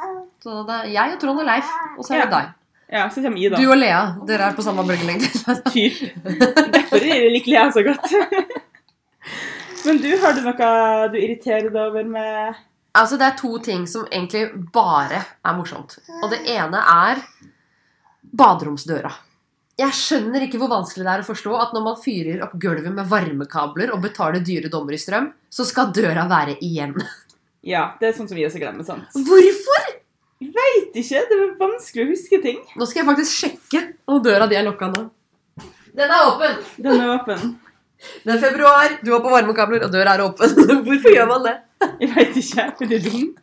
Så 0.43 0.63
det 0.65 0.77
er 0.79 0.87
jeg 0.95 1.13
og 1.13 1.19
Trond 1.21 1.43
og 1.43 1.45
Leif, 1.45 1.69
og 1.97 2.05
så 2.07 2.15
er 2.15 2.23
det 2.23 2.25
Ja. 2.25 2.31
deg. 2.39 2.55
Ja, 2.91 3.03
så 3.13 3.21
kommer 3.21 3.37
Ida. 3.37 3.59
Du 3.61 3.69
og 3.69 3.77
Lea, 3.77 3.99
dere 4.25 4.47
er 4.49 4.55
på 4.57 4.63
samme 4.65 4.81
bølgelengde. 4.87 5.29
Typ. 5.75 5.99
Derfor 6.73 6.97
er 6.97 7.21
det 7.21 7.31
like 7.35 7.51
jeg 7.53 7.73
så 7.75 7.83
godt. 7.85 8.09
Men 9.85 10.01
du, 10.01 10.09
har 10.23 10.33
du 10.35 10.41
noe 10.43 10.71
du 11.13 11.19
irriterer 11.21 11.69
deg 11.69 11.77
over 11.85 12.03
med 12.09 12.57
Altså, 12.97 13.15
det 13.21 13.27
er 13.29 13.35
to 13.37 13.51
ting 13.63 13.85
som 13.87 14.07
egentlig 14.11 14.47
bare 14.73 15.21
er 15.45 15.53
morsomt. 15.55 15.99
Og 16.23 16.31
det 16.33 16.39
ene 16.49 16.81
er 16.81 17.21
baderomsdøra. 18.35 19.11
Jeg 19.79 19.95
skjønner 19.95 20.43
ikke 20.43 20.59
hvor 20.59 20.71
vanskelig 20.73 21.05
det 21.05 21.11
er 21.13 21.21
å 21.23 21.27
forstå 21.29 21.53
at 21.55 21.71
når 21.75 21.83
man 21.85 21.99
fyrer 22.01 22.41
opp 22.43 22.57
gulvet 22.59 22.91
med 22.91 23.07
varmekabler 23.07 23.93
og 23.95 24.01
betaler 24.03 24.43
dyre 24.43 24.71
dommer 24.71 24.97
i 24.97 24.99
strøm, 24.99 25.29
så 25.47 25.63
skal 25.67 25.93
døra 25.95 26.25
være 26.27 26.57
igjen. 26.65 26.97
Ja, 27.63 27.93
det 27.99 28.09
er 28.09 28.17
sånn 28.17 28.27
som 28.27 28.35
vi 28.35 28.43
også 28.47 28.59
glemmer. 28.59 28.83
sant? 28.87 29.07
Hvorfor? 29.15 29.87
Vet 30.39 30.99
ikke, 30.99 31.23
det 31.29 31.37
er 31.37 31.55
vanskelig 31.59 32.03
å 32.05 32.09
huske 32.11 32.41
ting. 32.43 32.59
Nå 32.79 32.87
skal 32.87 33.01
jeg 33.01 33.07
faktisk 33.09 33.39
sjekke 33.45 33.81
om 34.07 34.21
døra 34.23 34.47
di 34.51 34.55
er 34.59 34.67
lokka 34.67 34.91
nå. 34.91 35.05
Den 35.95 36.11
er 36.11 36.27
åpen! 36.27 36.61
Den 36.79 36.99
er 36.99 37.15
åpen. 37.17 37.49
Det 38.23 38.31
er 38.31 38.37
februar, 38.39 38.93
du 39.03 39.09
har 39.11 39.19
på 39.19 39.31
varmekabler, 39.31 39.81
og 39.83 39.91
døra 39.91 40.13
er 40.15 40.21
åpen. 40.23 40.53
Hvorfor 40.85 41.11
gjør 41.11 41.27
man 41.27 41.43
det? 41.43 41.55
Jeg 41.99 42.11
vet 42.13 42.37
ikke. 42.39 42.67
Er 42.71 42.91
det 42.93 42.99
dum? 43.03 43.33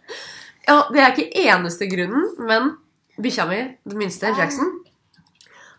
Ja, 0.65 0.77
Det 0.93 1.03
er 1.03 1.13
ikke 1.13 1.43
eneste 1.45 1.89
grunnen, 1.93 2.31
men 2.49 2.71
bikkja 3.21 3.45
mi, 3.51 3.59
den 3.85 4.01
minste, 4.01 4.33
Jackson, 4.37 4.73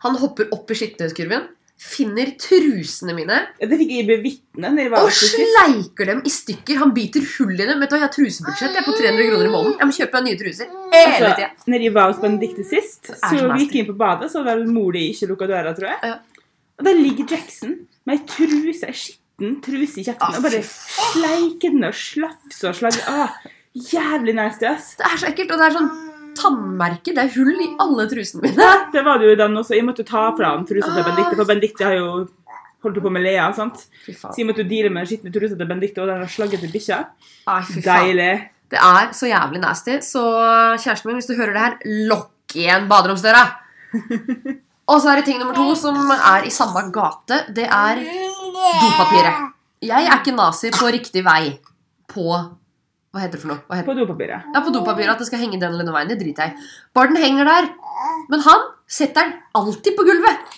han 0.05 0.17
hopper 0.21 0.49
opp 0.53 0.71
i 0.71 0.77
skittenhetskurven, 0.77 1.47
finner 1.77 2.31
trusene 2.41 3.13
mine 3.13 3.35
Det 3.61 3.77
fikk 3.77 3.91
jeg 3.93 4.89
var 4.89 5.03
og 5.05 5.11
sleiker 5.13 6.07
dem 6.09 6.23
i 6.25 6.31
stykker. 6.33 6.79
Han 6.81 6.93
biter 6.95 7.21
hull 7.35 7.53
i 7.53 7.67
dem. 7.69 7.79
Vet 7.83 7.91
du 7.91 7.95
Jeg 7.97 8.01
har 8.07 8.13
trusebudsjett 8.15 8.73
jeg 8.73 8.81
er 8.81 8.87
på 8.87 8.95
300 8.97 9.27
kroner 9.29 9.45
i 9.45 9.51
måneden. 9.53 9.75
Jeg 9.77 9.89
må 9.91 9.97
kjøpe 9.99 10.17
meg 10.17 10.25
nye 10.25 10.39
truser 10.41 10.71
hele 10.71 11.11
Altså, 11.11 11.29
tida. 11.37 11.49
når 11.69 11.85
jeg 11.85 11.93
var 11.93 12.09
hos 12.09 12.21
Benedicte 12.23 12.65
sist, 12.65 13.11
så 13.11 13.19
så 13.21 13.43
nasty. 13.51 13.65
gikk 13.67 13.75
inn 13.81 13.89
på 13.91 13.97
badet, 14.01 14.31
så 14.33 14.41
var 14.41 14.57
vel 14.57 14.65
mor 14.73 14.91
di 14.97 15.03
ikke 15.11 15.29
lukka 15.29 15.49
døra, 15.53 15.75
tror 15.77 15.91
jeg. 15.91 15.99
Ja. 16.03 16.17
Og 16.79 16.85
der 16.89 16.97
ligger 16.97 17.29
Jackson 17.35 17.77
med 18.05 18.17
ei 18.17 18.25
truse, 18.33 18.89
ei 18.89 18.97
skitten 18.97 19.61
truse 19.61 20.01
i 20.01 20.07
kjeften, 20.07 20.21
Ah, 20.25 20.37
og 20.37 20.43
bare 20.49 20.63
sleiker 20.65 21.73
den 21.77 21.83
og 21.85 21.93
slafser 21.93 22.69
og 22.71 22.75
slager. 22.81 23.05
Ah, 23.07 23.37
jævlig 23.77 24.33
nasty, 24.33 24.65
ass. 24.65 24.95
Det 24.97 25.05
er 25.05 25.17
så 25.21 25.29
ekkelt. 25.29 25.51
Og 25.53 25.61
det 25.61 25.67
er 25.69 25.77
sånn 25.77 25.91
tannmerke. 26.37 27.13
Det 27.13 27.23
er 27.23 27.31
hull 27.35 27.53
i 27.63 27.69
alle 27.83 28.07
trusene 28.11 28.43
mine. 28.45 28.67
Det 28.93 29.03
var 29.05 29.19
det 29.19 29.29
jo 29.29 29.35
i 29.35 29.39
den 29.39 29.57
også. 29.61 29.75
Jeg 29.77 29.87
måtte 29.87 30.05
ta 30.07 30.27
fra 30.37 30.53
han 30.55 30.67
trusa 30.67 30.91
til 30.93 31.07
Benedicte, 31.07 31.37
for 31.39 31.49
Benedicte 31.49 31.87
har 31.87 31.97
jo 31.97 32.11
holdt 32.85 33.01
på 33.03 33.11
med 33.13 33.25
Lea. 33.25 33.47
sant? 33.57 33.87
Så 34.05 34.35
jeg 34.37 34.47
måtte 34.49 34.67
deale 34.67 34.93
med 34.93 35.09
skitne 35.09 35.33
trusa 35.33 35.57
til 35.57 35.69
Benedicte, 35.69 36.03
og 36.03 36.11
den 36.11 36.23
har 36.23 36.31
slagget 36.31 36.63
til 36.63 36.73
bikkja. 36.73 37.01
Deilig. 37.85 38.31
Det 38.71 38.79
er 38.83 39.11
så 39.15 39.29
jævlig 39.29 39.61
nasty. 39.63 39.99
Så 40.03 40.23
kjæresten 40.83 41.09
min, 41.09 41.19
hvis 41.19 41.29
du 41.29 41.35
hører 41.39 41.53
det 41.55 41.65
her, 41.65 41.77
lokk 42.11 42.55
igjen 42.57 42.87
baderomsdøra. 42.91 43.43
Og 44.87 45.01
så 45.03 45.11
er 45.11 45.19
det 45.19 45.27
ting 45.27 45.39
nummer 45.41 45.55
to 45.55 45.73
som 45.75 45.97
er 46.15 46.45
i 46.47 46.51
samme 46.53 46.85
gate. 46.95 47.41
Det 47.55 47.65
er 47.67 47.99
dopapiret. 48.79 49.49
Jeg 49.83 50.07
er 50.07 50.21
ikke 50.21 50.35
nazi 50.35 50.71
på 50.73 50.87
riktig 50.93 51.23
vei 51.25 51.57
på 52.07 52.31
Hva 53.17 53.23
heter 53.25 53.39
det 53.39 53.41
for 53.41 53.49
noe? 53.49 53.63
Heter? 53.73 53.87
På 53.87 53.95
dopapiret. 53.97 54.49
Ja, 54.53 54.61
på 54.61 54.71
dopapiret 54.75 55.09
at 55.15 55.21
det 55.23 55.25
skal 55.25 55.41
henge 55.41 55.57
den 55.57 55.71
eller 55.73 55.87
den 55.87 55.95
veien. 55.95 56.09
Det 56.11 56.19
driter 56.19 56.45
jeg 56.51 56.53
i. 56.53 56.65
Bare 56.93 57.09
den 57.09 57.17
henger 57.17 57.49
der. 57.49 57.69
Men 58.29 58.43
han 58.45 58.67
setter 58.85 59.25
den 59.25 59.31
alltid 59.57 59.97
på 59.97 60.05
gulvet. 60.05 60.57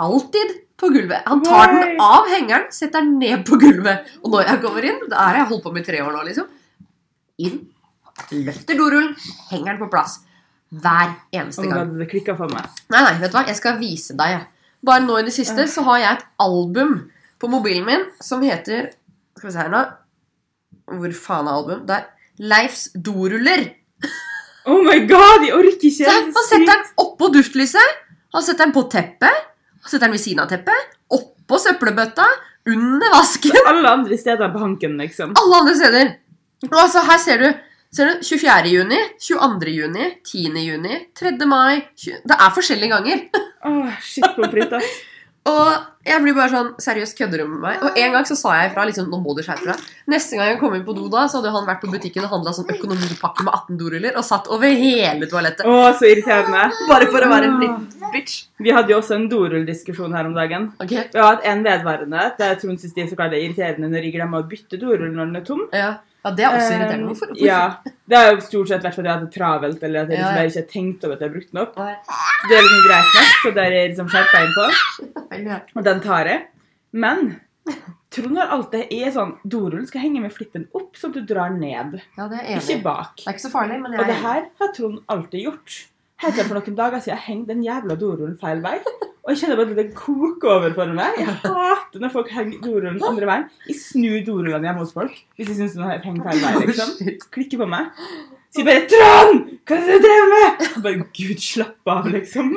Alltid 0.00 0.54
på 0.80 0.88
gulvet. 0.94 1.20
Han 1.28 1.42
tar 1.44 1.74
den 1.76 2.00
av 2.00 2.30
hengeren, 2.32 2.64
setter 2.72 3.04
den 3.04 3.18
ned 3.20 3.44
på 3.46 3.58
gulvet. 3.60 4.08
Og 4.24 4.32
når 4.32 4.48
jeg 4.48 4.62
kommer 4.64 4.88
inn, 4.88 5.04
det 5.12 5.20
er 5.20 5.42
jeg 5.42 5.50
holdt 5.52 5.66
på 5.66 5.74
med 5.76 5.84
i 5.84 5.90
tre 5.90 6.00
år 6.00 6.16
nå, 6.16 6.24
liksom. 6.30 6.48
Inn, 7.44 7.60
løfter 8.48 8.78
dorullen, 8.80 9.12
henger 9.52 9.74
den 9.74 9.82
på 9.84 9.90
plass. 9.92 10.16
Hver 10.72 11.12
eneste 11.36 11.68
gang. 11.68 11.92
Det 12.00 12.08
klikka 12.08 12.34
for 12.38 12.48
meg. 12.48 12.64
Nei, 12.88 13.04
nei, 13.04 13.14
vet 13.20 13.34
du 13.34 13.36
hva? 13.36 13.44
Jeg 13.52 13.60
skal 13.60 13.76
vise 13.82 14.16
deg. 14.16 14.46
Bare 14.82 15.04
nå 15.04 15.20
i 15.20 15.26
det 15.28 15.34
siste 15.36 15.68
så 15.70 15.84
har 15.86 16.00
jeg 16.00 16.16
et 16.16 16.24
album 16.42 16.96
på 17.38 17.50
mobilen 17.52 17.84
min 17.86 18.08
som 18.22 18.42
heter 18.42 18.88
Skal 19.36 19.48
vi 19.50 19.52
se 19.54 19.60
her 19.60 19.70
nå. 19.70 19.82
Hvor 20.90 21.14
faen 21.16 21.48
er 21.48 21.58
album? 21.60 21.86
Det 21.88 21.96
er 21.98 22.08
Leifs 22.52 22.88
doruller. 22.94 23.66
Oh 24.66 24.78
my 24.84 25.00
god, 25.10 25.44
jeg 25.46 25.54
orker 25.56 25.88
ikke! 25.88 25.90
Så 26.06 26.10
han, 26.10 26.30
setter 26.46 26.70
den 26.70 26.84
oppå 27.02 27.28
duftlyset. 27.34 27.98
Han 28.34 28.44
setter 28.44 28.66
den 28.66 28.74
på 28.74 28.84
teppet. 28.92 29.50
Han 29.82 29.90
setter 29.90 30.06
den 30.06 30.16
ved 30.16 30.22
siden 30.22 30.42
av 30.44 30.50
teppet. 30.50 30.96
Oppå 31.12 31.58
søppelbøtta. 31.60 32.26
Under 32.70 33.10
vasken. 33.10 33.58
Alle 33.66 33.90
andre 33.90 34.16
steder 34.18 34.52
på 34.54 34.62
hanken, 34.62 34.94
liksom. 35.02 35.34
Alle 35.40 35.62
andre 35.64 35.74
steder. 35.80 36.12
Og 36.70 36.78
altså, 36.78 37.02
her 37.08 37.18
ser 37.18 37.42
du, 37.42 37.48
ser 37.90 38.12
du 38.12 38.22
24. 38.22 38.70
juni, 38.70 39.00
22. 39.18 39.72
juni, 39.74 40.10
10. 40.22 40.60
juni, 40.62 41.00
3. 41.18 41.34
mai 41.50 41.80
20, 41.98 42.22
Det 42.30 42.38
er 42.38 42.54
forskjellige 42.54 42.92
ganger. 42.94 43.24
Åh, 43.66 43.96
shit 44.06 44.28
på 44.38 44.46
fritt, 44.54 44.78
ass. 44.78 44.94
Og 45.50 46.06
jeg 46.06 46.22
blir 46.22 46.34
bare 46.36 46.50
sånn 46.50 46.68
Seriøst, 46.82 47.16
kødder 47.18 47.42
du 47.42 47.48
med 47.50 47.62
meg? 47.64 47.80
Og 47.82 47.96
en 47.98 48.12
gang 48.14 48.26
så 48.28 48.36
sa 48.38 48.52
jeg 48.60 48.70
ifra. 48.70 48.84
liksom, 48.86 49.08
nå 49.10 49.18
må 49.22 49.34
du 49.34 49.42
skjerpe 49.42 49.66
deg. 49.66 49.80
Neste 50.10 50.38
gang 50.38 50.52
jeg 50.52 50.60
kom 50.60 50.76
inn 50.76 50.84
på 50.86 50.94
do, 50.94 51.08
da, 51.10 51.24
så 51.30 51.40
hadde 51.40 51.52
han 51.54 51.66
vært 51.66 51.82
på 51.82 51.90
butikken 51.90 52.26
og 52.26 52.34
handla 52.36 52.52
sånn 52.54 52.70
økonomipakke 52.74 53.46
med 53.46 53.52
18 53.58 53.80
doruller 53.80 54.18
og 54.18 54.26
satt 54.26 54.50
over 54.54 54.70
hele 54.82 55.28
toalettet. 55.30 55.66
Å, 55.66 55.90
så 55.98 56.10
irriterende. 56.10 56.68
Bare 56.90 57.10
for 57.10 57.26
å 57.26 57.32
være 57.32 57.50
en 57.50 57.58
liten 57.62 58.12
bitch. 58.14 58.44
Vi 58.62 58.74
hadde 58.74 58.94
jo 58.94 59.00
også 59.00 59.18
en 59.18 59.26
dorull-diskusjon 59.32 60.14
her 60.14 60.30
om 60.30 60.38
dagen. 60.38 60.70
Ok? 60.82 60.94
Vi 60.94 61.18
har 61.18 61.36
hatt 61.36 61.46
en 61.48 61.66
vedvarende 61.66 62.28
Det 62.38 62.46
er 62.46 62.58
Trond 62.60 62.78
syns 62.78 62.94
de 62.94 63.08
så 63.10 63.18
kaller 63.18 63.34
det 63.34 63.42
er 63.42 63.48
irriterende 63.48 63.90
når 63.90 64.06
jeg 64.06 64.16
glemmer 64.18 64.42
å 64.44 64.48
bytte 64.50 64.78
dorull 64.78 65.10
når 65.10 65.24
den 65.26 65.42
er 65.42 65.46
tom. 65.48 65.66
Ja. 65.74 65.92
Ja, 66.22 66.30
det 66.30 66.44
er 66.44 66.56
også 66.56 66.72
irriterende. 66.74 67.02
Um, 67.02 67.10
Hvorfor? 67.10 67.30
hvorfor? 67.32 67.46
Ja, 67.46 67.62
Det 68.08 68.18
har 68.18 68.28
jo 68.30 68.40
stort 68.46 68.68
sett 68.70 68.84
vært 68.86 68.98
fordi 68.98 69.10
jeg 69.10 69.18
hadde 69.18 69.30
travelt, 69.34 69.82
eller 69.82 70.04
at 70.04 70.12
jeg 70.12 70.18
liksom 70.18 70.32
ja. 70.32 70.38
bare 70.38 70.50
ikke 70.50 70.62
har 70.62 70.68
tenkt 70.72 71.06
over 71.06 71.14
at 71.14 71.22
jeg 71.22 71.28
har 71.28 71.34
brukt 71.36 71.52
den 71.52 71.62
opp. 71.62 71.78
Så 71.78 72.48
Det 72.50 72.56
er 72.58 72.66
liksom 72.66 72.84
greit 72.88 73.16
nok, 73.16 73.32
så 73.42 73.54
der 73.56 73.64
er 73.64 73.78
jeg 73.78 73.88
liksom 73.92 74.12
skjerpa 74.12 74.42
inn 74.46 74.54
på. 74.58 74.66
Og 75.76 75.88
den 75.88 76.04
tar 76.04 76.30
jeg. 76.30 76.44
Men 76.92 77.32
Trond 78.12 78.38
har 78.38 78.50
alltid 78.52 78.90
er 78.92 79.12
sånn 79.14 79.36
Dorullen 79.48 79.86
skal 79.88 80.04
henge 80.04 80.20
med 80.20 80.34
flippen 80.34 80.66
opp, 80.76 80.92
sånn 81.00 81.14
at 81.14 81.22
du 81.22 81.32
drar 81.34 81.54
ned. 81.54 81.96
ja, 82.18 82.26
det 82.28 82.42
er 82.42 82.50
enig. 82.52 82.66
Ikke 82.66 82.82
bak. 82.84 83.16
Det 83.22 83.26
er 83.26 83.38
ikke 83.38 83.46
så 83.46 83.54
farlig, 83.54 83.80
men 83.80 83.96
jeg... 83.96 84.02
Og 84.02 84.10
det 84.12 84.18
her 84.20 84.44
har 84.60 84.74
Trond 84.76 85.00
alltid 85.14 85.46
gjort. 85.46 85.78
Helt 86.22 86.36
til 86.38 86.46
for 86.46 86.60
noen 86.60 86.76
dager 86.78 87.02
siden 87.02 87.24
hengte 87.24 87.54
den 87.54 87.64
jævla 87.66 87.96
dorullen 87.98 88.36
feil 88.38 88.62
vei. 88.62 88.76
Og 89.22 89.30
jeg 89.30 89.38
kjenner 89.38 89.58
bare 89.60 89.70
at 89.70 89.78
det 89.78 89.94
koker 89.94 90.50
over 90.50 90.72
for 90.74 90.92
meg. 90.96 91.18
Jeg 91.20 91.34
hater 91.44 92.02
når 92.02 92.10
folk 92.10 92.30
henger 92.34 92.58
dorullen 92.64 93.02
andre 93.06 93.28
veien. 93.28 93.44
Jeg 93.68 93.76
snur 93.78 94.16
dorullene 94.26 94.66
hjemme 94.66 94.82
hos 94.82 94.94
folk 94.96 95.14
hvis 95.38 95.52
jeg 95.52 95.58
syns 95.60 95.76
noen 95.78 95.92
hengt 96.02 96.24
feil 96.26 96.40
vei. 96.42 96.54
liksom. 96.66 96.96
Klikker 97.36 97.62
på 97.62 97.68
meg. 97.70 97.92
Sier 98.52 98.66
bare 98.68 98.82
'Trond! 98.90 99.46
Hva 99.64 99.76
er 99.78 99.86
det 99.86 99.94
du 99.94 100.06
driver 100.08 100.26
med?' 100.32 100.64
Jeg 100.66 100.82
Bare 100.84 101.04
Gud, 101.16 101.38
slapp 101.40 101.92
av, 101.94 102.08
liksom. 102.12 102.50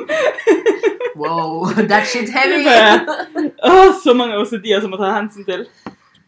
Wow, 1.16 1.70
that 1.88 2.04
shit 2.10 2.28
heavy! 2.34 2.58
Bare, 2.66 3.46
å, 3.64 3.92
så 4.02 4.12
mange 4.18 4.36
OCD-er 4.42 4.82
som 4.84 4.92
må 4.92 4.98
ta 5.00 5.14
hensyn 5.14 5.46
til. 5.48 5.62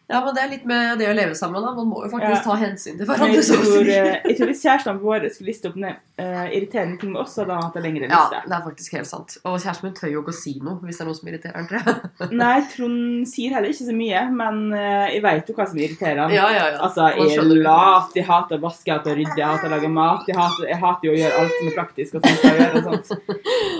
Ja, 0.09 0.23
men 0.25 0.33
det 0.33 0.41
er 0.41 0.47
litt 0.49 0.63
med 0.65 0.97
det 0.97 1.05
å 1.05 1.13
leve 1.13 1.35
sammen. 1.37 1.61
da. 1.61 1.69
Man 1.77 1.85
må 1.85 1.99
jo 2.01 2.09
faktisk 2.09 2.39
Ja. 2.39 2.41
ta 2.41 2.55
hensyn 2.57 2.95
til 2.97 3.05
hverandre. 3.05 3.35
Jeg 3.37 3.45
tror, 3.45 3.89
eh, 3.93 4.21
jeg 4.25 4.37
tror 4.39 4.47
hvis 4.49 4.63
kjærestene 4.65 4.99
våre 5.03 5.29
skulle 5.29 5.49
liste 5.51 5.69
opp 5.69 5.75
ned, 5.77 5.99
uh, 6.17 6.47
irriterende 6.49 6.97
ting 6.99 7.11
med 7.13 7.21
oss, 7.21 7.35
hadde 7.37 7.53
han 7.53 7.61
hatt 7.61 7.75
en 7.77 7.83
lengre 7.85 8.09
liste. 8.09 8.33
Ja, 8.33 8.41
det 8.41 8.55
er 8.57 8.63
faktisk 8.65 8.95
helt 8.97 9.05
sant. 9.07 9.37
Og 9.45 9.59
kjæresten 9.61 9.83
min 9.83 9.93
tør 9.93 10.11
jo 10.11 10.23
ikke 10.23 10.33
å 10.33 10.39
si 10.39 10.55
noe 10.65 10.79
hvis 10.81 10.97
det 10.97 11.05
er 11.05 11.09
noe 11.11 11.19
som 11.19 11.29
irriterer 11.29 11.67
tror 11.69 11.77
jeg. 11.85 12.31
Nei, 12.41 12.57
Trond 12.73 13.27
sier 13.29 13.53
heller 13.53 13.69
ikke 13.69 13.85
så 13.91 13.95
mye, 14.01 14.25
men 14.41 14.73
uh, 14.73 15.05
jeg 15.13 15.21
vet 15.21 15.45
jo 15.53 15.53
hva 15.61 15.69
som 15.69 15.77
irriterer 15.77 16.23
han. 16.25 16.33
Ja, 16.33 16.49
ja, 16.57 16.65
ja. 16.73 16.81
Altså, 16.89 17.13
jeg 17.13 17.37
er 17.37 17.53
lat, 17.69 18.11
jeg 18.15 18.25
hater 18.25 18.57
å 18.57 18.61
vaske, 18.65 18.89
jeg 18.89 18.97
hater 18.97 19.13
å 19.13 19.17
rydde, 19.21 19.37
jeg 19.37 19.45
hater 19.45 19.69
å 19.69 19.75
lage 19.77 19.93
mat. 19.93 20.25
Jeg 20.27 20.35
hater, 20.41 20.67
jeg 20.73 20.81
hater 20.81 21.05
jo 21.05 21.13
å 21.13 21.21
gjøre 21.21 21.39
alt 21.45 21.57
som 21.59 21.67
er 21.69 21.77
praktisk 21.77 22.15
og 22.17 22.25
sånt. 22.25 22.45
å 22.49 22.57
gjøre 22.57 22.75
og 22.81 22.83
sånt. 22.89 23.05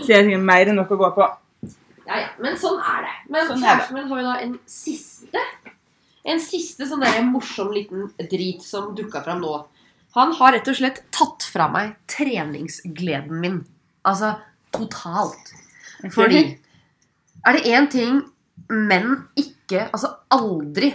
Så 0.05 0.07
jeg 0.13 0.25
tenker 0.29 0.37
mer 0.53 0.69
enn 0.69 0.75
nok 0.77 0.91
å 0.93 1.01
gå 1.07 1.15
på. 1.17 1.31
Ja, 2.09 2.17
ja. 2.23 2.27
Men 2.41 2.55
sånn 2.57 2.79
er 2.81 3.03
det. 3.05 3.15
Men 3.29 3.45
Sånn 3.45 3.61
kjæresten 3.61 3.93
min 3.93 4.07
har 4.09 4.17
jo 4.17 4.25
da 4.25 4.37
en 4.41 4.53
siste 4.65 5.41
En 6.27 6.41
siste 6.43 6.87
sånn 6.87 7.03
der 7.05 7.21
morsom 7.23 7.71
liten 7.73 8.09
drit 8.31 8.63
som 8.65 8.91
dukka 8.95 9.23
fram 9.23 9.43
nå. 9.43 9.53
Han 10.17 10.33
har 10.39 10.55
rett 10.55 10.67
og 10.71 10.77
slett 10.79 11.03
tatt 11.15 11.45
fra 11.47 11.69
meg 11.71 11.93
treningsgleden 12.09 13.39
min. 13.43 13.59
Altså 14.07 14.33
totalt. 14.75 15.53
Fordi 16.11 16.41
er 17.47 17.55
det 17.55 17.69
én 17.69 17.87
ting 17.91 18.19
menn 18.69 19.15
ikke 19.39 19.85
Altså 19.93 20.09
aldri 20.33 20.89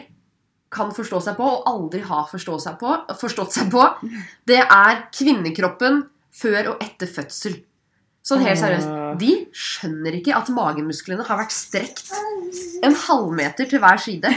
kan 0.75 0.91
forstå 0.91 1.21
seg 1.23 1.37
på, 1.39 1.47
og 1.47 1.69
aldri 1.71 2.01
har 2.03 2.25
forstå 2.27 2.57
seg 2.65 2.81
på, 2.81 2.95
forstått 3.21 3.55
seg 3.55 3.69
på, 3.71 3.85
det 4.51 4.59
er 4.65 5.05
kvinnekroppen 5.15 6.01
før 6.35 6.73
og 6.73 6.83
etter 6.83 7.07
fødsel. 7.07 7.61
Sånn 8.25 8.43
helt 8.43 8.59
seriøst. 8.59 8.91
De 9.21 9.31
skjønner 9.55 10.17
ikke 10.19 10.35
at 10.35 10.51
magemusklene 10.51 11.27
har 11.29 11.39
vært 11.39 11.55
strekt 11.55 12.11
en 12.83 12.97
halvmeter 13.05 13.69
til 13.71 13.83
hver 13.85 14.03
side. 14.03 14.33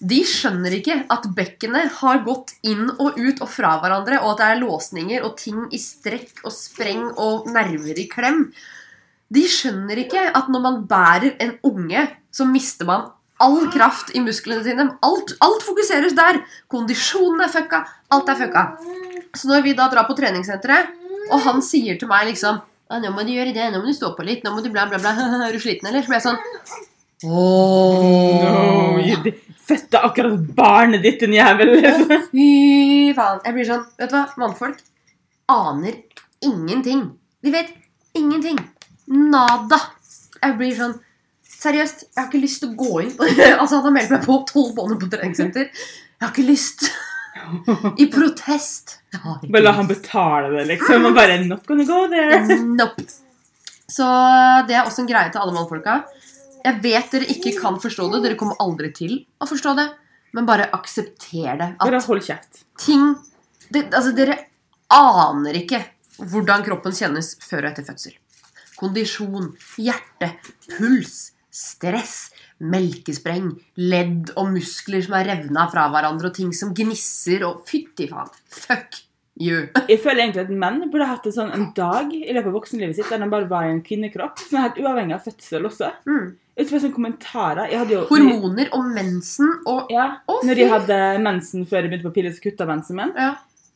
De 0.00 0.22
skjønner 0.24 0.72
ikke 0.78 0.94
at 1.12 1.26
bekkenet 1.36 1.98
har 1.98 2.22
gått 2.24 2.54
inn 2.64 2.86
og 2.94 3.18
ut 3.20 3.40
og 3.44 3.48
fra 3.52 3.74
hverandre, 3.82 4.22
og 4.24 4.32
at 4.32 4.38
det 4.40 4.46
er 4.48 4.60
låsninger 4.62 5.24
og 5.26 5.34
ting 5.36 5.66
i 5.76 5.80
strekk 5.80 6.40
og 6.48 6.54
spreng 6.56 7.02
og 7.20 7.50
nerver 7.52 8.00
i 8.00 8.06
klem. 8.08 8.46
De 9.30 9.42
skjønner 9.46 10.00
ikke 10.00 10.22
at 10.34 10.48
når 10.48 10.64
man 10.64 10.78
bærer 10.88 11.36
en 11.44 11.52
unge, 11.68 12.06
så 12.32 12.46
mister 12.48 12.88
man 12.88 13.10
all 13.40 13.68
kraft 13.72 14.14
i 14.16 14.22
musklene 14.24 14.64
sine. 14.64 14.88
Alt, 15.04 15.34
alt 15.44 15.62
fokuseres 15.68 16.16
der. 16.16 16.40
Kondisjonen 16.72 17.44
er 17.44 17.52
fucka. 17.52 17.84
Alt 18.12 18.32
er 18.32 18.40
fucka. 18.40 18.64
Så 19.36 19.48
når 19.52 19.62
vi 19.68 19.76
da 19.76 19.86
drar 19.92 20.08
på 20.08 20.16
treningssenteret, 20.18 20.96
og 21.30 21.44
han 21.44 21.60
sier 21.62 22.00
til 22.00 22.08
meg 22.10 22.26
liksom 22.32 22.60
«Ja, 22.90 22.98
'Nå 22.98 23.12
må 23.14 23.22
du 23.22 23.30
gjøre 23.30 23.52
det, 23.54 23.68
nå 23.70 23.78
må 23.78 23.86
du 23.86 23.94
stå 23.94 24.16
på 24.16 24.24
litt, 24.26 24.42
nå 24.42 24.50
må 24.50 24.64
du 24.64 24.70
bla, 24.74 24.82
bla, 24.90 24.98
bla. 24.98 25.12
Er 25.46 25.52
du 25.54 25.60
sliten, 25.62 25.86
eller?' 25.86 26.02
Så 26.02 26.10
blir 26.10 26.18
jeg 26.18 26.26
sånn 26.26 26.40
No, 27.22 27.36
Åh, 27.36 28.98
you- 29.04 29.49
Fødte 29.70 30.00
akkurat 30.06 30.38
barnet 30.56 31.02
ditt, 31.06 31.20
din 31.22 31.34
jævel. 31.36 31.74
liksom. 31.78 32.08
Fy 32.32 32.48
faen. 33.16 33.42
Jeg 33.46 33.56
blir 33.56 33.68
sånn 33.68 33.84
Vet 34.00 34.10
du 34.12 34.16
hva? 34.18 34.24
Mannfolk 34.40 34.80
aner 35.50 35.96
ingenting. 36.46 37.04
De 37.42 37.52
vet 37.54 37.70
ingenting. 38.14 38.58
Nada. 39.10 39.78
Jeg 40.40 40.56
blir 40.58 40.74
sånn 40.78 40.98
Seriøst, 41.60 42.06
jeg 42.14 42.16
har 42.16 42.28
ikke 42.30 42.40
lyst 42.40 42.62
til 42.62 42.70
å 42.70 42.76
gå 42.78 43.00
inn 43.02 43.10
Altså, 43.60 43.74
han 43.74 43.82
har 43.84 43.92
meldt 43.92 44.12
meg 44.14 44.22
på 44.24 44.38
tolv 44.48 44.70
måneder 44.78 45.00
på 45.02 45.10
treningssenter. 45.12 45.66
Jeg 45.68 46.22
har 46.22 46.30
ikke 46.32 46.46
lyst. 46.48 46.86
I 48.00 48.06
protest. 48.12 48.94
Bare 49.44 49.62
la 49.64 49.74
han 49.76 49.88
betale 49.90 50.50
det, 50.54 50.64
liksom. 50.74 51.04
Og 51.10 51.16
bare 51.16 51.36
Not 51.44 51.66
gonna 51.68 51.84
go 51.88 52.06
there. 52.12 52.40
Nope. 52.64 53.04
Så 53.90 54.06
det 54.68 54.76
er 54.78 54.86
også 54.86 55.02
en 55.04 55.10
greie 55.10 55.32
til 55.34 55.42
alle 55.42 55.54
mannfolka. 55.56 56.00
Jeg 56.64 56.82
vet 56.84 57.14
dere 57.14 57.28
ikke 57.32 57.54
kan 57.58 57.78
forstå 57.82 58.08
det. 58.14 58.22
Dere 58.26 58.38
kommer 58.40 58.60
aldri 58.62 58.92
til 58.96 59.16
å 59.40 59.48
forstå 59.48 59.74
det. 59.78 59.88
Men 60.36 60.46
bare 60.46 60.68
aksepter 60.76 61.58
det. 61.58 61.72
Bare 61.80 62.02
hold 62.06 62.22
kjeft. 62.22 62.64
ting 62.78 63.14
det, 63.70 63.88
Altså, 63.94 64.12
dere 64.14 64.36
aner 64.90 65.58
ikke 65.62 65.82
hvordan 66.20 66.64
kroppen 66.66 66.94
kjennes 66.94 67.34
før 67.42 67.66
og 67.66 67.72
etter 67.72 67.86
fødsel. 67.86 68.16
Kondisjon, 68.80 69.52
hjerte, 69.80 70.30
puls, 70.76 71.32
stress, 71.50 72.30
melkespreng, 72.60 73.52
ledd 73.80 74.32
og 74.38 74.50
muskler 74.54 75.04
som 75.04 75.16
er 75.18 75.30
revna 75.32 75.66
fra 75.72 75.86
hverandre, 75.92 76.30
og 76.30 76.36
ting 76.36 76.52
som 76.56 76.74
gnisser 76.76 77.44
og 77.46 77.64
Fytti 77.68 78.08
faen. 78.10 78.30
Fuck 78.52 79.00
you. 79.40 79.66
Jeg 79.90 80.00
føler 80.04 80.24
egentlig 80.26 80.44
at 80.44 80.52
menn 80.62 80.84
burde 80.92 81.08
hatt 81.10 81.26
en, 81.28 81.36
sånn, 81.36 81.52
en 81.56 81.70
dag 81.76 82.12
i 82.14 82.28
løpet 82.30 82.50
av 82.52 82.58
voksenlivet 82.58 82.98
sitt 82.98 83.10
der 83.12 83.22
de 83.22 83.30
bare 83.32 83.50
var 83.50 83.68
i 83.68 83.74
en 83.74 83.82
kvinnekropp. 83.84 84.40
Som 84.46 84.60
er 84.60 84.68
helt 84.68 84.80
uavhengig 84.84 85.16
av 85.16 85.26
fødsel 85.26 85.68
også. 85.70 85.92
Mm. 86.08 86.30
Utover 86.60 86.82
sånne 86.82 86.94
kommentarer 86.94 87.70
Jeg 87.72 87.78
hadde 87.80 87.94
jo 87.96 88.02
Hormoner 88.10 88.68
og 88.76 88.84
mensen 88.94 89.48
og 89.66 89.88
Ja, 89.92 90.08
Å, 90.28 90.40
Når 90.44 90.54
de 90.60 90.66
hadde 90.68 90.98
mensen 91.24 91.64
før 91.66 91.80
jeg 91.82 91.90
begynte 91.90 92.08
på 92.10 92.14
piller 92.18 92.34
så 92.36 92.42
kutta 92.44 92.66
mensen 92.68 92.96
min. 93.00 93.12
Ja. 93.16 93.30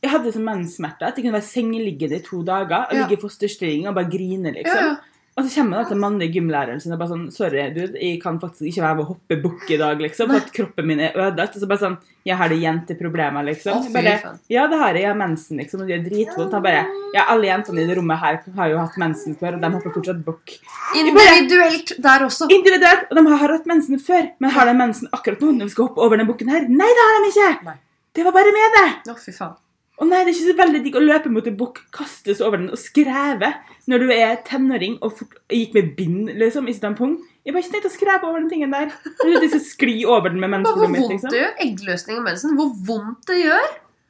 Jeg 0.05 0.11
hadde 0.11 0.31
sånn 0.35 0.45
menssmerter 0.45 1.07
at 1.09 1.17
jeg 1.17 1.25
kunne 1.25 1.33
være 1.39 1.49
sengeliggende 1.49 2.19
i 2.19 2.23
to 2.25 2.43
dager 2.45 2.85
og 2.85 2.93
Ja. 2.93 3.01
ligge 3.07 3.17
i 3.17 3.21
fosterstilling 3.21 3.87
og 3.89 3.95
bare 3.97 4.09
grine. 4.11 4.51
Ja, 4.53 4.57
liksom. 4.61 4.97
Og 5.35 5.43
så 5.43 5.59
kommer 5.59 5.83
til 5.83 5.97
mannlige 5.99 6.37
gymlæreren 6.37 6.79
sin 6.79 6.93
og 6.95 6.99
bare 7.01 7.11
sånn 7.11 7.23
Sorry, 7.35 7.65
dude, 7.75 7.97
jeg 7.99 8.21
kan 8.21 8.37
faktisk 8.39 8.69
ikke 8.69 8.83
være 8.85 8.95
med 8.95 9.03
å 9.03 9.07
hoppe 9.09 9.37
bukk 9.43 9.71
i 9.75 9.79
dag, 9.81 9.99
liksom. 9.99 10.29
For 10.31 10.39
at 10.39 10.53
kroppen 10.55 10.87
min 10.87 11.01
er 11.03 11.17
ødelagt. 11.17 11.57
Og 11.57 11.63
så 11.63 11.67
bare 11.67 11.81
sånn 11.81 11.97
Jeg 12.25 12.37
har 12.39 12.53
det 12.53 12.59
jenteproblemer, 12.61 13.43
liksom. 13.49 13.81
Jeg 13.83 13.91
bare, 13.97 14.13
ja, 14.53 14.63
det 14.71 14.79
har 14.79 14.95
jeg. 14.95 15.03
Jeg 15.03 15.11
har 15.11 15.19
mensen, 15.19 15.59
liksom. 15.59 15.83
Og 15.83 15.89
det 15.89 15.97
gjør 15.97 16.05
dritvondt. 16.05 16.55
Han 16.55 16.63
bare 16.63 16.85
Ja, 17.17 17.25
alle 17.33 17.49
jentene 17.49 17.83
i 17.83 17.89
det 17.89 17.97
rommet 17.99 18.23
her 18.23 18.39
har 18.61 18.71
jo 18.71 18.79
hatt 18.79 18.95
mensen 19.03 19.35
før, 19.41 19.57
og 19.57 19.65
de 19.65 19.73
hopper 19.75 19.95
fortsatt 19.97 20.23
bukk. 20.23 20.55
Individuelt 21.03 21.93
der 22.07 22.25
også. 22.29 22.47
Individuelt! 22.55 23.05
Og 23.11 23.19
de 23.19 23.25
har 23.27 23.55
hatt 23.57 23.69
mensen 23.69 23.99
før, 24.07 24.31
men 24.39 24.55
har 24.55 24.71
de 24.71 24.79
mensen 24.79 25.11
akkurat 25.15 25.43
nå 25.43 25.51
når 25.59 25.67
vi 25.67 25.75
skal 25.75 25.89
hoppe 25.89 26.07
over 26.07 26.19
den 26.19 26.31
bukken 26.31 26.55
her? 26.55 26.67
Nei, 26.71 26.89
det 26.95 27.05
har 27.11 27.19
de 27.19 27.35
ikke! 27.35 27.51
Nei. 27.67 27.77
Det 28.15 28.23
var 28.23 28.39
bare 28.39 28.55
med 28.55 28.79
det! 28.79 28.87
Å, 29.11 29.19
fy 29.19 29.35
faen. 29.35 29.55
Å 29.95 30.03
nei, 30.07 30.25
det 30.25 30.31
er 30.31 30.35
ikke 30.35 30.49
så 30.49 30.57
veldig 30.59 30.79
digg 30.83 30.97
å 30.99 31.03
løpe 31.03 31.31
mot 31.31 31.45
en 31.47 31.55
bukk, 31.55 31.77
kastes 31.95 32.41
over 32.43 32.59
den 32.59 32.71
og 32.75 32.79
skreve 32.79 33.53
når 33.91 34.01
du 34.01 34.11
er 34.15 34.35
tenåring 34.47 34.97
og 35.05 35.13
fort, 35.19 35.37
gikk 35.53 35.75
med 35.77 35.95
bind 35.97 36.33
liksom, 36.41 36.67
i 36.71 36.73
tampong. 36.81 37.15
Jeg 37.45 37.53
bare 37.53 37.61
ikke 37.61 37.75
tenkt 37.75 37.89
å 37.91 37.93
skreve 37.93 38.25
over 38.25 38.41
den 38.41 38.49
tingen 38.49 38.73
der. 38.73 38.93
Vil 39.21 39.37
at 39.37 39.49
skal 39.51 39.65
skli 39.67 39.97
over 40.09 40.33
den 40.33 40.41
med 40.41 40.49
mensblodet 40.55 40.87
hvor 40.87 40.95
vondt 40.95 41.11
liksom. 41.13 41.33
det 41.33 41.41
gjør. 41.43 41.51
Eggløsning 41.67 42.21
og 42.21 42.25
mensen. 42.25 42.55
Hvor 42.57 42.71
vondt 42.87 43.27
det 43.29 43.41
gjør. 43.43 43.67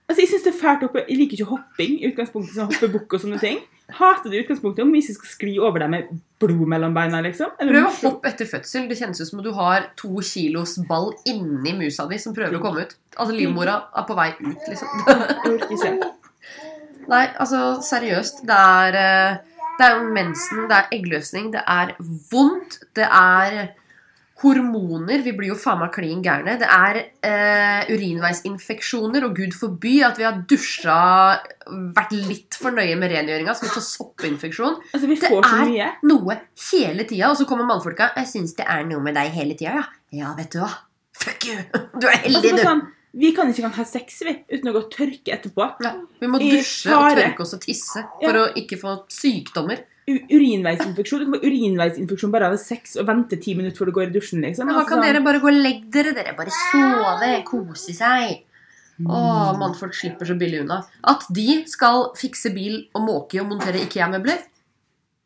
Altså, 0.07 0.21
Jeg 0.21 0.29
synes 0.29 0.43
det 0.45 0.51
er 0.53 0.59
fælt 0.61 0.83
oppe. 0.87 1.03
Jeg 1.09 1.17
liker 1.19 1.39
ikke 1.39 1.49
hopping 1.49 1.95
i 1.99 2.11
utgangspunktet. 2.11 2.55
sånn 2.55 2.69
hoppebukk 2.71 3.17
og 3.17 3.23
sånne 3.25 3.39
ting. 3.41 3.59
Hater 3.99 4.31
det 4.31 4.37
i 4.37 4.43
utgangspunktet 4.45 4.81
om 4.85 4.93
hvis 4.95 5.11
jeg 5.11 5.17
skal 5.17 5.31
skli 5.33 5.55
over 5.59 5.83
deg 5.83 5.91
med 5.91 6.13
blod 6.41 6.69
mellom 6.71 6.95
beina, 6.95 7.19
liksom. 7.25 7.51
Eller 7.59 7.75
Prøv 7.75 7.89
å 7.89 7.95
hoppe 8.05 8.31
etter 8.31 8.49
fødsel. 8.49 8.87
Det 8.89 8.97
kjennes 9.01 9.19
ut 9.19 9.29
som 9.29 9.41
om 9.41 9.45
du 9.45 9.51
har 9.57 9.89
to 9.99 10.13
kilos 10.25 10.77
ball 10.87 11.11
inni 11.27 11.75
musa 11.77 12.07
di 12.09 12.21
som 12.21 12.33
prøver 12.37 12.57
å 12.57 12.63
komme 12.63 12.85
ut. 12.85 12.95
Altså 13.17 13.35
Livmora 13.35 13.81
er 13.97 14.07
på 14.07 14.17
vei 14.17 14.29
ut, 14.39 14.69
liksom. 14.71 15.03
Jeg 15.03 15.51
orker 15.51 15.75
ikke. 15.75 16.13
Nei, 17.11 17.25
altså 17.37 17.59
seriøst. 17.85 18.45
Det 18.49 18.57
er, 18.57 18.95
eh, 19.01 19.54
det 19.79 19.85
er 19.87 19.97
jo 19.99 20.11
mensen, 20.15 20.67
det 20.69 20.77
er 20.77 20.93
eggløsning, 20.99 21.51
det 21.53 21.63
er 21.67 21.95
vondt, 22.31 22.79
det 22.95 23.07
er 23.07 23.73
hormoner. 24.43 25.21
Vi 25.23 25.31
blir 25.35 25.53
jo 25.53 25.55
faen 25.59 25.79
meg 25.79 25.93
klin 25.95 26.21
gærne. 26.25 26.57
Det 26.59 26.67
er 26.67 26.97
eh, 27.23 27.91
urinveisinfeksjoner, 27.95 29.23
og 29.27 29.35
gud 29.37 29.55
forby 29.55 29.93
at 30.05 30.17
vi 30.19 30.25
har 30.27 30.41
dusja 30.49 30.97
Vært 31.95 32.11
litt 32.13 32.53
for 32.61 32.75
nøye 32.75 32.93
med 32.99 33.09
rengjøringa, 33.09 33.55
så 33.57 33.65
vi 33.65 33.71
får 33.73 33.85
soppinfeksjon. 33.87 34.75
Altså, 34.93 35.07
vi 35.09 35.15
Det 35.17 35.29
får 35.31 35.47
så 35.47 35.61
er- 35.61 35.69
mye. 35.71 35.87
Noe 36.03 36.35
hele 36.71 37.03
tida. 37.09 37.29
Og 37.31 37.37
så 37.39 37.45
kommer 37.49 37.65
mannfolka. 37.65 38.11
'Jeg 38.15 38.27
syns 38.27 38.53
det 38.55 38.65
er 38.69 38.83
noe 38.85 39.01
med 39.01 39.15
deg 39.15 39.31
hele 39.31 39.55
tida', 39.55 39.73
ja. 39.81 39.85
Ja, 40.11 40.33
vet 40.35 40.51
du 40.51 40.59
hva. 40.59 40.69
Fuck 41.17 41.45
you! 41.47 41.57
Du 41.99 42.05
er 42.07 42.17
heldig, 42.21 42.51
altså, 42.51 42.55
du. 42.55 42.61
sånn, 42.61 42.81
vi 43.15 43.31
kan 43.35 43.47
ikke 43.49 43.63
engang 43.63 43.77
ha 43.79 43.85
sex 43.87 44.21
vi, 44.27 44.33
uten 44.51 44.69
å 44.69 44.75
gå 44.75 44.81
og 44.83 44.89
tørke 44.93 45.33
etterpå. 45.35 45.67
Nei, 45.85 45.91
vi 46.19 46.29
må 46.31 46.39
dusje 46.41 46.91
og 46.95 47.15
tørke 47.15 47.45
oss 47.45 47.53
og 47.57 47.61
tisse 47.63 48.03
for 48.21 48.39
å 48.41 48.47
ikke 48.59 48.79
få 48.81 48.95
sykdommer. 49.13 49.85
U 50.05 50.13
urinveisinfeksjon. 50.35 51.23
Du 51.23 51.25
kan 51.31 51.37
få 51.39 51.47
urinveisinfeksjon 51.47 52.33
bare 52.33 52.51
av 52.51 52.57
sex 52.61 52.97
og 53.01 53.07
vente 53.07 53.39
ti 53.41 53.55
minutter 53.57 53.79
før 53.81 53.89
du 53.89 53.95
går 53.95 54.09
i 54.11 54.13
dusjen. 54.13 54.43
liksom. 54.45 54.67
Men 54.67 54.75
da 54.75 54.83
Altså, 54.83 54.91
kan 54.91 55.05
dere 55.07 55.23
bare 55.25 55.39
gå 55.41 55.49
og 55.49 55.61
legge 55.63 55.89
dere. 55.95 56.11
Dere 56.17 56.35
bare 56.37 56.53
sove, 56.53 57.31
kose 57.47 57.95
seg. 57.95 58.43
Å, 59.01 59.21
mannfolk 59.59 59.95
slipper 59.97 60.29
så 60.29 60.35
billig 60.39 60.61
unna. 60.63 60.81
At 61.03 61.25
de 61.33 61.63
skal 61.67 62.11
fikse 62.19 62.51
bil 62.55 62.83
og 62.95 63.01
måke 63.07 63.41
og 63.41 63.49
montere 63.49 63.81
Ikea-møbler, 63.87 64.43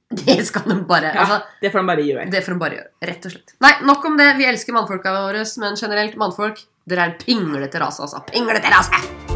det 0.10 0.40
skal 0.48 0.66
de 0.66 0.80
bare 0.90 1.12
Ja, 1.14 1.22
altså, 1.22 1.36
det 1.62 1.70
får 1.70 1.84
de 1.84 1.90
bare 1.92 2.06
gjøre. 2.08 2.24
Det 2.34 2.40
får 2.46 2.56
de 2.56 2.62
bare 2.64 2.78
gjøre. 2.80 2.90
Rett 3.12 3.28
og 3.28 3.34
slett. 3.36 3.54
Nei, 3.62 3.74
nok 3.86 4.08
om 4.10 4.16
det. 4.18 4.30
Vi 4.40 4.48
elsker 4.50 4.74
mannfolka 4.74 5.14
våre, 5.14 5.44
men 5.62 5.78
generelt, 5.78 6.16
mannfolk, 6.18 6.64
dere 6.90 7.06
er 7.06 7.14
en 7.14 7.20
pinglete 7.22 7.82
rase, 7.82 8.06
altså. 8.08 8.24
Pinglete 8.32 8.74
rase! 8.74 9.29